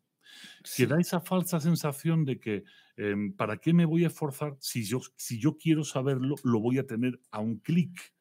que 0.76 0.88
da 0.88 1.00
esa 1.00 1.20
falsa 1.22 1.60
sensación 1.60 2.26
de 2.26 2.40
que 2.40 2.64
em, 2.98 3.34
¿para 3.34 3.58
qué 3.58 3.74
me 3.74 3.86
voy 3.86 4.04
a 4.04 4.08
esforzar 4.08 4.56
si 4.60 4.84
yo, 4.84 5.02
si 5.16 5.40
yo 5.40 5.58
quiero 5.58 5.84
saberlo, 5.84 6.36
lo 6.44 6.60
voy 6.60 6.78
a 6.78 6.86
tener 6.86 7.20
a 7.32 7.40
un 7.40 7.60
clic? 7.60 8.14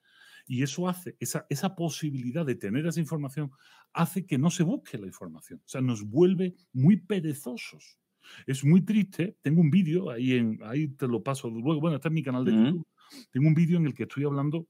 Y 0.49 0.63
eso 0.63 0.89
hace, 0.89 1.15
esa, 1.21 1.47
esa 1.51 1.77
posibilidad 1.77 2.45
de 2.45 2.55
tener 2.55 2.87
esa 2.87 3.01
información, 3.01 3.53
hace 3.93 4.25
que 4.25 4.39
no 4.39 4.51
se 4.51 4.63
busque 4.63 4.97
la 4.97 5.07
información. 5.07 5.61
O 5.65 5.69
sea, 5.69 5.83
nos 5.83 6.03
vuelve 6.03 6.57
muy 6.73 6.97
perezosos. 6.97 7.99
Es 8.47 8.65
muy 8.65 8.81
triste. 8.81 9.37
Tengo 9.43 9.61
un 9.61 9.71
vídeo, 9.71 10.11
ahí, 10.11 10.33
en, 10.33 10.59
ahí 10.65 10.89
te 10.89 11.07
lo 11.07 11.23
paso 11.23 11.51
luego. 11.51 11.81
Bueno, 11.81 11.97
está 11.97 12.09
en 12.09 12.15
mi 12.15 12.23
canal 12.23 12.47
de 12.47 12.53
YouTube. 12.53 12.87
Tengo 13.31 13.47
un 13.47 13.55
vídeo 13.55 13.77
en 13.77 13.87
el 13.87 13.95
que 13.95 14.05
estoy 14.05 14.25
hablando 14.25 14.67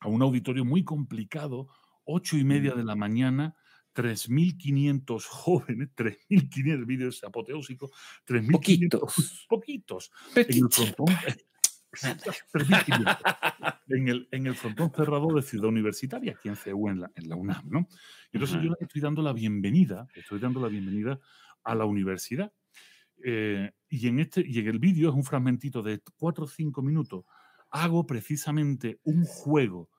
a 0.00 0.08
un 0.08 0.22
auditorio 0.22 0.64
muy 0.64 0.82
complicado, 0.82 1.68
ocho 2.04 2.38
y 2.38 2.44
media 2.44 2.74
de 2.74 2.84
la 2.84 2.96
mañana, 2.96 3.54
3.500 3.94 5.24
jóvenes, 5.24 5.88
3.500 5.94 6.86
vídeos 6.86 7.24
apoteósicos, 7.24 7.90
3.500 8.26 8.50
poquitos. 8.52 9.46
poquitos. 9.48 10.10
En 10.34 10.64
el, 10.64 10.70
frontón, 10.70 11.06
en, 13.88 14.08
el, 14.08 14.28
en 14.30 14.46
el 14.46 14.54
frontón 14.54 14.92
cerrado 14.94 15.34
de 15.34 15.42
Ciudad 15.42 15.68
Universitaria, 15.68 16.32
aquí 16.32 16.48
en 16.48 16.56
CEU, 16.56 16.88
en 16.88 17.00
la, 17.00 17.10
en 17.14 17.28
la 17.28 17.36
UNAM, 17.36 17.68
¿no? 17.68 17.88
Entonces 18.32 18.60
yo 18.62 18.72
estoy 18.80 19.00
dando 19.00 19.22
la 19.22 19.32
bienvenida, 19.32 20.06
estoy 20.14 20.38
dando 20.38 20.60
la 20.60 20.68
bienvenida 20.68 21.18
a 21.64 21.74
la 21.74 21.84
universidad. 21.84 22.52
Eh, 23.24 23.72
y, 23.88 24.08
en 24.08 24.20
este, 24.20 24.44
y 24.46 24.58
en 24.58 24.68
el 24.68 24.78
vídeo 24.78 25.08
es 25.10 25.14
un 25.14 25.24
fragmentito 25.24 25.82
de 25.82 26.00
4 26.16 26.44
o 26.44 26.48
5 26.48 26.82
minutos. 26.82 27.24
Hago 27.70 28.06
precisamente 28.06 29.00
un 29.04 29.24
juego 29.24 29.90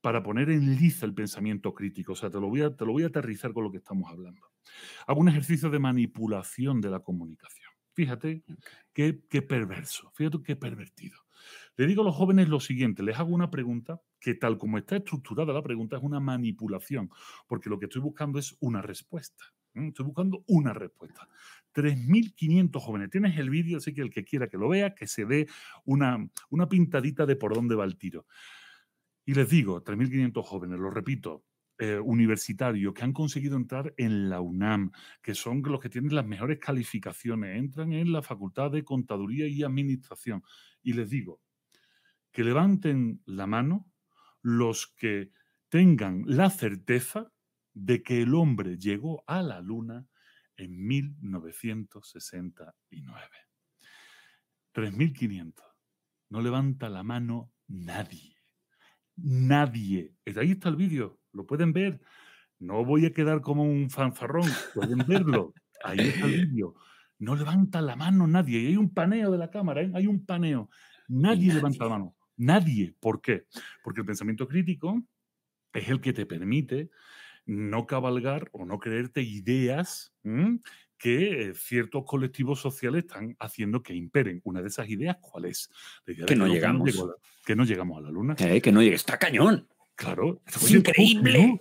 para 0.00 0.22
poner 0.22 0.50
en 0.50 0.76
liza 0.76 1.06
el 1.06 1.14
pensamiento 1.14 1.74
crítico. 1.74 2.12
O 2.12 2.16
sea, 2.16 2.30
te 2.30 2.40
lo 2.40 2.48
voy 2.48 2.62
a, 2.62 2.74
te 2.74 2.84
lo 2.84 2.92
voy 2.92 3.02
a 3.02 3.08
aterrizar 3.08 3.52
con 3.52 3.64
lo 3.64 3.72
que 3.72 3.78
estamos 3.78 4.10
hablando. 4.10 4.46
Hago 5.06 5.20
un 5.20 5.28
ejercicio 5.28 5.70
de 5.70 5.78
manipulación 5.78 6.80
de 6.80 6.90
la 6.90 7.00
comunicación. 7.00 7.70
Fíjate 7.92 8.44
qué, 8.92 9.22
qué 9.28 9.42
perverso, 9.42 10.12
fíjate 10.14 10.42
qué 10.44 10.54
pervertido. 10.54 11.25
Le 11.76 11.86
digo 11.86 12.02
a 12.02 12.04
los 12.06 12.14
jóvenes 12.14 12.48
lo 12.48 12.58
siguiente, 12.58 13.02
les 13.02 13.18
hago 13.18 13.34
una 13.34 13.50
pregunta 13.50 14.00
que 14.18 14.34
tal 14.34 14.56
como 14.56 14.78
está 14.78 14.96
estructurada 14.96 15.52
la 15.52 15.62
pregunta 15.62 15.96
es 15.96 16.02
una 16.02 16.20
manipulación, 16.20 17.10
porque 17.46 17.68
lo 17.68 17.78
que 17.78 17.84
estoy 17.84 18.00
buscando 18.00 18.38
es 18.38 18.56
una 18.60 18.80
respuesta. 18.80 19.44
Estoy 19.74 20.06
buscando 20.06 20.42
una 20.46 20.72
respuesta. 20.72 21.28
3.500 21.74 22.80
jóvenes. 22.80 23.10
Tienes 23.10 23.38
el 23.38 23.50
vídeo, 23.50 23.76
así 23.76 23.92
que 23.92 24.00
el 24.00 24.10
que 24.10 24.24
quiera 24.24 24.48
que 24.48 24.56
lo 24.56 24.70
vea, 24.70 24.94
que 24.94 25.06
se 25.06 25.26
dé 25.26 25.48
una, 25.84 26.26
una 26.48 26.66
pintadita 26.66 27.26
de 27.26 27.36
por 27.36 27.54
dónde 27.54 27.74
va 27.74 27.84
el 27.84 27.98
tiro. 27.98 28.26
Y 29.26 29.34
les 29.34 29.50
digo, 29.50 29.84
3.500 29.84 30.42
jóvenes, 30.42 30.78
lo 30.78 30.88
repito, 30.88 31.44
eh, 31.78 31.98
universitarios 31.98 32.94
que 32.94 33.04
han 33.04 33.12
conseguido 33.12 33.56
entrar 33.56 33.92
en 33.98 34.30
la 34.30 34.40
UNAM, 34.40 34.92
que 35.20 35.34
son 35.34 35.60
los 35.62 35.78
que 35.78 35.90
tienen 35.90 36.14
las 36.14 36.24
mejores 36.24 36.58
calificaciones, 36.58 37.58
entran 37.58 37.92
en 37.92 38.12
la 38.12 38.22
Facultad 38.22 38.70
de 38.70 38.82
Contaduría 38.82 39.46
y 39.46 39.62
Administración. 39.62 40.42
Y 40.82 40.94
les 40.94 41.10
digo, 41.10 41.42
que 42.36 42.44
levanten 42.44 43.22
la 43.24 43.46
mano 43.46 43.90
los 44.42 44.88
que 44.88 45.32
tengan 45.70 46.22
la 46.26 46.50
certeza 46.50 47.32
de 47.72 48.02
que 48.02 48.20
el 48.20 48.34
hombre 48.34 48.76
llegó 48.76 49.24
a 49.26 49.40
la 49.40 49.62
luna 49.62 50.06
en 50.58 50.86
1969. 50.86 52.74
3.500. 54.74 55.54
No 56.28 56.42
levanta 56.42 56.90
la 56.90 57.02
mano 57.02 57.54
nadie. 57.68 58.36
Nadie. 59.16 60.12
Ahí 60.36 60.50
está 60.50 60.68
el 60.68 60.76
vídeo, 60.76 61.18
lo 61.32 61.46
pueden 61.46 61.72
ver. 61.72 62.02
No 62.58 62.84
voy 62.84 63.06
a 63.06 63.14
quedar 63.14 63.40
como 63.40 63.62
un 63.62 63.88
fanfarrón, 63.88 64.50
pueden 64.74 64.98
verlo. 65.08 65.54
Ahí 65.82 66.00
está 66.00 66.26
el 66.26 66.48
vídeo. 66.50 66.74
No 67.18 67.34
levanta 67.34 67.80
la 67.80 67.96
mano 67.96 68.26
nadie. 68.26 68.60
Y 68.60 68.66
hay 68.66 68.76
un 68.76 68.92
paneo 68.92 69.32
de 69.32 69.38
la 69.38 69.48
cámara, 69.48 69.80
¿eh? 69.80 69.90
hay 69.94 70.06
un 70.06 70.26
paneo. 70.26 70.68
Nadie, 71.08 71.46
nadie 71.46 71.54
levanta 71.54 71.84
la 71.84 71.90
mano. 71.90 72.15
Nadie. 72.36 72.94
¿Por 73.00 73.20
qué? 73.20 73.44
Porque 73.82 74.00
el 74.00 74.06
pensamiento 74.06 74.46
crítico 74.46 75.02
es 75.72 75.88
el 75.88 76.00
que 76.00 76.12
te 76.12 76.26
permite 76.26 76.90
no 77.46 77.86
cabalgar 77.86 78.48
o 78.52 78.64
no 78.64 78.78
creerte 78.78 79.22
ideas 79.22 80.12
que 80.98 81.52
ciertos 81.54 82.04
colectivos 82.04 82.60
sociales 82.60 83.04
están 83.04 83.36
haciendo 83.38 83.82
que 83.82 83.94
imperen. 83.94 84.40
Una 84.44 84.62
de 84.62 84.68
esas 84.68 84.88
ideas, 84.88 85.16
¿cuál 85.20 85.46
es? 85.46 85.70
que, 86.04 86.34
no 86.34 86.46
llegamos. 86.46 86.90
que 87.44 87.54
no 87.54 87.64
llegamos 87.64 87.98
a 87.98 88.02
la 88.02 88.10
luna. 88.10 88.34
Eh, 88.38 88.60
que 88.60 88.72
no 88.72 88.82
llegue. 88.82 88.96
Está 88.96 89.18
cañón. 89.18 89.68
Claro. 89.94 90.42
Es 90.46 90.70
increíble. 90.70 91.60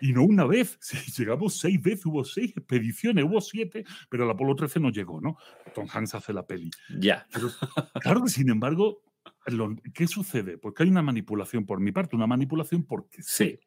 Y 0.00 0.12
no 0.12 0.22
una 0.24 0.44
vez, 0.44 0.78
llegamos 1.18 1.58
seis 1.58 1.80
veces, 1.82 2.06
hubo 2.06 2.24
seis 2.24 2.52
expediciones, 2.56 3.24
hubo 3.24 3.40
siete, 3.40 3.84
pero 4.08 4.24
el 4.24 4.30
Apolo 4.30 4.54
13 4.54 4.78
no 4.78 4.90
llegó, 4.90 5.20
¿no? 5.20 5.36
Tom 5.74 5.88
Hanks 5.92 6.14
hace 6.14 6.32
la 6.32 6.46
peli. 6.46 6.70
Ya. 7.00 7.26
claro 8.00 8.22
que 8.22 8.30
sin 8.30 8.48
embargo, 8.48 9.02
¿qué 9.94 10.06
sucede? 10.06 10.58
Porque 10.58 10.82
hay 10.82 10.90
una 10.90 11.02
manipulación 11.02 11.66
por 11.66 11.80
mi 11.80 11.92
parte, 11.92 12.16
una 12.16 12.26
manipulación 12.26 12.84
porque 12.84 13.22
sí 13.22 13.58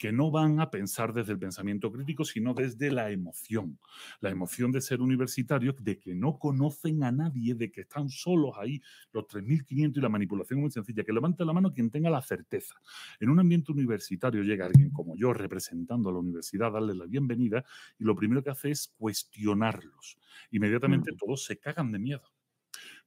que 0.00 0.12
no 0.12 0.30
van 0.30 0.60
a 0.60 0.70
pensar 0.70 1.12
desde 1.12 1.32
el 1.32 1.38
pensamiento 1.38 1.92
crítico, 1.92 2.24
sino 2.24 2.54
desde 2.54 2.90
la 2.90 3.10
emoción. 3.10 3.78
La 4.20 4.30
emoción 4.30 4.72
de 4.72 4.80
ser 4.80 5.02
universitarios, 5.02 5.74
de 5.78 6.00
que 6.00 6.14
no 6.14 6.38
conocen 6.38 7.04
a 7.04 7.12
nadie, 7.12 7.54
de 7.54 7.70
que 7.70 7.82
están 7.82 8.08
solos 8.08 8.54
ahí, 8.56 8.80
los 9.12 9.26
3.500 9.26 9.98
y 9.98 10.00
la 10.00 10.08
manipulación 10.08 10.58
es 10.58 10.62
muy 10.62 10.70
sencilla. 10.70 11.04
Que 11.04 11.12
levante 11.12 11.44
la 11.44 11.52
mano 11.52 11.74
quien 11.74 11.90
tenga 11.90 12.08
la 12.08 12.22
certeza. 12.22 12.76
En 13.20 13.28
un 13.28 13.40
ambiente 13.40 13.72
universitario 13.72 14.42
llega 14.42 14.64
alguien 14.64 14.88
como 14.90 15.16
yo, 15.16 15.34
representando 15.34 16.08
a 16.08 16.12
la 16.14 16.20
universidad, 16.20 16.72
darle 16.72 16.94
la 16.94 17.04
bienvenida, 17.04 17.62
y 17.98 18.04
lo 18.04 18.16
primero 18.16 18.42
que 18.42 18.48
hace 18.48 18.70
es 18.70 18.88
cuestionarlos. 18.96 20.16
Inmediatamente 20.50 21.12
todos 21.12 21.44
se 21.44 21.58
cagan 21.58 21.92
de 21.92 21.98
miedo. 21.98 22.39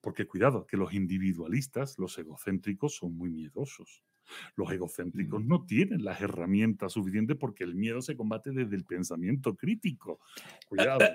Porque 0.04 0.28
cuidado, 0.28 0.68
que 0.68 0.76
los 0.76 0.94
individualistas, 0.94 1.98
los 1.98 2.18
egocéntricos, 2.18 2.98
son 2.98 3.16
muy 3.16 3.30
miedosos. 3.30 4.04
Los 4.58 4.70
egocéntricos 4.70 5.46
no 5.46 5.66
tienen 5.66 6.04
las 6.04 6.20
herramientas 6.20 6.92
suficientes 6.92 7.38
porque 7.40 7.64
el 7.64 7.74
miedo 7.76 8.02
se 8.02 8.18
combate 8.18 8.52
desde 8.52 8.76
el 8.76 8.84
pensamiento 8.84 9.56
crítico. 9.56 10.20
Cuidado. 10.68 11.06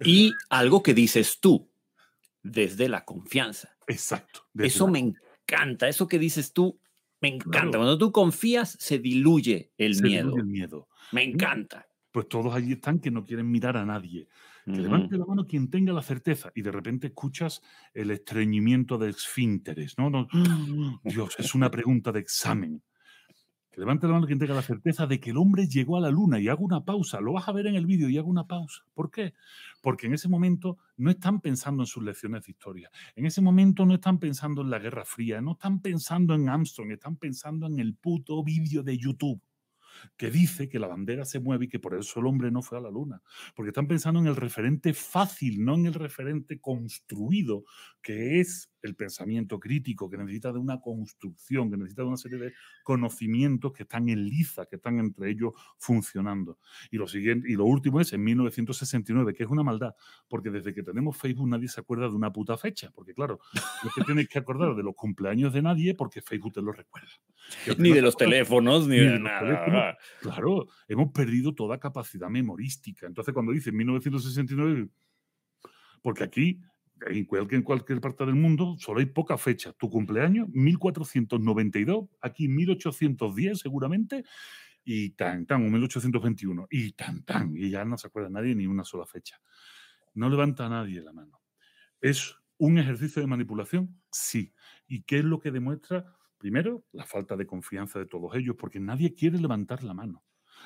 Y 0.00 0.32
algo 0.48 0.82
que 0.82 0.94
dices 0.94 1.40
tú, 1.40 1.70
desde 2.42 2.88
la 2.88 3.04
confianza. 3.04 3.76
Exacto. 3.86 4.46
Eso 4.56 4.88
me 4.88 5.00
encanta, 5.00 5.86
eso 5.86 6.08
que 6.08 6.18
dices 6.18 6.54
tú, 6.54 6.80
me 7.20 7.28
encanta. 7.28 7.76
Cuando 7.76 7.98
tú 7.98 8.12
confías, 8.12 8.78
se 8.80 8.98
diluye 8.98 9.72
el 9.76 10.00
miedo. 10.00 10.34
el 10.38 10.46
miedo. 10.46 10.88
Me 11.12 11.22
encanta. 11.22 11.86
Pues 12.10 12.26
todos 12.28 12.54
allí 12.54 12.72
están 12.72 12.98
que 12.98 13.10
no 13.10 13.26
quieren 13.26 13.50
mirar 13.50 13.76
a 13.76 13.84
nadie. 13.84 14.26
Que 14.74 14.82
levante 14.82 15.16
la 15.16 15.24
mano 15.24 15.46
quien 15.46 15.70
tenga 15.70 15.92
la 15.92 16.02
certeza 16.02 16.52
y 16.54 16.62
de 16.62 16.70
repente 16.70 17.06
escuchas 17.06 17.62
el 17.94 18.10
estreñimiento 18.10 18.98
de 18.98 19.10
esfínteres. 19.10 19.96
¿no? 19.96 20.10
no 20.10 20.28
Dios, 21.04 21.36
es 21.38 21.54
una 21.54 21.70
pregunta 21.70 22.12
de 22.12 22.20
examen. 22.20 22.82
Que 23.70 23.80
levante 23.80 24.06
la 24.06 24.14
mano 24.14 24.26
quien 24.26 24.38
tenga 24.38 24.54
la 24.54 24.62
certeza 24.62 25.06
de 25.06 25.20
que 25.20 25.30
el 25.30 25.38
hombre 25.38 25.66
llegó 25.66 25.96
a 25.96 26.00
la 26.00 26.10
luna 26.10 26.38
y 26.38 26.48
hago 26.48 26.64
una 26.64 26.84
pausa. 26.84 27.20
Lo 27.20 27.32
vas 27.32 27.48
a 27.48 27.52
ver 27.52 27.66
en 27.66 27.76
el 27.76 27.86
vídeo 27.86 28.10
y 28.10 28.18
hago 28.18 28.28
una 28.28 28.46
pausa. 28.46 28.82
¿Por 28.92 29.10
qué? 29.10 29.32
Porque 29.80 30.06
en 30.06 30.14
ese 30.14 30.28
momento 30.28 30.76
no 30.96 31.10
están 31.10 31.40
pensando 31.40 31.82
en 31.82 31.86
sus 31.86 32.02
lecciones 32.02 32.44
de 32.44 32.50
historia. 32.50 32.90
En 33.16 33.24
ese 33.24 33.40
momento 33.40 33.86
no 33.86 33.94
están 33.94 34.18
pensando 34.18 34.62
en 34.62 34.70
la 34.70 34.78
Guerra 34.78 35.04
Fría, 35.04 35.40
no 35.40 35.52
están 35.52 35.80
pensando 35.80 36.34
en 36.34 36.48
Armstrong, 36.48 36.90
están 36.90 37.16
pensando 37.16 37.66
en 37.66 37.78
el 37.78 37.94
puto 37.94 38.42
vídeo 38.44 38.82
de 38.82 38.98
YouTube 38.98 39.40
que 40.16 40.30
dice 40.30 40.68
que 40.68 40.78
la 40.78 40.88
bandera 40.88 41.24
se 41.24 41.40
mueve 41.40 41.66
y 41.66 41.68
que 41.68 41.78
por 41.78 41.94
eso 41.94 42.20
el 42.20 42.26
hombre 42.26 42.50
no 42.50 42.62
fue 42.62 42.78
a 42.78 42.80
la 42.80 42.90
luna. 42.90 43.22
Porque 43.54 43.70
están 43.70 43.88
pensando 43.88 44.20
en 44.20 44.26
el 44.26 44.36
referente 44.36 44.94
fácil, 44.94 45.64
no 45.64 45.74
en 45.74 45.86
el 45.86 45.94
referente 45.94 46.60
construido, 46.60 47.64
que 48.02 48.40
es 48.40 48.70
el 48.82 48.94
pensamiento 48.94 49.58
crítico, 49.58 50.08
que 50.08 50.16
necesita 50.16 50.52
de 50.52 50.58
una 50.58 50.80
construcción, 50.80 51.70
que 51.70 51.76
necesita 51.76 52.02
de 52.02 52.08
una 52.08 52.16
serie 52.16 52.38
de 52.38 52.52
conocimientos 52.82 53.72
que 53.72 53.82
están 53.82 54.08
en 54.08 54.24
liza, 54.24 54.66
que 54.66 54.76
están 54.76 54.98
entre 54.98 55.30
ellos 55.30 55.52
funcionando. 55.78 56.58
Y 56.90 56.96
lo, 56.96 57.06
siguiente, 57.06 57.50
y 57.50 57.54
lo 57.54 57.64
último 57.64 58.00
es 58.00 58.12
en 58.12 58.22
1969, 58.24 59.34
que 59.34 59.44
es 59.44 59.48
una 59.50 59.62
maldad, 59.62 59.94
porque 60.28 60.50
desde 60.50 60.74
que 60.74 60.82
tenemos 60.82 61.16
Facebook 61.16 61.48
nadie 61.48 61.68
se 61.68 61.80
acuerda 61.80 62.08
de 62.08 62.14
una 62.14 62.32
puta 62.32 62.56
fecha, 62.56 62.90
porque 62.94 63.14
claro, 63.14 63.40
no 63.84 63.90
que 63.94 64.04
tienes 64.04 64.28
que 64.28 64.38
acordar 64.38 64.74
de 64.74 64.82
los 64.82 64.94
cumpleaños 64.94 65.52
de 65.52 65.62
nadie 65.62 65.94
porque 65.94 66.22
Facebook 66.22 66.54
te 66.54 66.62
lo 66.62 66.72
recuerda. 66.72 67.08
Ni 67.78 67.92
de 67.92 68.02
los 68.02 68.16
teléfonos, 68.16 68.86
ni, 68.86 68.98
de, 68.98 69.18
nada. 69.18 69.96
Claro, 70.20 70.66
hemos 70.86 71.12
perdido 71.12 71.54
toda 71.54 71.78
capacidad 71.78 72.28
memorística. 72.28 73.06
Entonces 73.06 73.32
cuando 73.32 73.52
dice 73.52 73.72
1969, 73.72 74.88
porque 76.02 76.24
aquí 76.24 76.60
en 77.06 77.24
cualquier, 77.24 77.58
en 77.58 77.62
cualquier 77.62 78.00
parte 78.00 78.24
del 78.26 78.34
mundo 78.34 78.76
solo 78.78 79.00
hay 79.00 79.06
poca 79.06 79.38
fecha. 79.38 79.72
Tu 79.72 79.88
cumpleaños, 79.90 80.48
1492, 80.50 82.08
aquí 82.20 82.48
1810 82.48 83.58
seguramente, 83.58 84.24
y 84.84 85.10
tan, 85.10 85.46
tan, 85.46 85.66
o 85.66 85.70
1821, 85.70 86.66
y 86.70 86.92
tan, 86.92 87.22
tan, 87.24 87.56
y 87.56 87.70
ya 87.70 87.84
no 87.84 87.98
se 87.98 88.06
acuerda 88.06 88.30
nadie 88.30 88.54
ni 88.54 88.66
una 88.66 88.84
sola 88.84 89.06
fecha. 89.06 89.40
No 90.14 90.30
levanta 90.30 90.68
nadie 90.68 91.02
la 91.02 91.12
mano. 91.12 91.42
¿Es 92.00 92.34
un 92.56 92.78
ejercicio 92.78 93.20
de 93.20 93.28
manipulación? 93.28 94.00
Sí. 94.10 94.52
¿Y 94.86 95.02
qué 95.02 95.18
es 95.18 95.24
lo 95.24 95.40
que 95.40 95.50
demuestra? 95.50 96.16
Primero, 96.38 96.84
la 96.92 97.04
falta 97.04 97.36
de 97.36 97.46
confianza 97.46 97.98
de 97.98 98.06
todos 98.06 98.34
ellos, 98.34 98.56
porque 98.58 98.80
nadie 98.80 99.14
quiere 99.14 99.38
levantar 99.38 99.84
la 99.84 99.94
mano. 99.94 100.24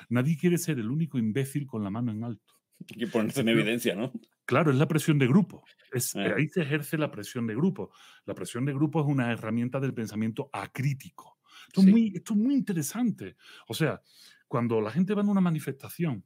Nadie 0.09 0.37
quiere 0.37 0.57
ser 0.57 0.79
el 0.79 0.89
único 0.89 1.17
imbécil 1.17 1.67
con 1.67 1.83
la 1.83 1.89
mano 1.89 2.11
en 2.11 2.23
alto. 2.23 2.53
Hay 2.91 2.99
que 2.99 3.07
ponerse 3.07 3.41
en 3.41 3.49
evidencia, 3.49 3.95
¿no? 3.95 4.11
Claro, 4.45 4.71
es 4.71 4.77
la 4.77 4.87
presión 4.87 5.17
de 5.19 5.27
grupo. 5.27 5.63
Es, 5.91 6.15
eh. 6.15 6.33
Ahí 6.35 6.47
se 6.47 6.61
ejerce 6.61 6.97
la 6.97 7.11
presión 7.11 7.47
de 7.47 7.55
grupo. 7.55 7.91
La 8.25 8.33
presión 8.33 8.65
de 8.65 8.73
grupo 8.73 9.01
es 9.01 9.07
una 9.07 9.31
herramienta 9.31 9.79
del 9.79 9.93
pensamiento 9.93 10.49
acrítico. 10.51 11.39
Esto, 11.67 11.81
es 11.81 11.87
muy, 11.87 12.13
esto 12.15 12.33
es 12.33 12.39
muy 12.39 12.55
interesante. 12.55 13.37
O 13.67 13.73
sea, 13.73 14.01
cuando 14.47 14.81
la 14.81 14.91
gente 14.91 15.13
va 15.13 15.21
a 15.21 15.25
una 15.25 15.41
manifestación 15.41 16.25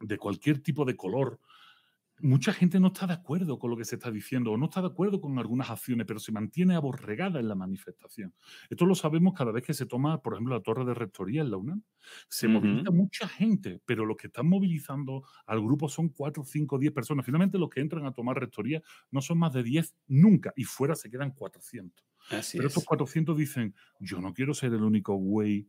de 0.00 0.18
cualquier 0.18 0.62
tipo 0.62 0.84
de 0.84 0.96
color, 0.96 1.40
mucha 2.20 2.52
gente 2.52 2.80
no 2.80 2.88
está 2.88 3.06
de 3.06 3.14
acuerdo 3.14 3.58
con 3.58 3.70
lo 3.70 3.76
que 3.76 3.84
se 3.84 3.96
está 3.96 4.10
diciendo 4.10 4.52
o 4.52 4.56
no 4.56 4.66
está 4.66 4.80
de 4.80 4.88
acuerdo 4.88 5.20
con 5.20 5.38
algunas 5.38 5.70
acciones, 5.70 6.06
pero 6.06 6.18
se 6.18 6.32
mantiene 6.32 6.74
aborregada 6.74 7.40
en 7.40 7.48
la 7.48 7.54
manifestación. 7.54 8.34
Esto 8.70 8.86
lo 8.86 8.94
sabemos 8.94 9.34
cada 9.34 9.52
vez 9.52 9.64
que 9.64 9.74
se 9.74 9.86
toma, 9.86 10.22
por 10.22 10.34
ejemplo, 10.34 10.54
la 10.54 10.62
torre 10.62 10.84
de 10.84 10.94
rectoría 10.94 11.42
en 11.42 11.50
la 11.50 11.56
UNAM. 11.56 11.82
Se 12.28 12.48
moviliza 12.48 12.90
mucha 12.90 13.28
gente, 13.28 13.80
pero 13.84 14.06
los 14.06 14.16
que 14.16 14.28
están 14.28 14.48
movilizando 14.48 15.24
al 15.46 15.60
grupo 15.60 15.88
son 15.88 16.08
4, 16.08 16.44
5, 16.44 16.78
10 16.78 16.92
personas. 16.92 17.26
Finalmente, 17.26 17.58
los 17.58 17.68
que 17.68 17.80
entran 17.80 18.06
a 18.06 18.12
tomar 18.12 18.38
rectoría 18.38 18.82
no 19.10 19.20
son 19.20 19.38
más 19.38 19.52
de 19.52 19.62
10 19.62 19.96
nunca 20.08 20.52
y 20.56 20.64
fuera 20.64 20.94
se 20.94 21.10
quedan 21.10 21.32
400. 21.32 22.06
Pero 22.52 22.66
estos 22.66 22.84
400 22.84 23.36
dicen, 23.36 23.74
yo 24.00 24.20
no 24.20 24.32
quiero 24.34 24.54
ser 24.54 24.72
el 24.72 24.82
único 24.82 25.14
güey 25.14 25.68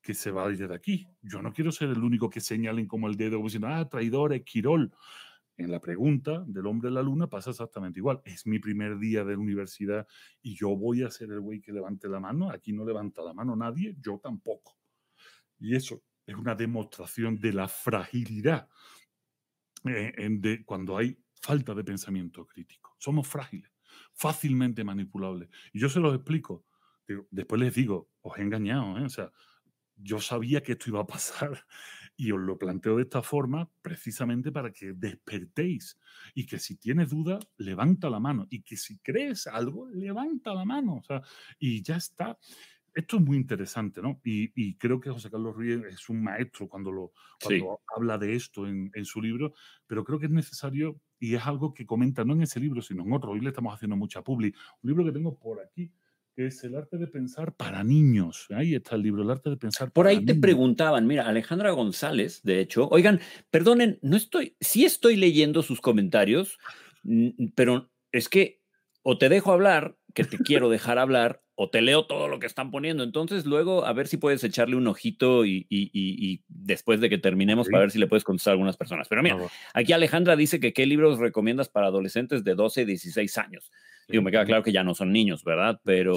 que 0.00 0.14
se 0.14 0.30
va 0.30 0.46
a 0.46 0.50
ir 0.50 0.66
de 0.66 0.74
aquí. 0.74 1.08
Yo 1.22 1.42
no 1.42 1.52
quiero 1.52 1.72
ser 1.72 1.90
el 1.90 2.02
único 2.02 2.30
que 2.30 2.40
señalen 2.40 2.86
como 2.86 3.08
el 3.08 3.16
dedo 3.16 3.42
diciendo, 3.42 3.68
ah, 3.68 3.88
traidor, 3.88 4.32
Esquirol. 4.32 4.92
En 5.58 5.72
la 5.72 5.80
pregunta 5.80 6.44
del 6.46 6.66
hombre 6.68 6.88
de 6.88 6.94
la 6.94 7.02
luna 7.02 7.28
pasa 7.28 7.50
exactamente 7.50 7.98
igual. 7.98 8.22
Es 8.24 8.46
mi 8.46 8.60
primer 8.60 8.96
día 8.96 9.24
de 9.24 9.36
universidad 9.36 10.06
y 10.40 10.54
yo 10.54 10.76
voy 10.76 11.02
a 11.02 11.10
ser 11.10 11.32
el 11.32 11.40
güey 11.40 11.60
que 11.60 11.72
levante 11.72 12.08
la 12.08 12.20
mano. 12.20 12.48
Aquí 12.48 12.72
no 12.72 12.84
levanta 12.84 13.22
la 13.22 13.34
mano 13.34 13.56
nadie, 13.56 13.96
yo 14.00 14.20
tampoco. 14.22 14.78
Y 15.58 15.74
eso 15.74 16.04
es 16.24 16.36
una 16.36 16.54
demostración 16.54 17.40
de 17.40 17.52
la 17.52 17.66
fragilidad 17.66 18.68
eh, 19.84 20.28
de 20.30 20.64
cuando 20.64 20.96
hay 20.96 21.18
falta 21.42 21.74
de 21.74 21.82
pensamiento 21.82 22.46
crítico. 22.46 22.94
Somos 22.96 23.26
frágiles, 23.26 23.72
fácilmente 24.14 24.84
manipulables. 24.84 25.48
Y 25.72 25.80
yo 25.80 25.88
se 25.88 25.98
los 25.98 26.14
explico. 26.14 26.66
Después 27.30 27.60
les 27.60 27.74
digo, 27.74 28.12
os 28.20 28.38
he 28.38 28.42
engañado, 28.42 28.96
¿eh? 28.98 29.04
o 29.04 29.08
sea, 29.08 29.32
yo 29.96 30.20
sabía 30.20 30.62
que 30.62 30.72
esto 30.72 30.90
iba 30.90 31.00
a 31.00 31.06
pasar 31.06 31.64
y 32.20 32.32
os 32.32 32.40
lo 32.40 32.58
planteo 32.58 32.96
de 32.96 33.04
esta 33.04 33.22
forma 33.22 33.70
precisamente 33.80 34.50
para 34.50 34.72
que 34.72 34.92
despertéis 34.92 35.98
y 36.34 36.46
que 36.46 36.58
si 36.58 36.76
tienes 36.76 37.10
duda, 37.10 37.38
levanta 37.58 38.10
la 38.10 38.18
mano 38.18 38.48
y 38.50 38.62
que 38.62 38.76
si 38.76 38.98
crees 38.98 39.46
algo, 39.46 39.88
levanta 39.88 40.52
la 40.52 40.64
mano. 40.64 40.96
O 40.96 41.02
sea, 41.04 41.22
y 41.60 41.80
ya 41.80 41.96
está. 41.96 42.36
Esto 42.92 43.18
es 43.18 43.22
muy 43.22 43.36
interesante, 43.36 44.02
¿no? 44.02 44.20
Y, 44.24 44.74
creo 44.78 45.00
que 45.00 45.10
José 45.10 45.30
Carlos 45.30 45.54
Ruiz 45.54 45.80
es 45.88 46.08
un 46.08 46.24
maestro 46.24 46.68
cuando, 46.68 46.90
lo, 46.90 47.12
habla 47.96 48.18
de 48.18 48.34
esto 48.34 48.66
en, 48.66 48.90
en, 48.94 49.04
su 49.04 49.22
libro, 49.22 49.54
pero 49.86 50.02
creo 50.02 50.18
que 50.18 50.26
es 50.26 50.32
necesario 50.32 51.00
y 51.20 51.36
es 51.36 51.46
algo 51.46 51.72
que 51.72 51.86
comenta 51.86 52.24
no 52.24 52.32
en 52.32 52.42
ese 52.42 52.58
libro, 52.58 52.82
sino 52.82 53.04
en 53.04 53.12
otro. 53.12 53.30
Hoy 53.30 53.40
le 53.40 53.50
estamos 53.50 53.72
haciendo 53.72 53.96
mucha 53.96 54.22
publi. 54.22 54.52
Un 54.82 54.90
libro 54.90 55.04
que 55.04 55.12
tengo 55.12 55.38
por 55.38 55.60
aquí, 55.60 55.92
es 56.46 56.62
El 56.64 56.76
arte 56.76 56.98
de 56.98 57.06
pensar 57.06 57.54
para 57.54 57.82
niños. 57.82 58.46
Ahí 58.50 58.74
está 58.74 58.96
el 58.96 59.02
libro, 59.02 59.22
El 59.22 59.30
arte 59.30 59.50
de 59.50 59.56
pensar 59.56 59.90
Por 59.90 60.06
ahí 60.06 60.24
te 60.24 60.34
preguntaban, 60.34 61.06
mira, 61.06 61.28
Alejandra 61.28 61.70
González, 61.70 62.42
de 62.42 62.60
hecho, 62.60 62.88
oigan, 62.88 63.20
perdonen, 63.50 63.98
no 64.02 64.16
estoy, 64.16 64.56
sí 64.60 64.84
estoy 64.84 65.16
leyendo 65.16 65.62
sus 65.62 65.80
comentarios, 65.80 66.58
pero 67.54 67.90
es 68.12 68.28
que 68.28 68.62
o 69.02 69.16
te 69.18 69.28
dejo 69.28 69.52
hablar, 69.52 69.96
que 70.14 70.24
te 70.24 70.38
quiero 70.38 70.68
dejar 70.70 70.98
hablar, 70.98 71.42
o 71.60 71.70
te 71.70 71.82
leo 71.82 72.06
todo 72.06 72.28
lo 72.28 72.38
que 72.38 72.46
están 72.46 72.70
poniendo. 72.70 73.02
Entonces, 73.02 73.44
luego, 73.44 73.84
a 73.84 73.92
ver 73.92 74.06
si 74.06 74.16
puedes 74.16 74.44
echarle 74.44 74.76
un 74.76 74.86
ojito 74.86 75.44
y, 75.44 76.44
después 76.46 77.00
de 77.00 77.10
que 77.10 77.18
terminemos, 77.18 77.68
para 77.68 77.80
ver 77.80 77.90
si 77.90 77.98
le 77.98 78.06
puedes 78.06 78.22
contestar 78.22 78.52
a 78.52 78.54
algunas 78.54 78.76
personas. 78.76 79.08
Pero 79.08 79.24
mira, 79.24 79.38
aquí 79.74 79.92
Alejandra 79.92 80.36
dice 80.36 80.60
que 80.60 80.72
qué 80.72 80.86
libros 80.86 81.18
recomiendas 81.18 81.68
para 81.68 81.88
adolescentes 81.88 82.44
de 82.44 82.54
12 82.54 82.82
y 82.82 82.84
16 82.84 83.38
años. 83.38 83.72
Digo, 84.08 84.22
me 84.22 84.30
queda 84.30 84.44
claro 84.44 84.62
que 84.62 84.72
ya 84.72 84.82
no 84.82 84.94
son 84.94 85.12
niños, 85.12 85.44
¿verdad? 85.44 85.80
Pero 85.84 86.16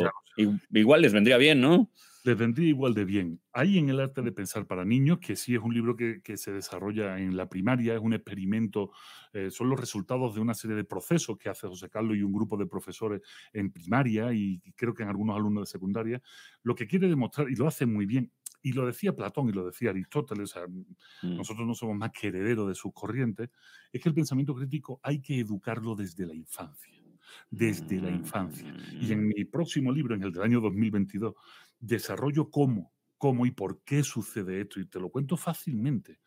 igual 0.71 1.01
les 1.01 1.13
vendría 1.13 1.37
bien, 1.37 1.59
¿no? 1.59 1.89
Les 2.23 2.37
vendría 2.37 2.69
igual 2.69 2.93
de 2.93 3.03
bien. 3.03 3.41
Hay 3.51 3.79
en 3.79 3.89
el 3.89 3.99
arte 3.99 4.21
de 4.21 4.31
pensar 4.31 4.67
para 4.67 4.85
niños, 4.85 5.17
que 5.19 5.35
sí 5.35 5.55
es 5.55 5.61
un 5.61 5.73
libro 5.73 5.95
que, 5.97 6.21
se 6.37 6.51
desarrolla 6.51 7.19
en 7.19 7.35
la 7.35 7.49
primaria, 7.49 7.95
es 7.95 7.99
un 7.99 8.13
experimento, 8.13 8.91
eh, 9.33 9.49
son 9.49 9.69
los 9.69 9.79
resultados 9.79 10.35
de 10.35 10.41
una 10.41 10.53
serie 10.53 10.77
de 10.77 10.83
procesos 10.83 11.37
que 11.37 11.49
hace 11.49 11.67
José 11.67 11.89
Carlos 11.89 12.15
y 12.15 12.21
un 12.21 12.31
grupo 12.31 12.57
de 12.57 12.67
profesores 12.67 13.21
en 13.53 13.71
primaria 13.71 14.31
y 14.33 14.61
creo 14.75 14.93
que 14.93 15.01
en 15.03 15.09
algunos 15.09 15.35
alumnos 15.35 15.67
de 15.67 15.71
secundaria, 15.71 16.21
lo 16.61 16.75
que 16.75 16.87
quiere 16.87 17.07
demostrar, 17.07 17.49
y 17.49 17.55
lo 17.55 17.67
hace 17.67 17.87
muy 17.87 18.05
bien, 18.05 18.31
y 18.61 18.73
lo 18.73 18.85
decía 18.85 19.15
Platón 19.15 19.49
y 19.49 19.53
lo 19.53 19.65
decía 19.65 19.89
Aristóteles, 19.89 20.51
o 20.51 20.53
sea, 20.53 20.67
mm. 20.67 21.37
nosotros 21.37 21.67
no 21.67 21.73
somos 21.73 21.97
más 21.97 22.11
que 22.11 22.27
herederos 22.27 22.67
de 22.67 22.75
sus 22.75 22.93
corrientes, 22.93 23.49
es 23.91 24.01
que 24.01 24.09
el 24.09 24.15
pensamiento 24.15 24.53
crítico 24.53 24.99
hay 25.01 25.19
que 25.21 25.39
educarlo 25.39 25.95
desde 25.95 26.27
la 26.27 26.35
infancia 26.35 27.00
desde 27.49 27.99
la 27.99 28.09
infancia. 28.09 28.73
Y 28.99 29.11
en 29.11 29.25
mm. 29.25 29.27
mi 29.27 29.45
próximo 29.45 29.91
libro, 29.91 30.15
en 30.15 30.23
el 30.23 30.31
del 30.31 30.43
año 30.43 30.61
2022, 30.61 31.33
desarrollo 31.79 32.49
cómo, 32.49 32.93
cómo 33.17 33.45
y 33.45 33.51
por 33.51 33.83
qué 33.83 34.03
sucede 34.03 34.61
esto. 34.61 34.79
Y 34.79 34.87
te 34.87 34.99
lo 34.99 35.09
cuento 35.09 35.37
fácilmente. 35.37 36.19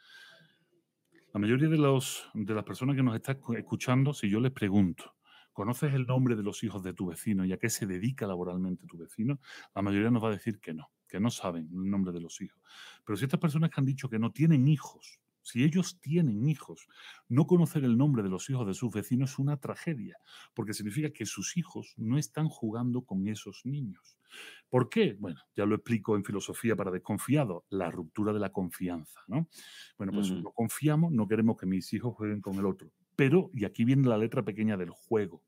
La 1.33 1.41
mayoría 1.41 1.69
de, 1.69 1.79
los, 1.79 2.29
de 2.33 2.55
las 2.55 2.65
personas 2.65 2.95
que 2.95 3.03
nos 3.03 3.17
están 3.17 3.39
escuchando, 3.57 4.15
si 4.15 4.29
yo 4.29 4.39
les 4.39 4.53
pregunto, 4.53 5.17
¿conoces 5.53 5.93
el 5.93 6.07
nombre 6.07 6.37
de 6.37 6.45
los 6.45 6.63
hijos 6.63 6.83
de 6.85 6.93
tu 6.93 7.07
vecino 7.07 7.45
y 7.45 7.53
a 7.53 7.59
qué 7.59 7.71
se 7.71 7.87
dedica 7.87 8.27
laboralmente 8.27 8.87
tu 8.87 8.97
vecino? 8.97 9.41
La 9.75 9.83
mayoría 9.83 10.11
nos 10.11 10.23
va 10.23 10.29
a 10.29 10.33
decir 10.33 10.61
que 10.61 10.73
no, 10.75 10.93
que 11.09 11.19
no 11.19 11.31
saben 11.31 11.69
el 11.73 11.91
nombre 11.91 12.13
de 12.13 12.21
los 12.21 12.41
hijos. 12.41 12.61
Pero 13.05 13.17
si 13.17 13.25
estas 13.25 13.41
personas 13.41 13.71
que 13.71 13.81
han 13.81 13.85
dicho 13.85 14.09
que 14.09 14.19
no 14.21 14.31
tienen 14.31 14.69
hijos, 14.69 15.21
si 15.45 15.63
ellos 15.63 16.01
tienen 16.01 16.49
hijos, 16.49 16.89
no 17.29 17.47
conocer 17.47 17.85
el 17.85 17.99
nombre 17.99 18.23
de 18.23 18.31
los 18.31 18.49
hijos 18.49 18.67
de 18.67 18.75
sus 18.75 18.91
vecinos 18.91 19.33
es 19.33 19.39
una 19.39 19.59
tragedia, 19.59 20.17
porque 20.55 20.73
significa 20.73 21.11
que 21.11 21.27
sus 21.27 21.57
hijos 21.57 21.95
no 21.97 22.19
están 22.19 22.49
jugando 22.49 23.03
con 23.03 23.29
esos 23.29 23.61
niños. 23.65 24.19
¿Por 24.71 24.89
qué? 24.89 25.17
Bueno, 25.21 25.41
ya 25.55 25.67
lo 25.67 25.75
explico 25.75 26.17
en 26.17 26.25
filosofía 26.25 26.75
para 26.75 26.91
desconfiado, 26.91 27.67
la 27.69 27.91
ruptura 27.91 28.33
de 28.33 28.41
la 28.41 28.51
confianza, 28.51 29.21
¿no? 29.29 29.49
Bueno, 29.99 30.13
pues 30.15 30.31
no 30.33 30.51
confiamos, 30.53 31.13
no 31.13 31.29
queremos 31.29 31.57
que 31.59 31.67
mis 31.67 31.93
hijos 31.93 32.15
jueguen 32.17 32.41
con 32.41 32.55
el 32.55 32.67
otro. 32.67 32.91
Pero, 33.15 33.51
y 33.53 33.67
aquí 33.67 33.85
viene 33.85 34.09
la 34.09 34.19
letra 34.19 34.45
pequeña 34.45 34.77
del 34.77 34.91
juego, 34.91 35.43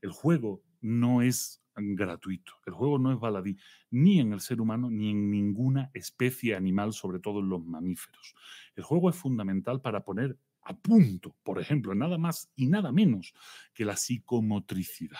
el 0.00 0.10
juego 0.10 0.62
no 0.80 1.22
es 1.22 1.62
gratuito. 1.78 2.54
El 2.66 2.74
juego 2.74 2.98
no 2.98 3.12
es 3.12 3.18
baladí 3.18 3.56
ni 3.90 4.20
en 4.20 4.32
el 4.32 4.40
ser 4.40 4.60
humano 4.60 4.90
ni 4.90 5.10
en 5.10 5.30
ninguna 5.30 5.90
especie 5.94 6.54
animal, 6.54 6.92
sobre 6.92 7.20
todo 7.20 7.40
en 7.40 7.48
los 7.48 7.64
mamíferos. 7.64 8.34
El 8.74 8.84
juego 8.84 9.10
es 9.10 9.16
fundamental 9.16 9.80
para 9.80 10.04
poner 10.04 10.38
a 10.62 10.76
punto, 10.76 11.34
por 11.42 11.58
ejemplo, 11.58 11.94
nada 11.94 12.18
más 12.18 12.50
y 12.54 12.66
nada 12.66 12.92
menos 12.92 13.32
que 13.72 13.84
la 13.84 13.96
psicomotricidad. 13.96 15.18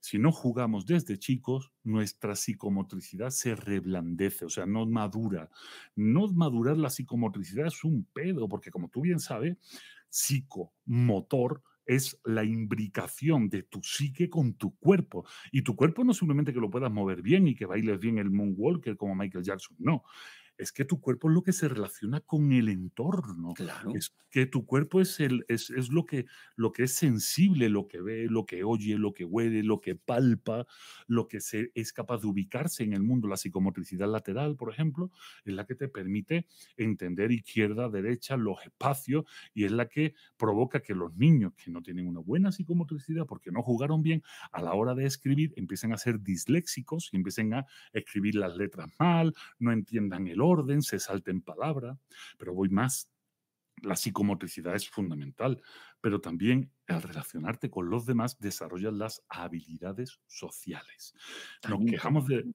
Si 0.00 0.18
no 0.18 0.30
jugamos 0.30 0.86
desde 0.86 1.18
chicos, 1.18 1.72
nuestra 1.82 2.36
psicomotricidad 2.36 3.30
se 3.30 3.56
reblandece, 3.56 4.44
o 4.44 4.50
sea, 4.50 4.66
no 4.66 4.86
madura. 4.86 5.50
No 5.96 6.28
madurar 6.28 6.76
la 6.76 6.90
psicomotricidad 6.90 7.66
es 7.66 7.82
un 7.82 8.04
pedo, 8.12 8.48
porque 8.48 8.70
como 8.70 8.88
tú 8.88 9.00
bien 9.00 9.18
sabes, 9.18 9.56
psicomotor 10.08 11.62
es 11.86 12.18
la 12.24 12.44
imbricación 12.44 13.48
de 13.48 13.62
tu 13.62 13.82
psique 13.82 14.28
con 14.28 14.54
tu 14.54 14.76
cuerpo. 14.76 15.24
Y 15.52 15.62
tu 15.62 15.76
cuerpo 15.76 16.04
no 16.04 16.12
simplemente 16.12 16.52
que 16.52 16.60
lo 16.60 16.70
puedas 16.70 16.90
mover 16.90 17.22
bien 17.22 17.48
y 17.48 17.54
que 17.54 17.66
bailes 17.66 17.98
bien 17.98 18.18
el 18.18 18.30
moonwalker 18.30 18.96
como 18.96 19.14
Michael 19.14 19.44
Jackson, 19.44 19.76
no 19.78 20.04
es 20.58 20.72
que 20.72 20.84
tu 20.84 21.00
cuerpo 21.00 21.28
es 21.28 21.34
lo 21.34 21.42
que 21.42 21.52
se 21.52 21.68
relaciona 21.68 22.20
con 22.20 22.52
el 22.52 22.68
entorno. 22.68 23.54
Claro. 23.54 23.92
Es 23.94 24.14
que 24.30 24.46
tu 24.46 24.66
cuerpo 24.66 25.00
es, 25.00 25.20
el, 25.20 25.44
es, 25.48 25.70
lo, 25.90 26.04
que, 26.04 26.26
lo 26.56 26.72
que 26.72 26.84
es 26.84 26.92
sensible, 26.92 27.68
lo 27.68 27.88
que 27.88 28.00
ve, 28.00 28.26
lo 28.28 28.44
que 28.44 28.64
oye, 28.64 28.98
lo 28.98 29.14
que 29.14 29.24
huele, 29.24 29.62
lo 29.62 29.80
que 29.80 29.94
palpa, 29.94 30.66
lo 31.06 31.28
que 31.28 31.40
se, 31.40 31.70
es 31.74 31.92
capaz 31.92 32.20
de 32.20 32.26
ubicarse 32.26 32.84
en 32.84 32.92
el 32.92 33.02
mundo. 33.02 33.28
La 33.28 33.36
psicomotricidad 33.36 34.10
lateral, 34.10 34.56
por 34.56 34.70
ejemplo, 34.70 35.10
es 35.44 35.54
la 35.54 35.64
que 35.64 35.74
te 35.74 35.88
permite 35.88 36.46
entender 36.76 37.32
izquierda, 37.32 37.88
derecha, 37.88 38.36
los 38.36 38.62
espacios 38.64 39.24
y 39.54 39.64
es 39.64 39.72
la 39.72 39.88
que 39.88 40.14
provoca 40.36 40.80
que 40.80 40.94
los 40.94 41.14
niños 41.16 41.54
que 41.54 41.70
no 41.70 41.82
tienen 41.82 42.06
una 42.06 42.20
buena 42.20 42.52
psicomotricidad 42.52 43.26
porque 43.26 43.50
no 43.50 43.62
jugaron 43.62 44.02
bien 44.02 44.22
a 44.52 44.62
la 44.62 44.74
hora 44.74 44.94
de 44.94 45.06
escribir 45.06 45.54
empiecen 45.56 45.92
a 45.92 45.98
ser 45.98 46.20
disléxicos 46.22 47.08
y 47.12 47.16
empiecen 47.16 47.54
a 47.54 47.66
escribir 47.92 48.34
las 48.34 48.56
letras 48.56 48.90
mal, 48.98 49.34
no 49.58 49.72
entiendan 49.72 50.26
el 50.28 50.40
orden, 50.46 50.82
se 50.82 50.98
salte 50.98 51.30
en 51.30 51.42
palabra, 51.42 51.98
pero 52.38 52.54
voy 52.54 52.68
más. 52.68 53.10
La 53.82 53.94
psicomotricidad 53.94 54.74
es 54.74 54.88
fundamental, 54.88 55.60
pero 56.00 56.20
también 56.20 56.72
al 56.86 57.02
relacionarte 57.02 57.68
con 57.68 57.90
los 57.90 58.06
demás 58.06 58.38
desarrollas 58.38 58.94
las 58.94 59.22
habilidades 59.28 60.18
sociales. 60.26 61.14
Nos 61.68 61.84
quejamos 61.84 62.26
de, 62.26 62.46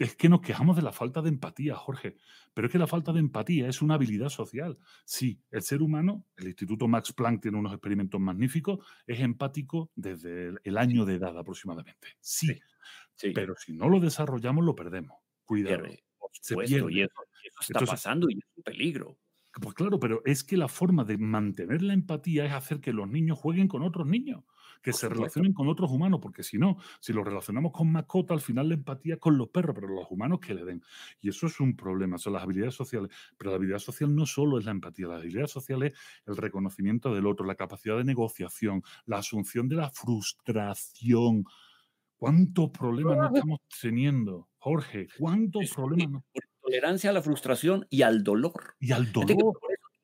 es 0.00 0.16
que 0.16 0.30
nos 0.30 0.40
quejamos 0.40 0.76
de 0.76 0.82
la 0.82 0.92
falta 0.92 1.20
de 1.20 1.28
empatía, 1.28 1.76
Jorge, 1.76 2.16
pero 2.54 2.66
es 2.66 2.72
que 2.72 2.78
la 2.78 2.86
falta 2.86 3.12
de 3.12 3.20
empatía 3.20 3.68
es 3.68 3.82
una 3.82 3.94
habilidad 3.94 4.30
social. 4.30 4.78
Sí, 5.04 5.42
el 5.50 5.60
ser 5.60 5.82
humano, 5.82 6.24
el 6.38 6.48
Instituto 6.48 6.88
Max 6.88 7.12
Planck 7.12 7.42
tiene 7.42 7.58
unos 7.58 7.74
experimentos 7.74 8.18
magníficos, 8.18 8.78
es 9.06 9.20
empático 9.20 9.90
desde 9.94 10.54
el, 10.64 10.78
año 10.78 11.04
de 11.04 11.16
edad 11.16 11.36
aproximadamente. 11.36 12.16
Sí, 12.18 12.58
pero 13.34 13.54
si 13.56 13.74
no 13.74 13.90
lo 13.90 14.00
desarrollamos, 14.00 14.64
lo 14.64 14.74
perdemos. 14.74 15.18
Cuidado. 15.44 15.84
Se 16.40 16.56
pierde. 16.56 16.92
Y 16.94 17.02
eso, 17.02 17.12
está 17.60 17.80
pasando 17.80 18.28
y 18.30 18.38
es 18.38 18.44
un 18.56 18.62
peligro. 18.62 19.18
Pues 19.60 19.74
claro, 19.74 19.98
pero 19.98 20.22
es 20.24 20.44
que 20.44 20.56
la 20.56 20.68
forma 20.68 21.04
de 21.04 21.18
mantener 21.18 21.82
la 21.82 21.92
empatía 21.92 22.44
es 22.44 22.52
hacer 22.52 22.80
que 22.80 22.92
los 22.92 23.08
niños 23.08 23.36
jueguen 23.36 23.66
con 23.66 23.82
otros 23.82 24.06
niños, 24.06 24.44
que 24.80 24.92
se 24.92 25.08
relacionen 25.08 25.52
con 25.52 25.66
otros 25.66 25.90
humanos, 25.90 26.20
porque 26.22 26.44
si 26.44 26.56
no, 26.56 26.76
si 27.00 27.12
los 27.12 27.24
relacionamos 27.24 27.72
con 27.72 27.90
mascotas, 27.90 28.36
al 28.36 28.40
final 28.40 28.68
la 28.68 28.74
empatía 28.74 29.16
con 29.18 29.36
los 29.36 29.48
perros, 29.48 29.74
pero 29.74 29.88
los 29.88 30.08
humanos 30.08 30.38
que 30.38 30.54
le 30.54 30.64
den. 30.64 30.82
Y 31.20 31.30
eso 31.30 31.48
es 31.48 31.58
un 31.58 31.74
problema, 31.74 32.16
son 32.16 32.34
las 32.34 32.44
habilidades 32.44 32.74
sociales. 32.74 33.10
Pero 33.36 33.50
la 33.50 33.56
habilidad 33.56 33.80
social 33.80 34.14
no 34.14 34.24
solo 34.24 34.56
es 34.56 34.64
la 34.64 34.70
empatía, 34.70 35.08
la 35.08 35.16
habilidad 35.16 35.48
social 35.48 35.82
es 35.82 35.94
el 36.26 36.36
reconocimiento 36.36 37.12
del 37.12 37.26
otro, 37.26 37.44
la 37.44 37.56
capacidad 37.56 37.96
de 37.96 38.04
negociación, 38.04 38.84
la 39.04 39.18
asunción 39.18 39.68
de 39.68 39.76
la 39.76 39.90
frustración. 39.90 41.44
¿Cuántos 42.16 42.70
problemas 42.70 43.16
no 43.16 43.26
estamos 43.26 43.60
teniendo? 43.80 44.48
Jorge, 44.58 45.08
¿cuántos 45.18 45.70
problemas? 45.74 46.22
Tolerancia 46.70 47.10
a 47.10 47.12
la 47.12 47.22
frustración 47.22 47.86
y 47.90 48.02
al 48.02 48.22
dolor. 48.22 48.74
Y 48.78 48.92
al 48.92 49.10
dolor. 49.10 49.58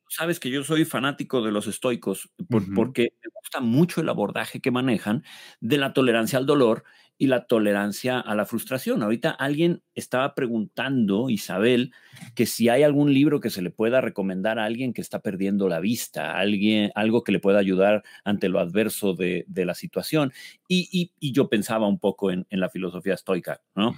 sabes 0.08 0.40
que 0.40 0.50
yo 0.50 0.64
soy 0.64 0.84
fanático 0.84 1.42
de 1.42 1.52
los 1.52 1.66
estoicos 1.66 2.30
porque 2.74 3.12
me 3.22 3.30
gusta 3.40 3.60
mucho 3.60 4.00
el 4.00 4.08
abordaje 4.08 4.60
que 4.60 4.70
manejan 4.70 5.24
de 5.60 5.78
la 5.78 5.92
tolerancia 5.92 6.38
al 6.38 6.46
dolor 6.46 6.84
y 7.18 7.28
la 7.28 7.46
tolerancia 7.46 8.20
a 8.20 8.34
la 8.34 8.44
frustración. 8.44 9.02
Ahorita 9.02 9.30
alguien 9.30 9.82
estaba 9.94 10.34
preguntando, 10.34 11.30
Isabel, 11.30 11.92
que 12.34 12.46
si 12.46 12.68
hay 12.68 12.82
algún 12.82 13.12
libro 13.14 13.40
que 13.40 13.50
se 13.50 13.62
le 13.62 13.70
pueda 13.70 14.00
recomendar 14.00 14.58
a 14.58 14.64
alguien 14.64 14.92
que 14.92 15.00
está 15.00 15.20
perdiendo 15.20 15.68
la 15.68 15.80
vista, 15.80 16.36
alguien, 16.38 16.92
algo 16.94 17.24
que 17.24 17.32
le 17.32 17.40
pueda 17.40 17.58
ayudar 17.58 18.02
ante 18.24 18.48
lo 18.48 18.60
adverso 18.60 19.14
de, 19.14 19.46
la 19.48 19.74
situación. 19.74 20.32
Y, 20.68 21.12
yo 21.20 21.48
pensaba 21.48 21.88
un 21.88 21.98
poco 21.98 22.30
en, 22.30 22.46
la 22.50 22.68
filosofía 22.68 23.14
estoica, 23.14 23.60
¿no? 23.74 23.94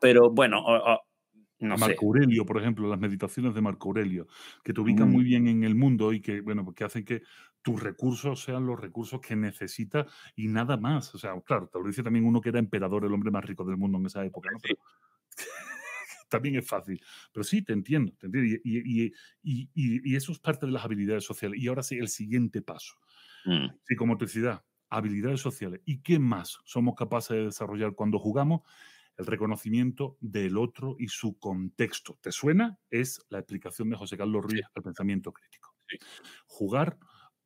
pero 0.00 0.30
bueno, 0.30 0.64
Marco 1.60 2.06
Aurelio, 2.06 2.46
por 2.46 2.58
ejemplo, 2.58 2.88
las 2.88 3.00
meditaciones 3.00 3.54
de 3.54 3.60
Marco 3.60 3.88
Aurelio, 3.88 4.28
que 4.62 4.72
te 4.72 4.80
ubican 4.80 5.10
muy 5.10 5.24
bien 5.24 5.48
en 5.48 5.64
el 5.64 5.74
mundo 5.74 6.12
y 6.12 6.20
que, 6.20 6.40
bueno, 6.40 6.72
que 6.72 6.84
hacen 6.84 7.04
que 7.04 7.22
tus 7.62 7.82
recursos 7.82 8.42
sean 8.42 8.66
los 8.66 8.80
recursos 8.80 9.20
que 9.20 9.34
necesitas 9.34 10.06
y 10.36 10.48
nada 10.48 10.76
más. 10.76 11.14
O 11.14 11.18
sea, 11.18 11.38
claro, 11.40 11.68
te 11.68 11.78
lo 11.78 11.86
dice 11.86 12.02
también 12.02 12.24
uno 12.24 12.40
que 12.40 12.50
era 12.50 12.58
emperador, 12.58 13.04
el 13.04 13.12
hombre 13.12 13.30
más 13.30 13.44
rico 13.44 13.64
del 13.64 13.76
mundo 13.76 13.98
en 13.98 14.06
esa 14.06 14.24
época, 14.24 14.50
¿no? 14.52 14.58
también 16.28 16.56
es 16.56 16.66
fácil. 16.66 17.02
Pero 17.32 17.44
sí, 17.44 17.62
te 17.62 17.72
entiendo, 17.72 18.12
te 18.18 18.26
entiendo. 18.26 18.60
Y, 18.64 19.12
y, 19.42 20.16
eso 20.16 20.32
es 20.32 20.38
parte 20.38 20.66
de 20.66 20.72
las 20.72 20.84
habilidades 20.84 21.24
sociales. 21.24 21.60
Y 21.60 21.68
ahora 21.68 21.82
sí, 21.82 21.98
el 21.98 22.08
siguiente 22.08 22.62
paso. 22.62 22.94
Mm. 23.44 23.68
Psicomotricidad, 23.84 24.64
habilidades 24.90 25.40
sociales. 25.40 25.80
¿Y 25.84 26.00
qué 26.00 26.18
más 26.18 26.58
somos 26.64 26.94
capaces 26.94 27.36
de 27.36 27.44
desarrollar 27.44 27.94
cuando 27.94 28.18
jugamos? 28.18 28.62
El 29.18 29.26
reconocimiento 29.26 30.16
del 30.20 30.56
otro 30.56 30.96
y 30.98 31.08
su 31.08 31.38
contexto. 31.38 32.18
¿Te 32.22 32.32
suena? 32.32 32.78
Es 32.88 33.20
la 33.28 33.40
explicación 33.40 33.90
de 33.90 33.96
José 33.96 34.16
Carlos 34.16 34.44
Ruiz 34.44 34.62
al 34.74 34.82
pensamiento 34.82 35.32
crítico. 35.32 35.74
Jugar 36.46 36.98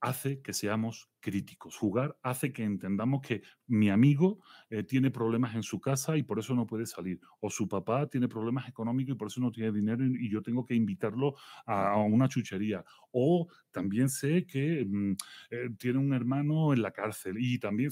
hace 0.03 0.43
que 0.43 0.53
seamos 0.53 1.09
críticos. 1.21 1.77
Jugar 1.77 2.19
hace 2.23 2.53
que 2.53 2.65
entendamos 2.65 3.23
que 3.23 3.43
mi 3.69 3.89
amigo 3.89 4.41
eh, 4.69 4.83
tiene 4.83 5.13
problemas 5.13 5.55
en 5.55 5.63
su 5.63 5.81
casa 5.81 6.17
y 6.17 6.25
por 6.25 6.41
eso 6.41 6.55
no 6.55 6.67
puede 6.67 6.87
salir. 6.87 7.21
O 7.41 7.49
su 7.49 7.69
papá 7.69 8.09
tiene 8.09 8.29
problemas 8.29 8.69
económicos 8.69 9.15
y 9.15 9.19
por 9.19 9.29
eso 9.29 9.41
no 9.41 9.53
tiene 9.53 9.71
dinero 9.71 10.05
y, 10.05 10.29
yo 10.29 10.43
tengo 10.43 10.67
que 10.67 10.75
invitarlo 10.75 11.37
a, 11.67 11.97
una 11.99 12.29
chuchería. 12.29 12.85
O 13.13 13.47
también 13.71 14.09
sé 14.09 14.45
que 14.45 14.85
mm, 14.85 15.13
eh, 15.51 15.71
tiene 15.79 16.01
un 16.01 16.13
hermano 16.13 16.73
en 16.75 16.83
la 16.83 16.91
cárcel 16.91 17.37
y 17.39 17.59
también... 17.59 17.91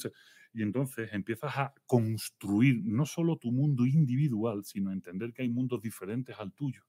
Y 0.52 0.62
entonces 0.62 1.10
empiezas 1.12 1.56
a 1.56 1.74
construir 1.86 2.82
no 2.84 3.06
solo 3.06 3.36
tu 3.36 3.52
mundo 3.52 3.86
individual, 3.86 4.64
sino 4.64 4.90
a 4.90 4.92
entender 4.92 5.32
que 5.32 5.42
hay 5.42 5.48
mundos 5.48 5.80
diferentes 5.80 6.36
al 6.38 6.52
tuyo. 6.52 6.82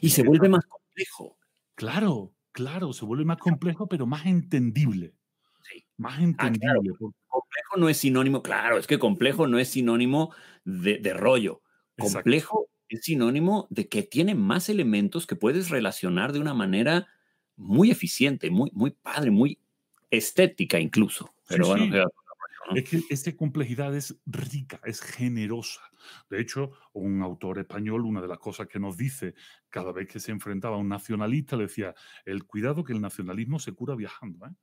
Y, 0.00 0.10
se 0.10 0.24
vuelve 0.24 0.48
más 0.48 0.64
complejo. 0.66 1.38
Claro, 1.74 2.34
claro, 2.52 2.92
se 2.92 3.04
vuelve 3.04 3.24
más 3.24 3.38
complejo, 3.38 3.86
pero 3.86 4.06
más 4.06 4.26
entendible. 4.26 5.14
Sí. 5.62 5.84
Más 5.96 6.18
ah, 6.18 6.22
entendible. 6.22 6.92
Complejo 6.98 7.76
no 7.78 7.88
es 7.88 7.98
sinónimo, 7.98 8.42
claro, 8.42 8.78
es 8.78 8.86
que 8.86 8.98
complejo 8.98 9.46
no 9.46 9.58
es 9.58 9.68
sinónimo 9.68 10.34
de, 10.64 10.98
rollo. 11.14 11.62
Complejo 11.96 12.68
es 12.88 13.04
sinónimo 13.04 13.68
de 13.70 13.88
que 13.88 14.02
tiene 14.02 14.34
más 14.34 14.68
elementos 14.68 15.26
que 15.26 15.36
puedes 15.36 15.68
relacionar 15.70 16.32
de 16.32 16.40
una 16.40 16.54
manera 16.54 17.06
muy 17.56 17.90
eficiente, 17.90 18.50
muy, 18.50 18.70
muy 18.72 18.90
padre, 18.90 19.30
muy 19.30 19.58
estética 20.10 20.80
incluso. 20.80 21.34
Pero 21.46 21.68
bueno, 21.68 22.08
es 22.74 22.88
que 22.88 23.02
esta 23.10 23.34
complejidad 23.36 23.94
es 23.94 24.20
rica, 24.26 24.80
es 24.84 25.00
generosa. 25.00 25.82
De 26.28 26.40
hecho, 26.40 26.72
un 26.92 27.22
autor 27.22 27.58
español, 27.58 28.04
una 28.04 28.20
de 28.20 28.28
las 28.28 28.38
cosas 28.38 28.68
que 28.68 28.78
nos 28.78 28.96
dice 28.96 29.34
cada 29.68 29.92
vez 29.92 30.08
que 30.08 30.20
se 30.20 30.32
enfrentaba 30.32 30.76
a 30.76 30.78
un 30.78 30.88
nacionalista, 30.88 31.56
le 31.56 31.64
decía, 31.64 31.94
el 32.24 32.44
cuidado 32.44 32.84
que 32.84 32.92
el 32.92 33.00
nacionalismo 33.00 33.58
se 33.58 33.72
cura 33.72 33.94
viajando, 33.94 34.46
¿eh? 34.46 34.54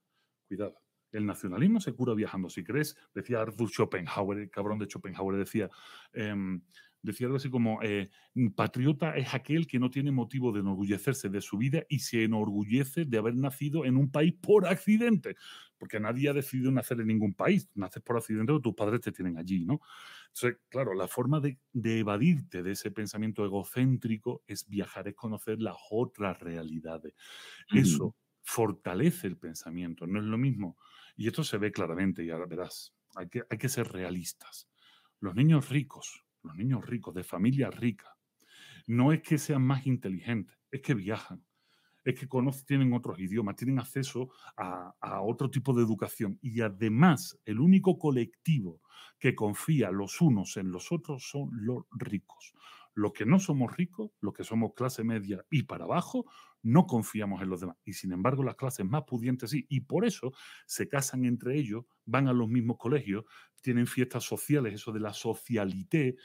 Cuidado. 0.47 0.81
El 1.11 1.25
nacionalismo 1.25 1.79
se 1.79 1.93
cura 1.93 2.13
viajando. 2.13 2.49
Si 2.49 2.63
crees, 2.63 2.97
decía 3.13 3.41
Arthur 3.41 3.69
Schopenhauer, 3.69 4.39
el 4.39 4.49
cabrón 4.49 4.79
de 4.79 4.87
Schopenhauer, 4.87 5.37
decía, 5.37 5.69
em, 6.13 6.61
decía 7.01 7.27
algo 7.27 7.37
así 7.37 7.49
como, 7.49 7.81
eh, 7.81 8.09
patriota 8.55 9.15
es 9.15 9.33
aquel 9.33 9.67
que 9.67 9.79
no 9.79 9.89
tiene 9.89 10.11
motivo 10.11 10.51
de 10.51 10.59
enorgullecerse 10.59 11.29
de 11.29 11.41
su 11.41 11.57
vida 11.57 11.83
y 11.89 11.99
se 11.99 12.23
enorgullece 12.23 13.05
de 13.05 13.17
haber 13.17 13.35
nacido 13.35 13.85
en 13.85 13.97
un 13.97 14.11
país 14.11 14.33
por 14.33 14.67
accidente, 14.67 15.35
porque 15.77 15.99
nadie 15.99 16.29
ha 16.29 16.33
decidido 16.33 16.71
nacer 16.71 16.99
en 16.99 17.07
ningún 17.07 17.33
país, 17.33 17.69
naces 17.75 18.01
por 18.03 18.17
accidente 18.17 18.51
o 18.51 18.61
tus 18.61 18.75
padres 18.75 19.01
te 19.01 19.11
tienen 19.11 19.37
allí, 19.37 19.65
¿no? 19.65 19.79
Entonces, 20.27 20.59
claro, 20.69 20.93
la 20.93 21.07
forma 21.07 21.39
de, 21.39 21.57
evadirte 21.99 22.61
de 22.61 22.71
ese 22.71 22.91
pensamiento 22.91 23.43
egocéntrico 23.43 24.43
es 24.45 24.67
viajar, 24.67 25.07
es 25.07 25.15
conocer 25.15 25.59
las 25.59 25.77
otras 25.89 26.39
realidades. 26.39 27.13
Eso 27.73 28.15
fortalece 28.43 29.27
el 29.27 29.37
pensamiento, 29.37 30.05
no 30.05 30.19
es 30.19 30.25
lo 30.25 30.37
mismo. 30.37 30.77
Y 31.15 31.27
esto 31.27 31.43
se 31.43 31.57
ve 31.57 31.71
claramente, 31.71 32.23
y 32.23 32.29
ahora 32.29 32.45
verás, 32.45 32.93
hay 33.15 33.29
que, 33.29 33.43
hay 33.49 33.57
que 33.57 33.69
ser 33.69 33.87
realistas. 33.87 34.69
Los 35.19 35.33
niños 35.33 35.69
ricos, 35.69 36.26
los 36.47 36.55
niños 36.55 36.85
ricos, 36.85 37.13
de 37.13 37.23
familia 37.23 37.69
rica, 37.69 38.17
no 38.87 39.11
es 39.11 39.21
que 39.21 39.37
sean 39.37 39.61
más 39.61 39.85
inteligentes, 39.85 40.57
es 40.71 40.81
que 40.81 40.93
viajan, 40.93 41.43
es 42.03 42.17
que 42.17 42.27
conocen, 42.27 42.65
tienen 42.65 42.93
otros 42.93 43.19
idiomas, 43.19 43.55
tienen 43.57 43.79
acceso 43.79 44.29
a, 44.55 44.95
a, 45.01 45.21
otro 45.21 45.51
tipo 45.51 45.73
de 45.73 45.83
educación. 45.83 46.39
Y 46.41 46.61
además, 46.61 47.37
el 47.43 47.59
único 47.59 47.99
colectivo 47.99 48.81
que 49.19 49.35
confía 49.35 49.91
los 49.91 50.21
unos 50.21 50.55
en 50.57 50.71
los 50.71 50.91
otros 50.91 51.29
son 51.29 51.49
los 51.51 51.83
ricos. 51.91 52.53
Los 52.97 53.13
que 53.13 53.27
no 53.27 53.37
somos 53.37 53.77
ricos, 53.77 54.09
los 54.21 54.33
que 54.33 54.43
somos 54.43 54.73
clase 54.75 55.03
media 55.03 55.45
y 55.51 55.63
para 55.63 55.83
abajo, 55.83 56.25
no 56.63 56.87
confiamos 56.87 57.43
en 57.43 57.49
los 57.49 57.61
demás. 57.61 57.77
Y 57.85 57.93
sin 57.93 58.11
embargo, 58.11 58.43
las 58.43 58.55
clases 58.55 58.87
más 58.87 59.03
pudientes 59.03 59.51
sí. 59.51 59.67
Y 59.69 59.81
por 59.81 60.03
eso 60.03 60.33
se 60.65 60.89
casan 60.89 61.23
entre 61.23 61.59
ellos, 61.59 61.85
van 62.05 62.27
a 62.27 62.33
los 62.33 62.49
mismos 62.49 62.77
colegios, 62.79 63.25
tienen 63.61 63.85
fiestas 63.85 64.23
sociales, 64.23 64.73
eso 64.73 64.91
de 64.91 64.99
la 64.99 65.13
socialité. 65.13 66.15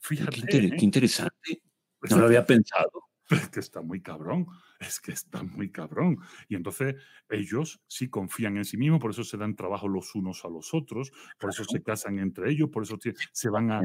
Fíjate. 0.00 0.46
Qué, 0.48 0.56
¿eh? 0.56 0.76
interesante. 0.78 1.62
No 2.08 2.16
lo 2.16 2.24
había 2.24 2.46
pensado. 2.46 3.02
Es 3.28 3.50
que 3.50 3.60
está 3.60 3.82
muy 3.82 4.00
cabrón, 4.00 4.46
es 4.80 5.00
que 5.00 5.12
está 5.12 5.42
muy 5.42 5.70
cabrón. 5.70 6.20
Y 6.48 6.56
entonces 6.56 6.94
ellos 7.28 7.82
sí 7.86 8.08
confían 8.08 8.56
en 8.56 8.64
sí 8.64 8.78
mismos, 8.78 9.00
por 9.00 9.10
eso 9.10 9.24
se 9.24 9.36
dan 9.36 9.56
trabajo 9.56 9.88
los 9.88 10.14
unos 10.14 10.42
a 10.46 10.48
los 10.48 10.72
otros, 10.72 11.12
por 11.38 11.50
eso 11.50 11.64
se 11.64 11.82
casan 11.82 12.18
entre 12.18 12.50
ellos, 12.50 12.70
por 12.70 12.82
eso 12.82 12.98
se 13.32 13.50
van 13.50 13.70
a... 13.70 13.82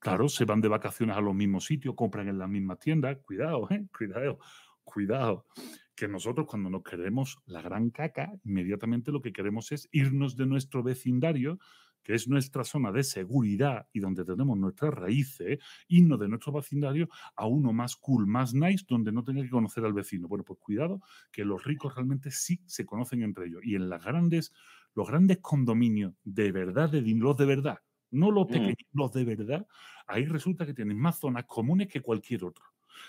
Claro, 0.00 0.30
se 0.30 0.46
van 0.46 0.62
de 0.62 0.68
vacaciones 0.68 1.14
a 1.14 1.20
los 1.20 1.34
mismos 1.34 1.66
sitios, 1.66 1.94
compran 1.94 2.26
en 2.26 2.38
la 2.38 2.48
misma 2.48 2.76
tienda. 2.76 3.14
Cuidado, 3.16 3.68
¿eh? 3.70 3.86
Cuidado, 3.96 4.38
cuidado. 4.82 5.46
Que 5.94 6.08
nosotros 6.08 6.46
cuando 6.46 6.70
nos 6.70 6.82
queremos 6.82 7.36
la 7.44 7.60
gran 7.60 7.90
caca, 7.90 8.32
inmediatamente 8.44 9.12
lo 9.12 9.20
que 9.20 9.32
queremos 9.32 9.72
es 9.72 9.88
irnos 9.92 10.36
de 10.36 10.46
nuestro 10.46 10.82
vecindario, 10.82 11.58
que 12.02 12.14
es 12.14 12.28
nuestra 12.28 12.64
zona 12.64 12.90
de 12.92 13.04
seguridad 13.04 13.88
y 13.92 14.00
donde 14.00 14.24
tenemos 14.24 14.56
nuestras 14.56 14.94
raíces, 14.94 15.58
irnos 15.86 16.18
de 16.18 16.28
nuestro 16.28 16.52
vecindario 16.52 17.10
a 17.36 17.46
uno 17.46 17.74
más 17.74 17.94
cool, 17.96 18.26
más 18.26 18.54
nice, 18.54 18.86
donde 18.88 19.12
no 19.12 19.22
tenga 19.22 19.42
que 19.42 19.50
conocer 19.50 19.84
al 19.84 19.92
vecino. 19.92 20.28
Bueno, 20.28 20.44
pues 20.44 20.58
cuidado, 20.60 21.02
que 21.30 21.44
los 21.44 21.62
ricos 21.62 21.94
realmente 21.94 22.30
sí 22.30 22.62
se 22.64 22.86
conocen 22.86 23.22
entre 23.22 23.48
ellos. 23.48 23.60
Y 23.62 23.74
en 23.74 23.90
las 23.90 24.02
grandes, 24.02 24.50
los 24.94 25.08
grandes 25.08 25.40
condominios 25.42 26.14
de 26.24 26.52
verdad, 26.52 26.88
de 26.88 27.02
los 27.02 27.36
de 27.36 27.44
verdad, 27.44 27.80
no 28.10 28.30
los 28.30 28.48
mm. 28.48 28.52
pequeños, 28.52 28.88
los 28.92 29.12
de 29.12 29.24
verdad, 29.24 29.66
ahí 30.06 30.24
resulta 30.24 30.66
que 30.66 30.74
tienen 30.74 30.98
más 30.98 31.20
zonas 31.20 31.44
comunes 31.44 31.88
que 31.88 32.00
cualquier 32.00 32.44
otro, 32.44 32.64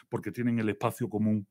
porque 0.09 0.31
tienen 0.31 0.59
el 0.59 0.69
espacio 0.69 1.09
común 1.09 1.47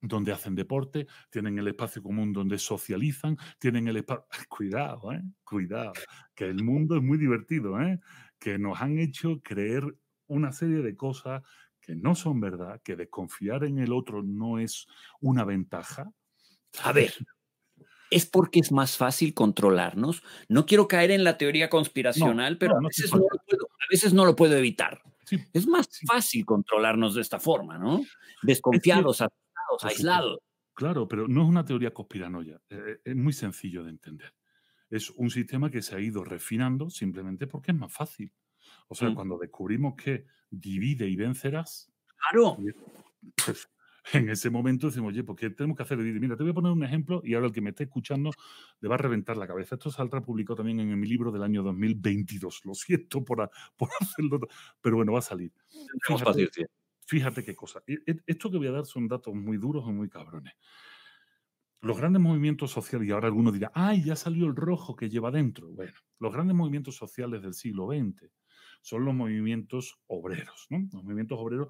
donde 0.00 0.32
hacen 0.32 0.54
deporte, 0.54 1.06
tienen 1.30 1.58
el 1.58 1.68
espacio 1.68 2.02
común 2.02 2.32
donde 2.32 2.58
socializan, 2.58 3.36
tienen 3.58 3.88
el 3.88 3.98
espacio... 3.98 4.24
Cuidado, 4.48 5.12
¿eh? 5.12 5.22
Cuidado, 5.44 5.92
que 6.34 6.44
el 6.44 6.62
mundo 6.62 6.96
es 6.96 7.02
muy 7.02 7.18
divertido, 7.18 7.80
¿eh? 7.80 8.00
Que 8.38 8.58
nos 8.58 8.80
han 8.80 8.98
hecho 8.98 9.40
creer 9.42 9.84
una 10.26 10.52
serie 10.52 10.82
de 10.82 10.96
cosas 10.96 11.42
que 11.80 11.96
no 11.96 12.14
son 12.14 12.40
verdad, 12.40 12.80
que 12.82 12.96
desconfiar 12.96 13.64
en 13.64 13.78
el 13.78 13.92
otro 13.92 14.22
no 14.22 14.58
es 14.58 14.86
una 15.20 15.44
ventaja. 15.44 16.12
A 16.84 16.92
ver, 16.92 17.14
es 18.10 18.26
porque 18.26 18.60
es 18.60 18.72
más 18.72 18.96
fácil 18.96 19.34
controlarnos. 19.34 20.22
No 20.48 20.66
quiero 20.66 20.88
caer 20.88 21.10
en 21.10 21.24
la 21.24 21.36
teoría 21.38 21.68
conspiracional, 21.68 22.58
pero 22.58 22.76
a, 22.76 22.80
veces 22.80 24.12
no 24.12 24.24
lo 24.24 24.36
puedo, 24.36 24.56
evitar. 24.56 25.02
Es 25.52 25.66
más 25.66 25.88
fácil 26.06 26.44
controlarnos 26.44 27.14
de 27.14 27.20
esta 27.20 27.38
forma, 27.38 27.78
¿no? 27.78 28.02
Desconfiados, 28.42 29.22
aislados. 29.82 30.38
Claro, 30.74 31.08
pero 31.08 31.26
no 31.26 31.42
es 31.42 31.48
una 31.48 31.64
teoría 31.64 31.92
conspiranoia. 31.92 32.60
Eh, 32.70 32.76
eh, 32.78 33.00
es 33.04 33.16
muy 33.16 33.32
sencillo 33.32 33.82
de 33.82 33.90
entender. 33.90 34.32
Es 34.88 35.10
un 35.10 35.28
sistema 35.28 35.70
que 35.70 35.82
se 35.82 35.96
ha 35.96 36.00
ido 36.00 36.22
refinando 36.22 36.88
simplemente 36.88 37.46
porque 37.48 37.72
es 37.72 37.76
más 37.76 37.92
fácil. 37.92 38.32
O 38.86 38.94
sea, 38.94 39.10
mm. 39.10 39.14
cuando 39.14 39.38
descubrimos 39.38 39.96
que 39.96 40.26
divide 40.50 41.08
y 41.08 41.16
vencerás. 41.16 41.90
Claro. 42.16 42.56
Pues, 43.44 43.68
en 44.12 44.28
ese 44.30 44.50
momento 44.50 44.86
decimos, 44.88 45.12
oye, 45.12 45.24
¿por 45.24 45.36
qué 45.36 45.50
tenemos 45.50 45.76
que 45.76 45.82
hacer? 45.82 45.98
Mira, 45.98 46.36
te 46.36 46.42
voy 46.42 46.52
a 46.52 46.54
poner 46.54 46.72
un 46.72 46.84
ejemplo 46.84 47.20
y 47.24 47.34
ahora 47.34 47.46
el 47.48 47.52
que 47.52 47.60
me 47.60 47.70
esté 47.70 47.84
escuchando 47.84 48.30
le 48.80 48.88
va 48.88 48.94
a 48.96 48.98
reventar 48.98 49.36
la 49.36 49.46
cabeza. 49.46 49.74
Esto 49.76 49.90
saldrá 49.90 50.20
publicado 50.22 50.56
también 50.56 50.80
en 50.80 50.98
mi 50.98 51.06
libro 51.06 51.30
del 51.32 51.42
año 51.42 51.62
2022. 51.62 52.62
Lo 52.64 52.74
siento 52.74 53.24
por, 53.24 53.50
por 53.76 53.88
hacerlo, 54.00 54.40
pero 54.80 54.96
bueno, 54.96 55.12
va 55.12 55.18
a 55.20 55.22
salir. 55.22 55.52
Fíjate, 56.06 56.50
fíjate 57.06 57.44
qué 57.44 57.54
cosa. 57.56 57.82
Esto 58.26 58.50
que 58.50 58.58
voy 58.58 58.68
a 58.68 58.72
dar 58.72 58.86
son 58.86 59.08
datos 59.08 59.34
muy 59.34 59.58
duros 59.58 59.84
o 59.86 59.92
muy 59.92 60.08
cabrones. 60.08 60.54
los 61.80 61.96
grandes 61.96 62.20
movimientos 62.20 62.72
sociales, 62.72 63.08
y 63.08 63.12
ahora 63.12 63.28
alguno 63.28 63.52
dirá, 63.52 63.70
¡ay, 63.74 64.02
ya 64.02 64.16
salió 64.16 64.46
el 64.46 64.56
rojo 64.56 64.96
que 64.96 65.08
lleva 65.08 65.30
dentro! 65.30 65.68
Bueno, 65.70 65.92
los 66.18 66.32
grandes 66.32 66.56
movimientos 66.56 66.96
sociales 66.96 67.42
del 67.42 67.54
siglo 67.54 67.86
XX 67.86 68.32
son 68.82 69.04
los 69.04 69.14
movimientos 69.14 70.00
obreros, 70.06 70.66
¿no? 70.70 70.78
Los 70.92 71.04
movimientos 71.04 71.38
obreros 71.40 71.68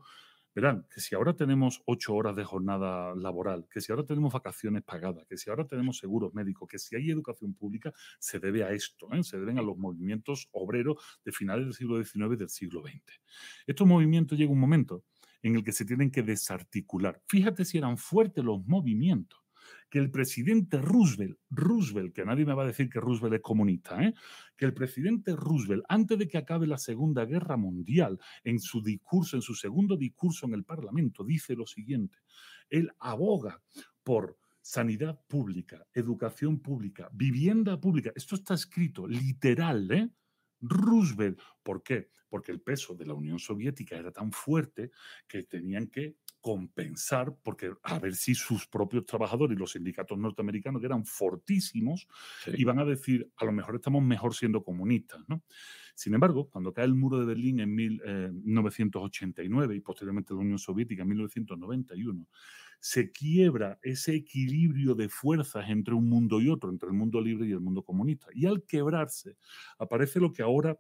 Verán, 0.55 0.86
que 0.92 1.01
si 1.01 1.14
ahora 1.14 1.34
tenemos 1.34 1.82
ocho 1.86 2.14
horas 2.14 2.34
de 2.34 2.44
jornada 2.44 3.14
laboral, 3.14 3.66
que 3.70 3.80
si 3.80 3.92
ahora 3.92 4.05
tenemos 4.05 4.32
vacaciones 4.32 4.82
pagadas, 4.82 5.26
que 5.26 5.36
si 5.36 5.51
ahora 5.51 5.66
tenemos 5.66 5.99
seguros 5.99 6.34
médicos, 6.34 6.68
que 6.68 6.78
si 6.78 6.96
hay 6.96 7.11
educación 7.11 7.55
pública, 7.55 7.92
se 8.18 8.38
debe 8.40 8.64
a 8.64 8.72
esto, 8.72 9.09
¿eh? 9.12 9.22
se 9.22 9.38
deben 9.38 9.59
a 9.59 9.62
los 9.62 9.76
movimientos 9.76 10.49
obreros 10.53 10.96
de 11.24 11.32
finales 11.32 11.66
del 11.66 11.74
siglo 11.74 12.03
XIX 12.03 12.32
y 12.32 12.36
del 12.36 12.49
siglo 12.49 12.82
XX. 12.82 13.20
Estos 13.66 13.86
movimientos 13.86 14.38
llega 14.38 14.51
un 14.51 14.61
momento 14.61 15.05
en 15.42 15.57
el 15.57 15.64
que 15.64 15.72
se 15.72 15.84
tienen 15.84 16.11
que 16.11 16.22
desarticular. 16.22 17.22
Fíjate 17.28 17.64
si 17.64 17.78
eran 17.78 17.96
fuertes 17.96 18.44
los 18.44 18.66
movimientos 18.66 19.47
que 19.89 19.99
el 19.99 20.11
presidente 20.11 20.80
Roosevelt, 20.80 21.39
Roosevelt, 21.51 22.14
que 22.14 22.24
nadie 22.24 22.45
me 22.45 22.55
va 22.55 22.64
a 22.64 22.66
decir 22.66 22.89
que 22.89 23.01
Roosevelt 23.01 23.36
es 23.36 23.41
comunista, 23.41 24.03
¿eh? 24.03 24.14
que 24.57 24.66
el 24.66 24.74
presidente 24.74 25.34
Roosevelt, 25.34 25.84
antes 25.89 26.18
de 26.18 26.28
que 26.28 26.39
acabe 26.39 26.66
la 26.66 26.78
Segunda 26.78 27.24
Guerra 27.24 27.57
Mundial, 27.57 28.18
en 28.45 28.61
su 28.61 28.82
discurso, 28.82 29.36
en 29.36 29.43
su 29.43 29.55
segundo 29.55 29.97
discurso 29.97 30.47
en 30.47 30.55
el 30.55 30.64
Parlamento, 30.64 31.24
dice 31.24 31.55
lo 31.55 31.66
siguiente, 31.66 32.18
él 32.68 32.91
aboga 32.99 33.62
por 34.03 34.39
sanidad 34.61 35.18
pública, 35.26 35.86
educación 35.95 36.61
pública, 36.61 37.09
vivienda 37.12 37.80
pública. 37.80 38.12
Esto 38.14 38.34
está 38.34 38.55
escrito 38.55 39.07
literal, 39.07 39.91
¿eh? 39.91 40.11
Roosevelt. 40.61 41.41
¿Por 41.62 41.82
qué? 41.82 42.11
Porque 42.28 42.53
el 42.53 42.61
peso 42.61 42.95
de 42.95 43.07
la 43.07 43.14
Unión 43.14 43.39
Soviética 43.39 43.97
era 43.97 44.12
tan 44.12 44.32
fuerte 44.32 44.91
que 45.26 45.45
tenían 45.45 45.86
que 45.86 46.16
compensar, 46.41 47.34
porque 47.43 47.72
a 47.82 47.99
ver 47.99 48.14
si 48.14 48.34
sus 48.34 48.66
propios 48.66 49.05
trabajadores 49.07 49.57
y 49.57 49.61
los 49.61 49.72
sindicatos 49.72 50.18
norteamericanos, 50.18 50.80
que 50.80 50.86
eran 50.86 51.05
fortísimos, 51.05 52.07
iban 52.57 52.78
a 52.78 52.84
decir, 52.84 53.30
a 53.36 53.45
lo 53.45 53.53
mejor 53.53 53.76
estamos 53.76 54.03
mejor 54.03 54.34
siendo 54.34 54.62
comunistas. 54.62 55.20
¿no? 55.28 55.43
Sin 55.95 56.14
embargo, 56.14 56.49
cuando 56.49 56.72
cae 56.72 56.84
el 56.84 56.95
muro 56.95 57.18
de 57.18 57.26
Berlín 57.26 57.61
en 57.61 57.74
1989 57.74 59.74
eh, 59.74 59.78
y 59.78 59.80
posteriormente 59.80 60.32
la 60.32 60.41
Unión 60.41 60.59
Soviética 60.59 61.03
en 61.03 61.09
1991, 61.09 62.26
se 62.80 63.11
quiebra 63.11 63.78
ese 63.82 64.14
equilibrio 64.14 64.95
de 64.95 65.09
fuerzas 65.09 65.68
entre 65.68 65.95
un 65.95 66.09
mundo 66.09 66.41
y 66.41 66.49
otro, 66.49 66.70
entre 66.70 66.89
el 66.89 66.95
mundo 66.95 67.20
libre 67.20 67.49
y 67.49 67.53
el 67.53 67.61
mundo 67.61 67.82
comunista. 67.82 68.28
Y 68.32 68.47
al 68.47 68.64
quebrarse, 68.64 69.36
aparece 69.78 70.20
lo 70.20 70.32
que 70.32 70.43
ahora 70.43 70.78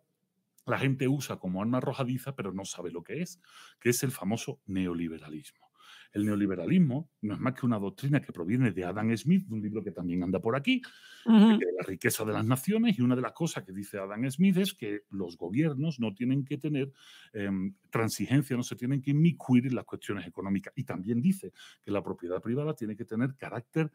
la 0.68 0.78
gente 0.78 1.08
usa 1.08 1.38
como 1.38 1.62
arma 1.62 1.78
arrojadiza, 1.78 2.34
pero 2.34 2.52
no 2.52 2.64
sabe 2.64 2.90
lo 2.90 3.02
que 3.02 3.22
es, 3.22 3.40
que 3.80 3.90
es 3.90 4.02
el 4.02 4.10
famoso 4.10 4.60
neoliberalismo. 4.66 5.68
El 6.12 6.24
neoliberalismo 6.24 7.10
no 7.22 7.34
es 7.34 7.40
más 7.40 7.54
que 7.54 7.66
una 7.66 7.78
doctrina 7.78 8.20
que 8.20 8.32
proviene 8.32 8.72
de 8.72 8.84
Adam 8.84 9.14
Smith, 9.16 9.46
un 9.50 9.60
libro 9.60 9.82
que 9.82 9.92
también 9.92 10.22
anda 10.22 10.40
por 10.40 10.56
aquí, 10.56 10.80
de 11.24 11.66
la 11.76 11.86
riqueza 11.86 12.24
de 12.24 12.32
las 12.32 12.44
naciones, 12.44 12.98
y 12.98 13.02
una 13.02 13.14
de 13.14 13.22
las 13.22 13.32
cosas 13.32 13.64
que 13.64 13.72
dice 13.72 13.98
Adam 13.98 14.28
Smith 14.30 14.56
es 14.56 14.74
que 14.74 15.02
los 15.10 15.36
gobiernos 15.36 16.00
no 16.00 16.14
tienen 16.14 16.44
que 16.44 16.56
tener 16.56 16.92
em, 17.32 17.74
transigencia, 17.90 18.56
no 18.56 18.62
se 18.62 18.76
tienen 18.76 19.02
que 19.02 19.10
inmiscuir 19.10 19.66
en 19.66 19.74
las 19.74 19.84
cuestiones 19.84 20.26
económicas. 20.26 20.72
Y 20.76 20.84
también 20.84 21.20
dice 21.20 21.52
que 21.82 21.90
la 21.90 22.02
propiedad 22.02 22.40
privada 22.40 22.74
tiene 22.74 22.96
que 22.96 23.04
tener 23.04 23.36
carácter 23.36 23.90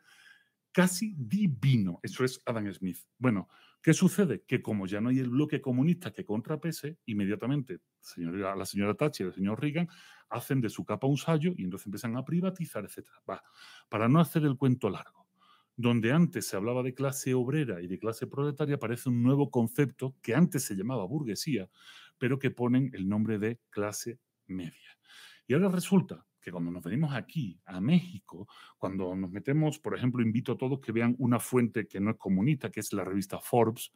casi 0.73 1.15
divino. 1.17 1.99
Eso 2.03 2.25
es 2.25 2.41
Adam 2.45 2.69
Smith. 2.73 2.97
Bueno, 3.17 3.47
¿qué 3.81 3.93
sucede? 3.93 4.43
Que 4.45 4.61
como 4.61 4.87
ya 4.87 4.99
no 4.99 5.09
hay 5.09 5.19
el 5.19 5.29
bloque 5.29 5.61
comunista 5.61 6.11
que 6.11 6.25
contrapese, 6.25 6.97
inmediatamente 7.05 7.79
la 8.17 8.65
señora 8.65 8.95
Thatcher 8.95 9.27
y 9.27 9.29
el 9.29 9.35
señor 9.35 9.61
Reagan 9.61 9.87
hacen 10.29 10.59
de 10.59 10.69
su 10.69 10.83
capa 10.83 11.07
un 11.07 11.17
sallo 11.17 11.53
y 11.55 11.63
entonces 11.63 11.85
empiezan 11.85 12.17
a 12.17 12.25
privatizar, 12.25 12.83
etc. 12.83 13.07
Para 13.87 14.09
no 14.09 14.19
hacer 14.19 14.43
el 14.43 14.57
cuento 14.57 14.89
largo, 14.89 15.27
donde 15.75 16.11
antes 16.11 16.47
se 16.47 16.55
hablaba 16.55 16.83
de 16.83 16.93
clase 16.93 17.33
obrera 17.33 17.81
y 17.81 17.87
de 17.87 17.99
clase 17.99 18.27
proletaria, 18.27 18.75
aparece 18.75 19.09
un 19.09 19.23
nuevo 19.23 19.49
concepto 19.51 20.15
que 20.21 20.35
antes 20.35 20.63
se 20.63 20.75
llamaba 20.75 21.05
burguesía, 21.05 21.69
pero 22.17 22.39
que 22.39 22.51
ponen 22.51 22.89
el 22.93 23.07
nombre 23.07 23.39
de 23.39 23.59
clase 23.69 24.19
media. 24.47 24.97
Y 25.47 25.53
ahora 25.53 25.69
resulta 25.69 26.25
que 26.43 26.51
cuando 26.51 26.69
nos 26.69 26.83
venimos 26.83 27.13
aquí, 27.13 27.59
a 27.65 27.79
México, 27.79 28.47
cuando 28.77 29.15
nos 29.15 29.31
metemos, 29.31 29.79
por 29.79 29.95
ejemplo, 29.95 30.21
invito 30.21 30.51
a 30.51 30.57
todos 30.57 30.79
que 30.79 30.91
vean 30.91 31.15
una 31.17 31.39
fuente 31.39 31.87
que 31.87 31.99
no 31.99 32.11
es 32.11 32.17
comunista, 32.17 32.69
que 32.69 32.81
es 32.81 32.93
la 32.93 33.03
revista 33.03 33.39
Forbes, 33.39 33.91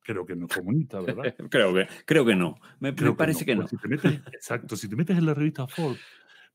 creo 0.00 0.26
que 0.26 0.34
no 0.34 0.46
es 0.46 0.54
comunista, 0.54 1.00
¿verdad? 1.00 1.34
creo, 1.50 1.72
que, 1.72 1.86
creo 2.04 2.24
que 2.24 2.34
no, 2.34 2.56
me, 2.80 2.92
parece 2.92 3.46
que 3.46 3.54
no. 3.54 3.66
Pues 3.66 4.04
exacto, 4.32 4.76
si 4.76 4.88
te 4.88 4.96
metes 4.96 5.16
en 5.16 5.26
la 5.26 5.34
revista 5.34 5.66
Forbes, 5.66 6.00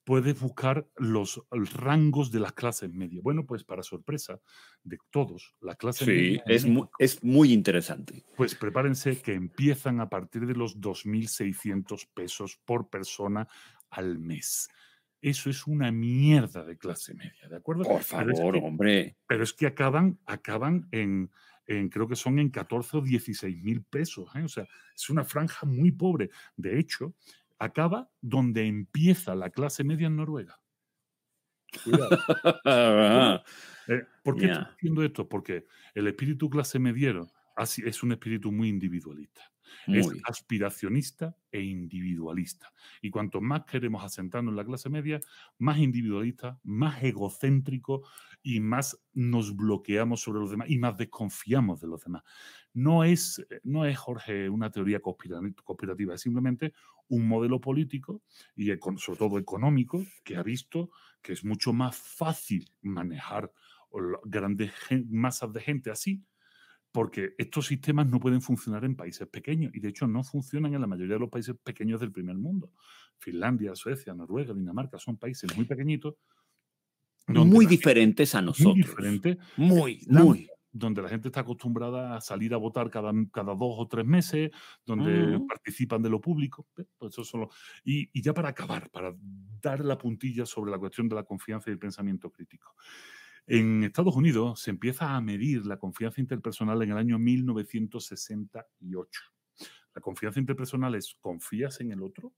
puedes 0.04 0.39
buscar 0.39 0.88
los 0.95 1.41
rangos 1.50 2.32
de 2.32 2.39
las 2.39 2.54
clases 2.54 2.93
medias. 2.93 3.22
Bueno, 3.22 3.45
pues 3.45 3.66
para 3.66 3.84
sorpresa 3.84 4.39
de 4.84 4.98
todos, 5.10 5.56
la 5.60 5.76
clase 5.76 6.06
media... 6.06 6.43
Sí, 6.48 6.54
es, 6.54 6.66
es 7.00 7.24
muy 7.26 7.52
interesante. 7.52 8.24
Pues 8.38 8.56
prepárense 8.56 9.22
que 9.22 9.34
empiezan 9.34 10.00
a 10.00 10.10
partir 10.10 10.45
de 10.45 10.56
los 10.56 10.80
2.600 10.80 12.08
pesos 12.14 12.58
por 12.64 12.89
persona 12.89 13.50
al 13.89 14.18
mes. 14.18 14.70
Eso 15.22 15.49
es 15.49 15.65
una 15.65 15.91
mierda 15.91 16.63
de 16.63 16.78
clase 16.78 17.13
media, 17.13 17.47
¿de 17.49 17.55
acuerdo? 17.55 17.84
Por 17.84 18.03
favor, 18.03 18.57
hombre. 18.57 19.18
Pero 19.28 19.43
es 19.43 19.53
que 19.53 19.65
acaban, 19.65 20.20
acaban 20.26 20.88
en, 20.91 21.32
creo 21.65 22.07
que 22.07 22.15
son 22.15 22.39
en 22.39 22.49
14 22.49 22.97
o 22.97 23.01
16 23.01 23.63
mil 23.63 23.84
pesos. 23.84 24.30
¿eh? 24.36 24.43
O 24.43 24.47
sea, 24.47 24.68
es 24.95 25.09
una 25.09 25.24
franja 25.24 25.65
muy 25.65 25.91
pobre. 25.91 26.30
De 26.55 26.80
hecho, 26.80 27.15
acaba 27.57 28.09
donde 28.22 28.68
empieza 28.68 29.36
la 29.36 29.49
clase 29.49 29.84
media 29.84 30.07
en 30.07 30.18
Noruega. 30.18 30.59
Cuidado. 31.84 32.09
Eh, 33.89 34.03
¿Por 34.22 34.36
qué 34.36 34.47
estoy 34.47 34.65
diciendo 34.74 35.01
esto? 35.01 35.30
Porque 35.30 35.65
el 35.95 36.07
espíritu 36.07 36.49
clase 36.49 36.78
mediero 36.78 37.32
es 37.57 38.03
un 38.03 38.11
espíritu 38.11 38.51
muy 38.51 38.68
individualista. 38.68 39.49
Es 39.88 40.07
aspiracionista 40.26 41.36
e 41.51 41.61
individualista. 41.61 42.74
Y 43.01 43.09
cuanto 43.09 43.41
más 43.41 43.65
queremos 43.65 44.03
asentarnos 44.03 44.51
en 44.51 44.57
la 44.57 44.65
clase 44.65 44.89
media, 44.89 45.20
más 45.57 45.78
individualista, 45.78 46.59
más 46.63 47.01
egocéntrico 47.03 48.07
y 48.43 48.59
más 48.59 48.99
nos 49.13 49.55
bloqueamos 49.55 50.22
sobre 50.22 50.39
los 50.39 50.51
demás 50.51 50.70
y 50.70 50.78
más 50.78 50.97
desconfiamos 50.97 51.82
de 51.82 51.88
los 51.88 52.03
demás. 52.03 52.24
No 52.74 53.03
es, 53.03 53.45
no 53.63 53.86
es 53.86 53.97
Jorge, 53.97 54.49
una 54.49 54.70
teoría 54.70 54.99
conspirativa, 54.99 56.13
es 56.13 56.22
simplemente 56.22 56.74
un 57.09 57.28
modelo 57.28 57.61
político 57.61 58.22
y 58.55 58.68
sobre 58.97 59.18
todo 59.18 59.38
económico 59.39 60.03
que 60.24 60.36
ha 60.36 60.43
visto 60.43 60.91
que 61.22 61.34
es 61.34 61.43
mucho 61.43 61.74
más 61.74 61.95
fácil 61.95 62.70
manejar 62.82 63.51
grandes 64.26 64.72
masas 65.09 65.53
de 65.53 65.61
gente 65.61 65.89
así 65.89 66.24
porque 66.98 67.36
estos 67.38 67.68
sistemas 67.68 68.08
no 68.08 68.20
pueden 68.20 68.41
funcionar 68.41 68.84
en 68.84 68.95
países 68.95 69.28
pequeños 69.28 69.72
y 69.76 69.80
de 69.80 69.89
hecho 69.89 70.08
no 70.08 70.24
funcionan 70.24 70.74
en 70.74 70.82
la 70.82 70.88
mayoría 70.88 71.14
de 71.14 71.20
los 71.20 71.30
países 71.30 71.56
pequeños 71.64 72.00
del 72.00 72.12
primer 72.12 72.36
mundo. 72.36 72.72
Finlandia, 73.20 73.76
Suecia, 73.76 74.16
Noruega, 74.16 74.52
Dinamarca 74.52 74.98
son 74.98 75.16
países 75.16 75.56
muy 75.56 75.68
pequeñitos. 75.68 76.16
Muy 77.28 77.68
diferentes 77.68 78.34
a 78.34 78.41
nosotros. 78.41 78.74
Muy 78.74 78.82
diferentes. 78.82 79.38
Muy, 79.58 80.08
muy. 80.08 80.50
Donde 80.72 81.04
la 81.04 81.10
gente 81.10 81.28
está 81.28 81.41
acostumbrada 81.41 82.16
a 82.16 82.20
salir 82.20 82.56
a 82.56 82.58
votar 82.58 82.89
cada, 82.89 83.12
cada 83.32 83.54
dos 83.54 83.76
o 83.78 83.88
tres 83.88 84.04
meses, 84.04 84.50
donde 84.84 85.39
participan 85.48 86.02
de 86.02 86.10
lo 86.10 86.20
público. 86.20 86.66
Pues 86.74 87.14
eso 87.14 87.24
solo. 87.24 87.52
Y, 87.84 88.10
y 88.12 88.24
ya 88.24 88.34
para 88.34 88.50
acabar, 88.50 88.89
para 88.89 89.14
dar 89.62 89.86
la 89.86 90.00
puntilla 90.00 90.48
sobre 90.48 90.72
la 90.72 90.80
cuestión 90.80 91.08
de 91.08 91.14
la 91.14 91.24
confianza 91.24 91.70
y 91.70 91.74
el 91.74 91.80
pensamiento 91.80 92.32
crítico. 92.32 92.74
En 93.50 93.86
Estados 93.86 94.18
Unidos 94.18 94.60
se 94.60 94.72
empieza 94.72 95.16
a 95.16 95.22
medir 95.22 95.66
la 95.66 95.78
confianza 95.78 96.20
interpersonal 96.20 96.82
en 96.82 96.91
el 96.91 96.98
año 96.98 97.18
1968. 97.18 99.22
La 99.95 100.02
confianza 100.02 100.41
interpersonal 100.41 100.95
es, 100.95 101.16
¿confías 101.22 101.80
en 101.80 101.93
el 101.93 102.04
otro? 102.04 102.34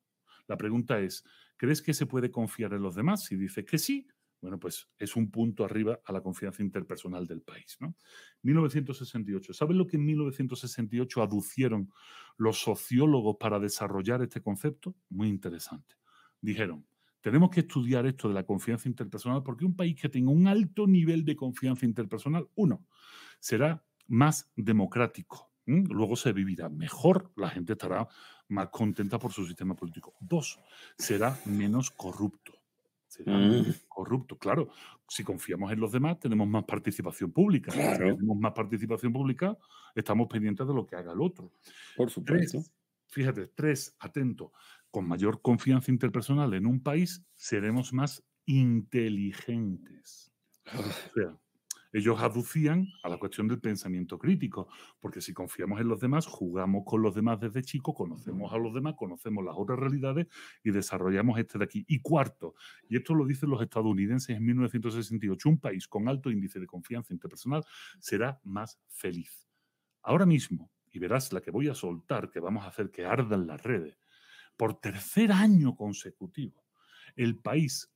La 0.47 0.55
pregunta 0.55 0.99
es, 0.99 1.23
¿crees 1.57 1.81
que 1.81 1.95
se 1.95 2.05
puede 2.05 2.29
confiar 2.29 2.73
en 2.73 2.83
los 2.83 2.93
demás? 2.93 3.23
Si 3.23 3.35
dice 3.35 3.65
que 3.65 3.79
sí, 3.79 4.07
bueno, 4.39 4.59
pues 4.59 4.87
es 4.99 5.15
un 5.15 5.31
punto 5.31 5.65
arriba 5.65 5.99
a 6.05 6.13
la 6.13 6.21
confianza 6.21 6.61
interpersonal 6.61 7.25
del 7.25 7.41
país. 7.41 7.77
¿no? 7.79 7.95
1968. 8.43 9.53
¿Saben 9.53 9.79
lo 9.79 9.87
que 9.87 9.97
en 9.97 10.05
1968 10.05 11.23
aducieron 11.23 11.91
los 12.37 12.61
sociólogos 12.61 13.37
para 13.39 13.59
desarrollar 13.59 14.21
este 14.21 14.41
concepto? 14.41 14.95
Muy 15.09 15.27
interesante. 15.27 15.95
Dijeron, 16.39 16.85
tenemos 17.21 17.49
que 17.49 17.61
estudiar 17.61 18.05
esto 18.05 18.27
de 18.27 18.33
la 18.33 18.45
confianza 18.45 18.87
interpersonal 18.87 19.43
porque 19.43 19.65
un 19.65 19.75
país 19.75 19.99
que 19.99 20.09
tenga 20.09 20.31
un 20.31 20.47
alto 20.47 20.87
nivel 20.87 21.25
de 21.25 21.35
confianza 21.35 21.85
interpersonal, 21.85 22.47
uno, 22.55 22.85
será 23.39 23.83
más 24.07 24.51
democrático. 24.55 25.49
Luego 25.65 26.15
se 26.15 26.33
vivirá 26.33 26.67
mejor, 26.67 27.31
la 27.35 27.49
gente 27.49 27.73
estará 27.73 28.07
más 28.47 28.69
contenta 28.69 29.19
por 29.19 29.31
su 29.31 29.45
sistema 29.45 29.75
político. 29.75 30.15
Dos, 30.19 30.59
será 30.97 31.37
menos 31.45 31.91
corrupto. 31.91 32.53
Será 33.07 33.37
mm. 33.37 33.49
menos 33.49 33.85
corrupto. 33.87 34.37
Claro, 34.37 34.69
si 35.07 35.23
confiamos 35.23 35.71
en 35.71 35.79
los 35.79 35.91
demás, 35.91 36.19
tenemos 36.19 36.47
más 36.47 36.63
participación 36.63 37.31
pública. 37.31 37.71
Si 37.71 37.77
tenemos 37.77 38.37
más 38.37 38.53
participación 38.53 39.13
pública, 39.13 39.55
estamos 39.93 40.27
pendientes 40.27 40.65
de 40.65 40.73
lo 40.73 40.87
que 40.87 40.95
haga 40.95 41.13
el 41.13 41.21
otro. 41.21 41.51
Por 41.95 42.09
supuesto. 42.09 42.63
fíjate, 43.07 43.47
tres, 43.47 43.95
atento 43.99 44.51
con 44.91 45.07
mayor 45.07 45.41
confianza 45.41 45.91
interpersonal 45.91 46.53
en 46.53 46.65
un 46.65 46.81
país, 46.81 47.23
seremos 47.35 47.93
más 47.93 48.23
inteligentes. 48.45 50.31
O 50.65 50.83
sea, 51.13 51.39
Ellos 51.91 52.21
aducían 52.21 52.87
a 53.03 53.09
la 53.09 53.17
cuestión 53.17 53.47
del 53.47 53.59
pensamiento 53.59 54.19
crítico, 54.19 54.67
porque 54.99 55.21
si 55.21 55.33
confiamos 55.33 55.81
en 55.81 55.87
los 55.87 55.99
demás, 55.99 56.27
jugamos 56.27 56.83
con 56.85 57.01
los 57.01 57.15
demás 57.15 57.39
desde 57.39 57.63
chicos, 57.63 57.95
conocemos 57.95 58.53
a 58.53 58.57
los 58.57 58.73
demás, 58.73 58.93
conocemos 58.95 59.43
las 59.43 59.55
otras 59.57 59.79
realidades 59.79 60.27
y 60.63 60.69
desarrollamos 60.69 61.39
este 61.39 61.57
de 61.57 61.63
aquí. 61.65 61.85
Y 61.87 61.99
cuarto, 62.01 62.53
y 62.87 62.97
esto 62.97 63.15
lo 63.15 63.25
dicen 63.25 63.49
los 63.49 63.61
estadounidenses 63.61 64.37
en 64.37 64.45
1968, 64.45 65.49
un 65.49 65.59
país 65.59 65.87
con 65.87 66.07
alto 66.07 66.29
índice 66.29 66.59
de 66.59 66.67
confianza 66.67 67.13
interpersonal 67.13 67.63
será 67.99 68.39
más 68.43 68.79
feliz. 68.87 69.47
Ahora 70.03 70.27
mismo, 70.27 70.71
y 70.91 70.99
verás 70.99 71.33
la 71.33 71.41
que 71.41 71.51
voy 71.51 71.69
a 71.69 71.75
soltar, 71.75 72.29
que 72.29 72.39
vamos 72.39 72.65
a 72.65 72.69
hacer 72.69 72.91
que 72.91 73.05
ardan 73.05 73.47
las 73.47 73.63
redes, 73.63 73.97
por 74.59 74.77
tercer 74.81 75.31
año 75.31 75.73
consecutivo, 75.77 76.65
el 77.15 77.37
país 77.37 77.89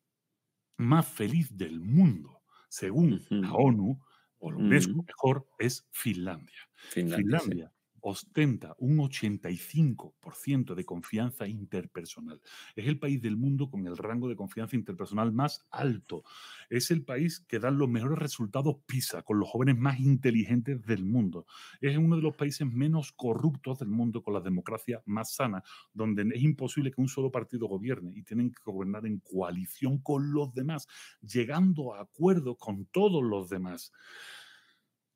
más 0.78 1.06
feliz 1.06 1.58
del 1.58 1.82
mundo 1.82 2.42
según 2.70 3.22
la 3.30 3.54
ONU, 3.54 4.00
o 4.40 4.50
lo 4.50 4.60
UNESCO 4.60 5.04
mejor, 5.04 5.46
es 5.60 5.86
Finlandia. 5.92 6.70
Finlandia, 6.90 7.72
ostenta 8.04 8.76
un 8.80 8.98
85% 8.98 10.76
de 10.76 10.86
confianza 10.86 11.48
interpersonal. 11.48 12.42
Es 12.76 12.88
el 12.88 13.00
país 13.00 13.22
del 13.22 13.38
mundo 13.38 13.70
con 13.70 13.88
el 13.88 13.98
rango 13.98 14.28
de 14.28 14.36
confianza 14.36 14.76
interpersonal 14.76 15.32
más 15.32 15.66
alto. 15.72 16.24
Es 16.70 16.92
el 16.92 17.06
país 17.06 17.40
que 17.40 17.60
da 17.60 17.72
los 17.72 17.88
mejores 17.88 18.20
resultados 18.20 18.76
PISA, 18.86 19.24
con 19.24 19.40
los 19.40 19.50
jóvenes 19.50 19.78
más 19.78 20.00
inteligentes 20.00 20.86
del 20.86 21.06
mundo. 21.06 21.46
Es 21.80 21.98
uno 21.98 22.18
de 22.18 22.22
los 22.22 22.36
países 22.36 22.68
menos 22.68 23.14
corruptos 23.14 23.80
del 23.80 23.90
mundo, 23.90 24.22
con 24.22 24.34
la 24.34 24.42
democracia 24.42 25.02
más 25.06 25.36
sana, 25.36 25.64
donde 25.94 26.24
es 26.36 26.44
imposible 26.44 26.92
que 26.92 27.00
un 27.00 27.08
solo 27.08 27.32
partido 27.32 27.68
gobierne 27.68 28.12
y 28.14 28.24
tienen 28.24 28.52
que 28.52 28.62
gobernar 28.66 29.06
en 29.06 29.20
coalición 29.20 30.00
con 30.00 30.34
los 30.34 30.54
demás, 30.54 30.88
llegando 31.22 31.94
a 31.94 32.02
acuerdos 32.02 32.58
con 32.60 32.86
todos 32.88 33.24
los 33.24 33.48
demás. 33.48 33.94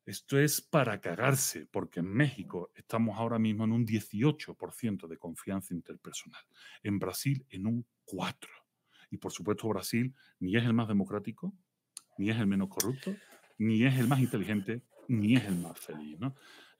Esto 0.08 0.38
es 0.38 0.62
para 0.62 1.02
cagarse, 1.02 1.66
porque 1.66 2.00
en 2.00 2.06
México 2.06 2.70
estamos 2.74 3.18
ahora 3.18 3.38
mismo 3.38 3.64
en 3.64 3.72
un 3.72 3.86
18% 3.86 5.06
de 5.06 5.18
confianza 5.18 5.74
interpersonal, 5.74 6.40
en 6.82 6.98
Brasil 6.98 7.44
en 7.50 7.66
un 7.66 7.86
4%. 8.06 8.38
Y 9.10 9.18
por 9.18 9.32
supuesto 9.32 9.68
Brasil 9.68 10.14
ni 10.40 10.56
es 10.56 10.64
el 10.64 10.72
más 10.72 10.88
democrático, 10.88 11.52
ni 12.16 12.30
es 12.30 12.38
el 12.38 12.46
menos 12.46 12.70
corrupto, 12.70 13.14
ni 13.58 13.84
es 13.84 13.98
el 13.98 14.08
más 14.08 14.20
inteligente, 14.20 14.80
ni 15.08 15.36
es 15.36 15.44
el 15.44 15.58
más 15.58 15.78
feliz. 15.78 16.16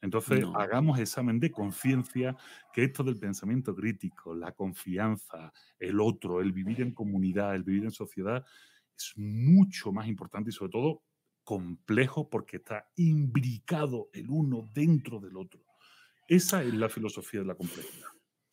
Entonces, 0.00 0.46
hagamos 0.54 0.98
examen 0.98 1.38
de 1.38 1.50
conciencia 1.50 2.34
que 2.72 2.84
esto 2.84 3.04
del 3.04 3.18
pensamiento 3.18 3.74
crítico, 3.74 4.34
la 4.34 4.52
confianza, 4.52 5.52
el 5.78 6.00
otro, 6.00 6.40
el 6.40 6.52
vivir 6.52 6.80
en 6.80 6.94
comunidad, 6.94 7.54
el 7.54 7.64
vivir 7.64 7.84
en 7.84 7.90
sociedad, 7.90 8.42
es 8.96 9.12
mucho 9.16 9.92
más 9.92 10.08
importante 10.08 10.48
y 10.48 10.54
sobre 10.54 10.72
todo 10.72 11.02
complejo 11.48 12.28
porque 12.28 12.58
está 12.58 12.90
imbricado 12.96 14.10
el 14.12 14.28
uno 14.28 14.68
dentro 14.74 15.18
del 15.18 15.34
otro. 15.38 15.64
Esa 16.28 16.62
es 16.62 16.74
la 16.74 16.90
filosofía 16.90 17.40
de 17.40 17.46
la 17.46 17.54
complejidad. 17.54 18.08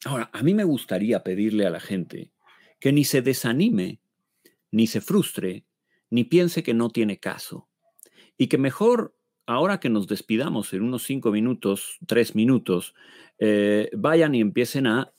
Ahora, 0.06 0.30
a 0.32 0.42
mí 0.44 0.54
me 0.54 0.64
gustaría 0.64 1.22
pedirle 1.22 1.66
a 1.66 1.70
la 1.70 1.82
gente 1.82 2.32
que 2.80 2.94
ni 2.94 3.04
se 3.04 3.22
desanime, 3.22 4.00
ni 4.72 4.88
se 4.88 5.02
frustre, 5.02 5.66
ni 6.10 6.24
piense 6.24 6.64
que 6.64 6.74
no 6.74 6.90
tiene 6.90 7.20
caso. 7.20 7.68
Y 8.38 8.48
que 8.48 8.58
mejor, 8.58 9.14
ahora 9.46 9.82
que 9.82 9.90
nos 9.90 10.08
despidamos 10.08 10.72
en 10.72 10.82
unos 10.82 11.04
cinco 11.04 11.32
minutos, 11.32 11.98
tres 12.08 12.34
minutos, 12.34 12.96
eh, 13.40 13.90
vayan 13.92 14.36
y 14.36 14.40
empiecen 14.40 14.88
a 14.88 15.14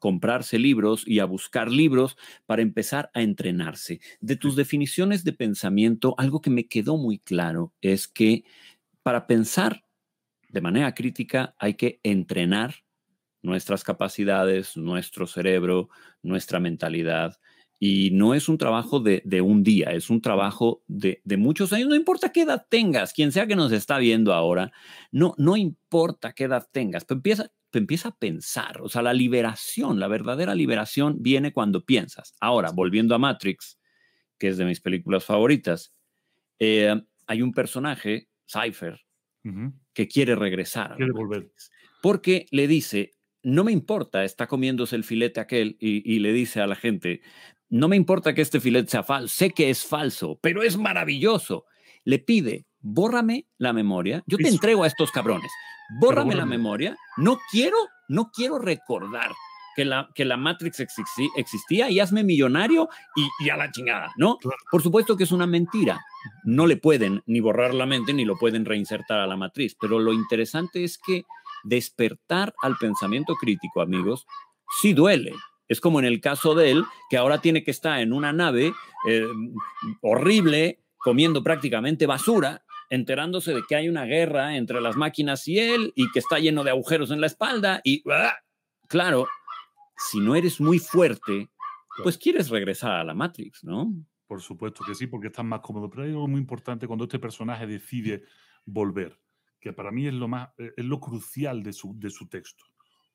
comprarse 0.00 0.58
libros 0.58 1.04
y 1.06 1.20
a 1.20 1.26
buscar 1.26 1.70
libros 1.70 2.16
para 2.46 2.62
empezar 2.62 3.10
a 3.14 3.22
entrenarse. 3.22 4.00
De 4.20 4.34
tus 4.34 4.56
definiciones 4.56 5.22
de 5.22 5.32
pensamiento, 5.32 6.16
algo 6.18 6.40
que 6.40 6.50
me 6.50 6.66
quedó 6.66 6.96
muy 6.96 7.20
claro 7.20 7.72
es 7.80 8.08
que 8.08 8.44
para 9.04 9.28
pensar 9.28 9.84
de 10.48 10.60
manera 10.60 10.92
crítica 10.94 11.54
hay 11.58 11.74
que 11.74 12.00
entrenar 12.02 12.74
nuestras 13.42 13.84
capacidades, 13.84 14.76
nuestro 14.76 15.26
cerebro, 15.26 15.88
nuestra 16.22 16.60
mentalidad. 16.60 17.38
Y 17.78 18.10
no 18.10 18.34
es 18.34 18.48
un 18.50 18.58
trabajo 18.58 19.00
de, 19.00 19.22
un 19.40 19.62
día, 19.62 19.92
es 19.92 20.10
un 20.10 20.20
trabajo 20.20 20.82
de, 20.86 21.22
de, 21.24 21.36
muchos 21.38 21.72
años. 21.72 21.88
No 21.88 21.94
importa 21.94 22.30
qué 22.30 22.42
edad 22.42 22.66
tengas, 22.68 23.14
quien 23.14 23.32
sea 23.32 23.46
que 23.46 23.56
nos 23.56 23.72
está 23.72 23.96
viendo 23.98 24.34
ahora, 24.34 24.70
no, 25.10 25.34
no 25.38 25.56
importa 25.56 26.32
qué 26.32 26.44
edad 26.44 26.68
tengas, 26.70 27.06
pero 27.06 27.18
empieza, 27.18 27.50
empieza 27.78 28.08
a 28.08 28.16
pensar. 28.16 28.80
O 28.82 28.88
sea, 28.88 29.02
la 29.02 29.12
liberación, 29.12 30.00
la 30.00 30.08
verdadera 30.08 30.54
liberación 30.54 31.22
viene 31.22 31.52
cuando 31.52 31.84
piensas. 31.84 32.34
Ahora, 32.40 32.70
volviendo 32.72 33.14
a 33.14 33.18
Matrix, 33.18 33.78
que 34.38 34.48
es 34.48 34.56
de 34.56 34.64
mis 34.64 34.80
películas 34.80 35.24
favoritas, 35.24 35.94
eh, 36.58 37.00
hay 37.26 37.42
un 37.42 37.52
personaje, 37.52 38.28
Cypher, 38.46 39.00
que 39.94 40.08
quiere 40.08 40.34
regresar. 40.34 40.96
Quiere 40.96 41.12
volver. 41.12 41.50
Porque 42.02 42.46
le 42.50 42.66
dice, 42.66 43.12
no 43.42 43.64
me 43.64 43.72
importa, 43.72 44.24
está 44.24 44.46
comiéndose 44.46 44.96
el 44.96 45.04
filete 45.04 45.40
aquel 45.40 45.76
y, 45.80 46.02
y, 46.10 46.18
le 46.18 46.32
dice 46.32 46.60
a 46.60 46.66
la 46.66 46.76
gente, 46.76 47.22
no 47.68 47.88
me 47.88 47.96
importa 47.96 48.34
que 48.34 48.42
este 48.42 48.60
filete 48.60 48.90
sea 48.90 49.02
falso, 49.02 49.34
sé 49.34 49.50
que 49.50 49.70
es 49.70 49.86
falso, 49.86 50.38
pero 50.42 50.62
es 50.62 50.76
maravilloso. 50.76 51.64
Le 52.04 52.18
pide, 52.18 52.66
bórrame 52.80 53.46
la 53.58 53.72
memoria, 53.72 54.22
yo 54.26 54.38
te 54.38 54.48
entrego 54.48 54.84
a 54.84 54.86
estos 54.86 55.10
cabrones, 55.10 55.50
bórrame 56.00 56.34
la 56.34 56.46
memoria, 56.46 56.96
no 57.16 57.38
quiero, 57.50 57.76
no 58.08 58.30
quiero 58.32 58.58
recordar 58.58 59.30
que 59.76 59.84
la, 59.84 60.10
que 60.14 60.24
la 60.24 60.36
Matrix 60.36 60.84
existía 61.36 61.90
y 61.90 62.00
hazme 62.00 62.24
millonario 62.24 62.88
y, 63.40 63.50
a 63.50 63.56
la 63.56 63.70
chingada, 63.70 64.12
¿no? 64.16 64.38
Por 64.70 64.82
supuesto 64.82 65.16
que 65.16 65.24
es 65.24 65.32
una 65.32 65.46
mentira. 65.46 66.00
No 66.44 66.66
le 66.66 66.76
pueden 66.76 67.22
ni 67.26 67.40
borrar 67.40 67.74
la 67.74 67.86
mente 67.86 68.12
ni 68.12 68.24
lo 68.24 68.36
pueden 68.36 68.64
reinsertar 68.64 69.20
a 69.20 69.26
la 69.26 69.36
matriz, 69.36 69.76
pero 69.80 69.98
lo 69.98 70.12
interesante 70.12 70.84
es 70.84 70.98
que 70.98 71.24
despertar 71.64 72.54
al 72.62 72.76
pensamiento 72.76 73.34
crítico, 73.34 73.80
amigos, 73.80 74.26
sí 74.80 74.92
duele. 74.92 75.32
Es 75.68 75.80
como 75.80 76.00
en 76.00 76.04
el 76.04 76.20
caso 76.20 76.54
de 76.54 76.72
él, 76.72 76.84
que 77.08 77.16
ahora 77.16 77.40
tiene 77.40 77.62
que 77.62 77.70
estar 77.70 78.00
en 78.00 78.12
una 78.12 78.32
nave 78.32 78.72
eh, 79.08 79.26
horrible, 80.02 80.80
comiendo 80.98 81.42
prácticamente 81.42 82.06
basura, 82.06 82.64
enterándose 82.90 83.54
de 83.54 83.62
que 83.66 83.76
hay 83.76 83.88
una 83.88 84.04
guerra 84.04 84.56
entre 84.56 84.80
las 84.80 84.96
máquinas 84.96 85.46
y 85.48 85.58
él 85.58 85.92
y 85.94 86.10
que 86.10 86.18
está 86.18 86.38
lleno 86.38 86.64
de 86.64 86.70
agujeros 86.70 87.10
en 87.10 87.20
la 87.20 87.28
espalda 87.28 87.80
y 87.84 88.02
¡ah! 88.10 88.34
claro, 88.88 89.28
si 89.96 90.20
no 90.20 90.34
eres 90.34 90.60
muy 90.60 90.78
fuerte, 90.78 91.48
pues 92.02 92.18
quieres 92.18 92.50
regresar 92.50 92.92
a 92.92 93.04
la 93.04 93.14
Matrix, 93.14 93.64
¿no? 93.64 93.92
Por 94.26 94.40
supuesto 94.40 94.84
que 94.84 94.94
sí, 94.94 95.06
porque 95.06 95.28
estás 95.28 95.44
más 95.44 95.60
cómodo, 95.60 95.88
pero 95.88 96.02
hay 96.02 96.10
algo 96.10 96.28
muy 96.28 96.40
importante 96.40 96.86
cuando 96.86 97.04
este 97.04 97.18
personaje 97.18 97.66
decide 97.66 98.24
volver, 98.64 99.18
que 99.60 99.72
para 99.72 99.90
mí 99.90 100.06
es 100.06 100.14
lo 100.14 100.28
más 100.28 100.50
eh, 100.58 100.72
es 100.76 100.84
lo 100.84 101.00
crucial 101.00 101.62
de 101.62 101.72
su, 101.72 101.98
de 101.98 102.10
su 102.10 102.28
texto. 102.28 102.64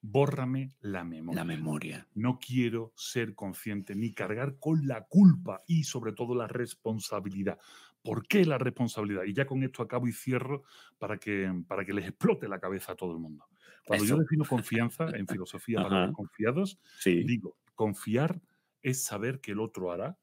Bórrame 0.01 0.73
la 0.81 1.03
memoria. 1.03 1.41
La 1.41 1.45
memoria. 1.45 2.07
No 2.13 2.37
quiero 2.37 2.93
ser 2.95 3.33
consciente 3.33 3.95
ni 3.95 4.13
cargar 4.13 4.59
con 4.59 4.87
la 4.87 5.07
culpa 5.07 5.63
y 5.67 5.85
sobre 5.85 6.13
todo 6.13 6.35
la 6.35 6.47
responsabilidad. 6.47 7.57
¿Por 8.05 8.27
qué 8.27 8.45
la 8.45 8.59
responsabilidad? 8.59 9.23
Y 9.23 9.33
ya 9.33 9.47
con 9.47 9.63
esto 9.63 9.81
acabo 9.81 10.07
y 10.07 10.13
cierro 10.13 10.63
para 10.99 11.17
que, 11.17 11.51
para 11.67 11.83
que 11.83 11.91
les 11.91 12.07
explote 12.07 12.47
la 12.47 12.59
cabeza 12.59 12.91
a 12.91 12.95
todo 12.95 13.11
el 13.11 13.17
mundo. 13.17 13.45
Cuando 13.83 14.05
yo 14.05 14.17
defino 14.17 14.45
confianza 14.49 15.09
en 15.09 15.27
filosofía 15.27 15.81
para 15.81 16.05
los 16.05 16.15
confiados, 16.15 16.79
digo, 17.03 17.57
confiar 17.73 18.39
es 18.83 19.03
saber 19.03 19.41
que 19.41 19.53
el 19.53 19.59
otro 19.59 19.91
hará 19.91 20.19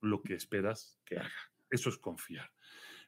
lo 0.00 0.22
que 0.22 0.34
esperas 0.34 0.98
que 1.04 1.18
haga. 1.18 1.52
Eso 1.70 1.90
es 1.90 1.98
confiar. 1.98 2.50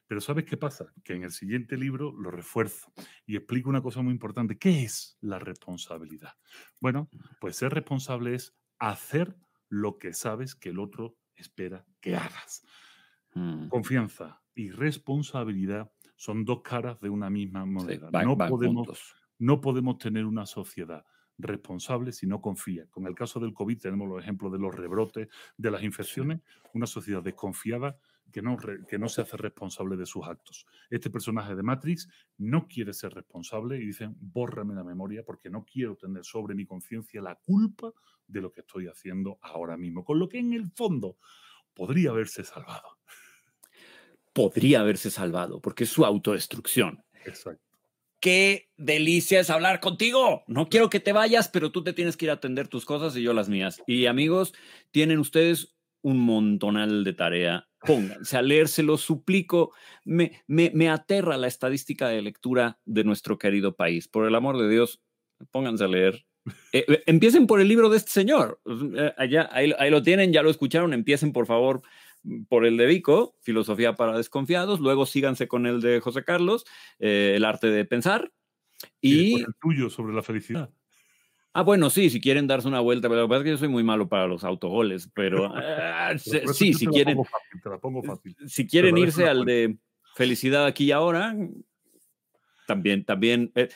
Pero 0.05 0.21
¿sabes 0.21 0.45
qué 0.45 0.57
pasa? 0.57 0.93
Que 1.03 1.13
en 1.13 1.23
el 1.23 1.31
siguiente 1.31 1.75
libro 1.75 2.11
lo 2.11 2.29
refuerzo 2.29 2.93
y 3.25 3.35
explico 3.35 3.69
una 3.69 3.81
cosa 3.81 4.03
muy 4.03 4.13
importante. 4.13 4.59
¿Qué 4.59 4.83
es 4.83 5.17
la 5.21 5.39
responsabilidad? 5.39 6.33
Bueno, 6.79 7.09
pues 7.39 7.55
ser 7.55 7.73
responsable 7.73 8.35
es 8.35 8.55
hacer 8.77 9.35
lo 9.69 9.97
que 9.97 10.13
sabes 10.13 10.53
que 10.53 10.69
el 10.69 10.79
otro 10.79 11.17
espera 11.35 11.85
que 11.99 12.15
hagas. 12.15 12.63
Mm. 13.35 13.67
Confianza 13.67 14.41
y 14.55 14.69
responsabilidad 14.69 15.91
son 16.15 16.45
dos 16.45 16.61
caras 16.61 16.99
de 17.01 17.09
una 17.09 17.29
misma 17.29 17.65
moneda. 17.65 18.09
no, 18.23 18.37
podemos, 18.37 19.15
no 19.39 19.61
podemos 19.61 19.97
tener 19.97 20.25
una 20.25 20.45
sociedad 20.45 21.05
responsable 21.37 22.11
si 22.11 22.27
no 22.27 22.41
confía. 22.41 22.85
Con 22.89 23.07
el 23.07 23.15
caso 23.15 23.39
del 23.39 23.53
COVID 23.53 23.79
tenemos 23.79 24.07
los 24.07 24.21
ejemplos 24.21 24.51
de 24.51 24.59
los 24.59 24.73
rebrotes, 24.73 25.27
de 25.57 25.71
las 25.71 25.83
infecciones, 25.83 26.41
una 26.73 26.85
sociedad 26.85 27.23
desconfiada 27.23 27.97
que 28.31 28.41
no, 28.41 28.57
que 28.87 28.97
no 28.97 29.09
se 29.09 29.21
hace 29.21 29.37
responsable 29.37 29.95
de 29.95 30.05
sus 30.05 30.25
actos. 30.25 30.65
Este 30.89 31.09
personaje 31.09 31.55
de 31.55 31.63
Matrix 31.63 32.07
no 32.37 32.67
quiere 32.67 32.93
ser 32.93 33.13
responsable 33.13 33.77
y 33.77 33.87
dice, 33.87 34.09
bórrame 34.19 34.73
la 34.73 34.83
memoria 34.83 35.23
porque 35.23 35.49
no 35.49 35.65
quiero 35.65 35.95
tener 35.95 36.23
sobre 36.23 36.55
mi 36.55 36.65
conciencia 36.65 37.21
la 37.21 37.35
culpa 37.35 37.91
de 38.27 38.41
lo 38.41 38.51
que 38.51 38.61
estoy 38.61 38.87
haciendo 38.87 39.37
ahora 39.41 39.77
mismo. 39.77 40.03
Con 40.03 40.19
lo 40.19 40.29
que 40.29 40.39
en 40.39 40.53
el 40.53 40.71
fondo 40.71 41.17
podría 41.73 42.11
haberse 42.11 42.43
salvado. 42.43 42.97
Podría 44.33 44.81
haberse 44.81 45.11
salvado, 45.11 45.61
porque 45.61 45.83
es 45.83 45.89
su 45.89 46.05
autodestrucción. 46.05 47.03
Exacto. 47.25 47.61
Qué 48.19 48.69
delicia 48.77 49.41
es 49.41 49.49
hablar 49.49 49.79
contigo. 49.81 50.43
No 50.47 50.69
quiero 50.69 50.89
que 50.89 50.99
te 50.99 51.11
vayas, 51.11 51.49
pero 51.49 51.71
tú 51.71 51.83
te 51.83 51.93
tienes 51.93 52.15
que 52.15 52.25
ir 52.25 52.31
a 52.31 52.35
atender 52.35 52.69
tus 52.69 52.85
cosas 52.85 53.15
y 53.17 53.21
yo 53.21 53.33
las 53.33 53.49
mías. 53.49 53.83
Y 53.85 54.05
amigos, 54.05 54.53
tienen 54.91 55.19
ustedes 55.19 55.75
un 56.01 56.19
montonal 56.19 57.03
de 57.03 57.13
tarea. 57.13 57.67
Pónganse 57.81 58.37
a 58.37 58.41
leérselo, 58.41 58.97
suplico. 58.97 59.73
Me, 60.05 60.41
me, 60.47 60.71
me 60.73 60.89
aterra 60.89 61.35
la 61.35 61.47
estadística 61.47 62.07
de 62.07 62.21
lectura 62.21 62.79
de 62.85 63.03
nuestro 63.03 63.37
querido 63.37 63.75
país. 63.75 64.07
Por 64.07 64.25
el 64.25 64.35
amor 64.35 64.57
de 64.57 64.69
Dios, 64.69 65.01
pónganse 65.51 65.83
a 65.83 65.87
leer. 65.87 66.25
Eh, 66.71 66.85
eh, 66.87 67.03
empiecen 67.05 67.47
por 67.47 67.61
el 67.61 67.67
libro 67.67 67.89
de 67.89 67.97
este 67.97 68.11
señor. 68.11 68.61
Eh, 68.97 69.13
allá, 69.17 69.49
ahí, 69.51 69.73
ahí, 69.77 69.89
lo 69.89 70.01
tienen, 70.01 70.31
ya 70.31 70.43
lo 70.43 70.49
escucharon. 70.49 70.93
Empiecen, 70.93 71.33
por 71.33 71.45
favor, 71.45 71.81
por 72.47 72.65
el 72.65 72.77
de 72.77 72.85
Vico, 72.85 73.35
Filosofía 73.41 73.95
para 73.95 74.17
Desconfiados. 74.17 74.79
Luego 74.79 75.05
síganse 75.05 75.47
con 75.47 75.65
el 75.65 75.81
de 75.81 75.99
José 75.99 76.23
Carlos, 76.23 76.65
El 76.99 77.43
arte 77.45 77.67
de 77.67 77.85
pensar. 77.85 78.31
Y, 78.99 79.13
y 79.13 79.33
el 79.35 79.55
tuyo 79.61 79.89
sobre 79.89 80.13
la 80.13 80.23
felicidad. 80.23 80.69
Ah, 81.55 81.61
bueno, 81.61 81.91
sí, 81.91 82.09
si 82.09 82.19
quieren 82.19 82.47
darse 82.47 82.67
una 82.67 82.79
vuelta, 82.79 83.07
pero 83.07 83.21
lo 83.21 83.27
que 83.27 83.29
pasa 83.29 83.39
es 83.39 83.43
que 83.43 83.49
yo 83.51 83.57
soy 83.57 83.67
muy 83.67 83.83
malo 83.83 84.09
para 84.09 84.25
los 84.25 84.43
autogoles, 84.43 85.07
pero 85.13 85.53
eh, 85.61 86.17
sí, 86.17 86.73
si 86.73 86.87
quieren, 86.87 87.15
fácil, 87.23 87.61
te 87.61 87.69
la 87.69 87.77
pongo 87.77 88.01
fácil. 88.01 88.35
si 88.47 88.65
quieren 88.65 88.97
irse 88.97 89.27
al 89.27 89.45
de 89.45 89.77
felicidad 90.15 90.65
aquí 90.65 90.85
y 90.85 90.91
ahora, 90.91 91.35
también, 92.65 93.05
también, 93.05 93.51
eh, 93.53 93.69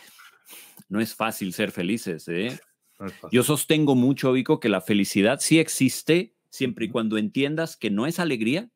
no 0.89 0.99
es 0.99 1.13
fácil 1.13 1.53
ser 1.53 1.71
felices, 1.71 2.27
¿eh? 2.29 2.59
No 2.99 3.05
es 3.05 3.13
fácil. 3.13 3.29
Yo 3.31 3.43
sostengo 3.43 3.93
mucho, 3.93 4.31
Vico, 4.31 4.59
que 4.59 4.69
la 4.69 4.81
felicidad 4.81 5.39
sí 5.39 5.59
existe 5.59 6.33
siempre 6.49 6.85
y 6.85 6.89
cuando 6.89 7.17
entiendas 7.17 7.77
que 7.77 7.89
no 7.89 8.05
es 8.05 8.19
alegría, 8.19 8.69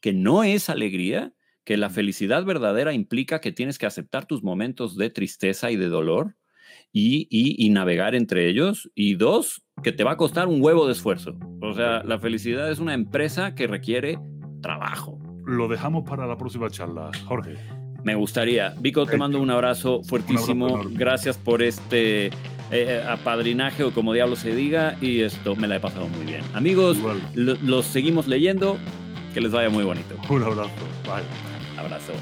que 0.00 0.12
no 0.12 0.44
es 0.44 0.68
alegría, 0.70 1.32
que 1.64 1.76
la 1.76 1.90
felicidad 1.90 2.44
verdadera 2.44 2.92
implica 2.92 3.40
que 3.40 3.52
tienes 3.52 3.78
que 3.78 3.86
aceptar 3.86 4.26
tus 4.26 4.42
momentos 4.42 4.96
de 4.96 5.10
tristeza 5.10 5.70
y 5.70 5.76
de 5.76 5.88
dolor, 5.88 6.36
y, 6.92 7.26
y, 7.30 7.64
y, 7.64 7.70
navegar 7.70 8.14
entre 8.14 8.48
ellos. 8.48 8.90
Y 8.94 9.14
dos, 9.14 9.62
que 9.82 9.92
te 9.92 10.04
va 10.04 10.12
a 10.12 10.16
costar 10.16 10.48
un 10.48 10.62
huevo 10.62 10.86
de 10.86 10.92
esfuerzo. 10.92 11.36
O 11.60 11.74
sea, 11.74 12.02
la 12.04 12.18
felicidad 12.18 12.70
es 12.70 12.78
una 12.78 12.94
empresa 12.94 13.54
que 13.54 13.66
requiere 13.66 14.18
trabajo. 14.62 15.18
Lo 15.44 15.68
dejamos 15.68 16.08
para 16.08 16.26
la 16.26 16.36
próxima 16.36 16.70
charla, 16.70 17.10
Jorge. 17.26 17.54
Me 18.02 18.14
gustaría. 18.14 18.74
Vico, 18.80 19.04
te 19.06 19.16
mando 19.16 19.40
un 19.40 19.50
abrazo 19.50 20.02
fuertísimo. 20.02 20.66
Un 20.66 20.72
abrazo 20.72 20.90
Gracias 20.94 21.38
por 21.38 21.62
este 21.62 22.30
eh, 22.70 23.02
apadrinaje 23.08 23.84
o 23.84 23.92
como 23.92 24.12
diablo 24.12 24.36
se 24.36 24.54
diga. 24.54 24.96
Y 25.00 25.22
esto 25.22 25.56
me 25.56 25.68
la 25.68 25.76
he 25.76 25.80
pasado 25.80 26.08
muy 26.08 26.26
bien. 26.26 26.42
Amigos, 26.54 26.98
lo, 27.34 27.56
los 27.62 27.86
seguimos 27.86 28.26
leyendo. 28.26 28.78
Que 29.34 29.40
les 29.42 29.52
vaya 29.52 29.68
muy 29.68 29.84
bonito. 29.84 30.16
Un 30.30 30.42
abrazo. 30.42 30.70
Bye. 31.04 31.78
Abrazo. 31.78 32.12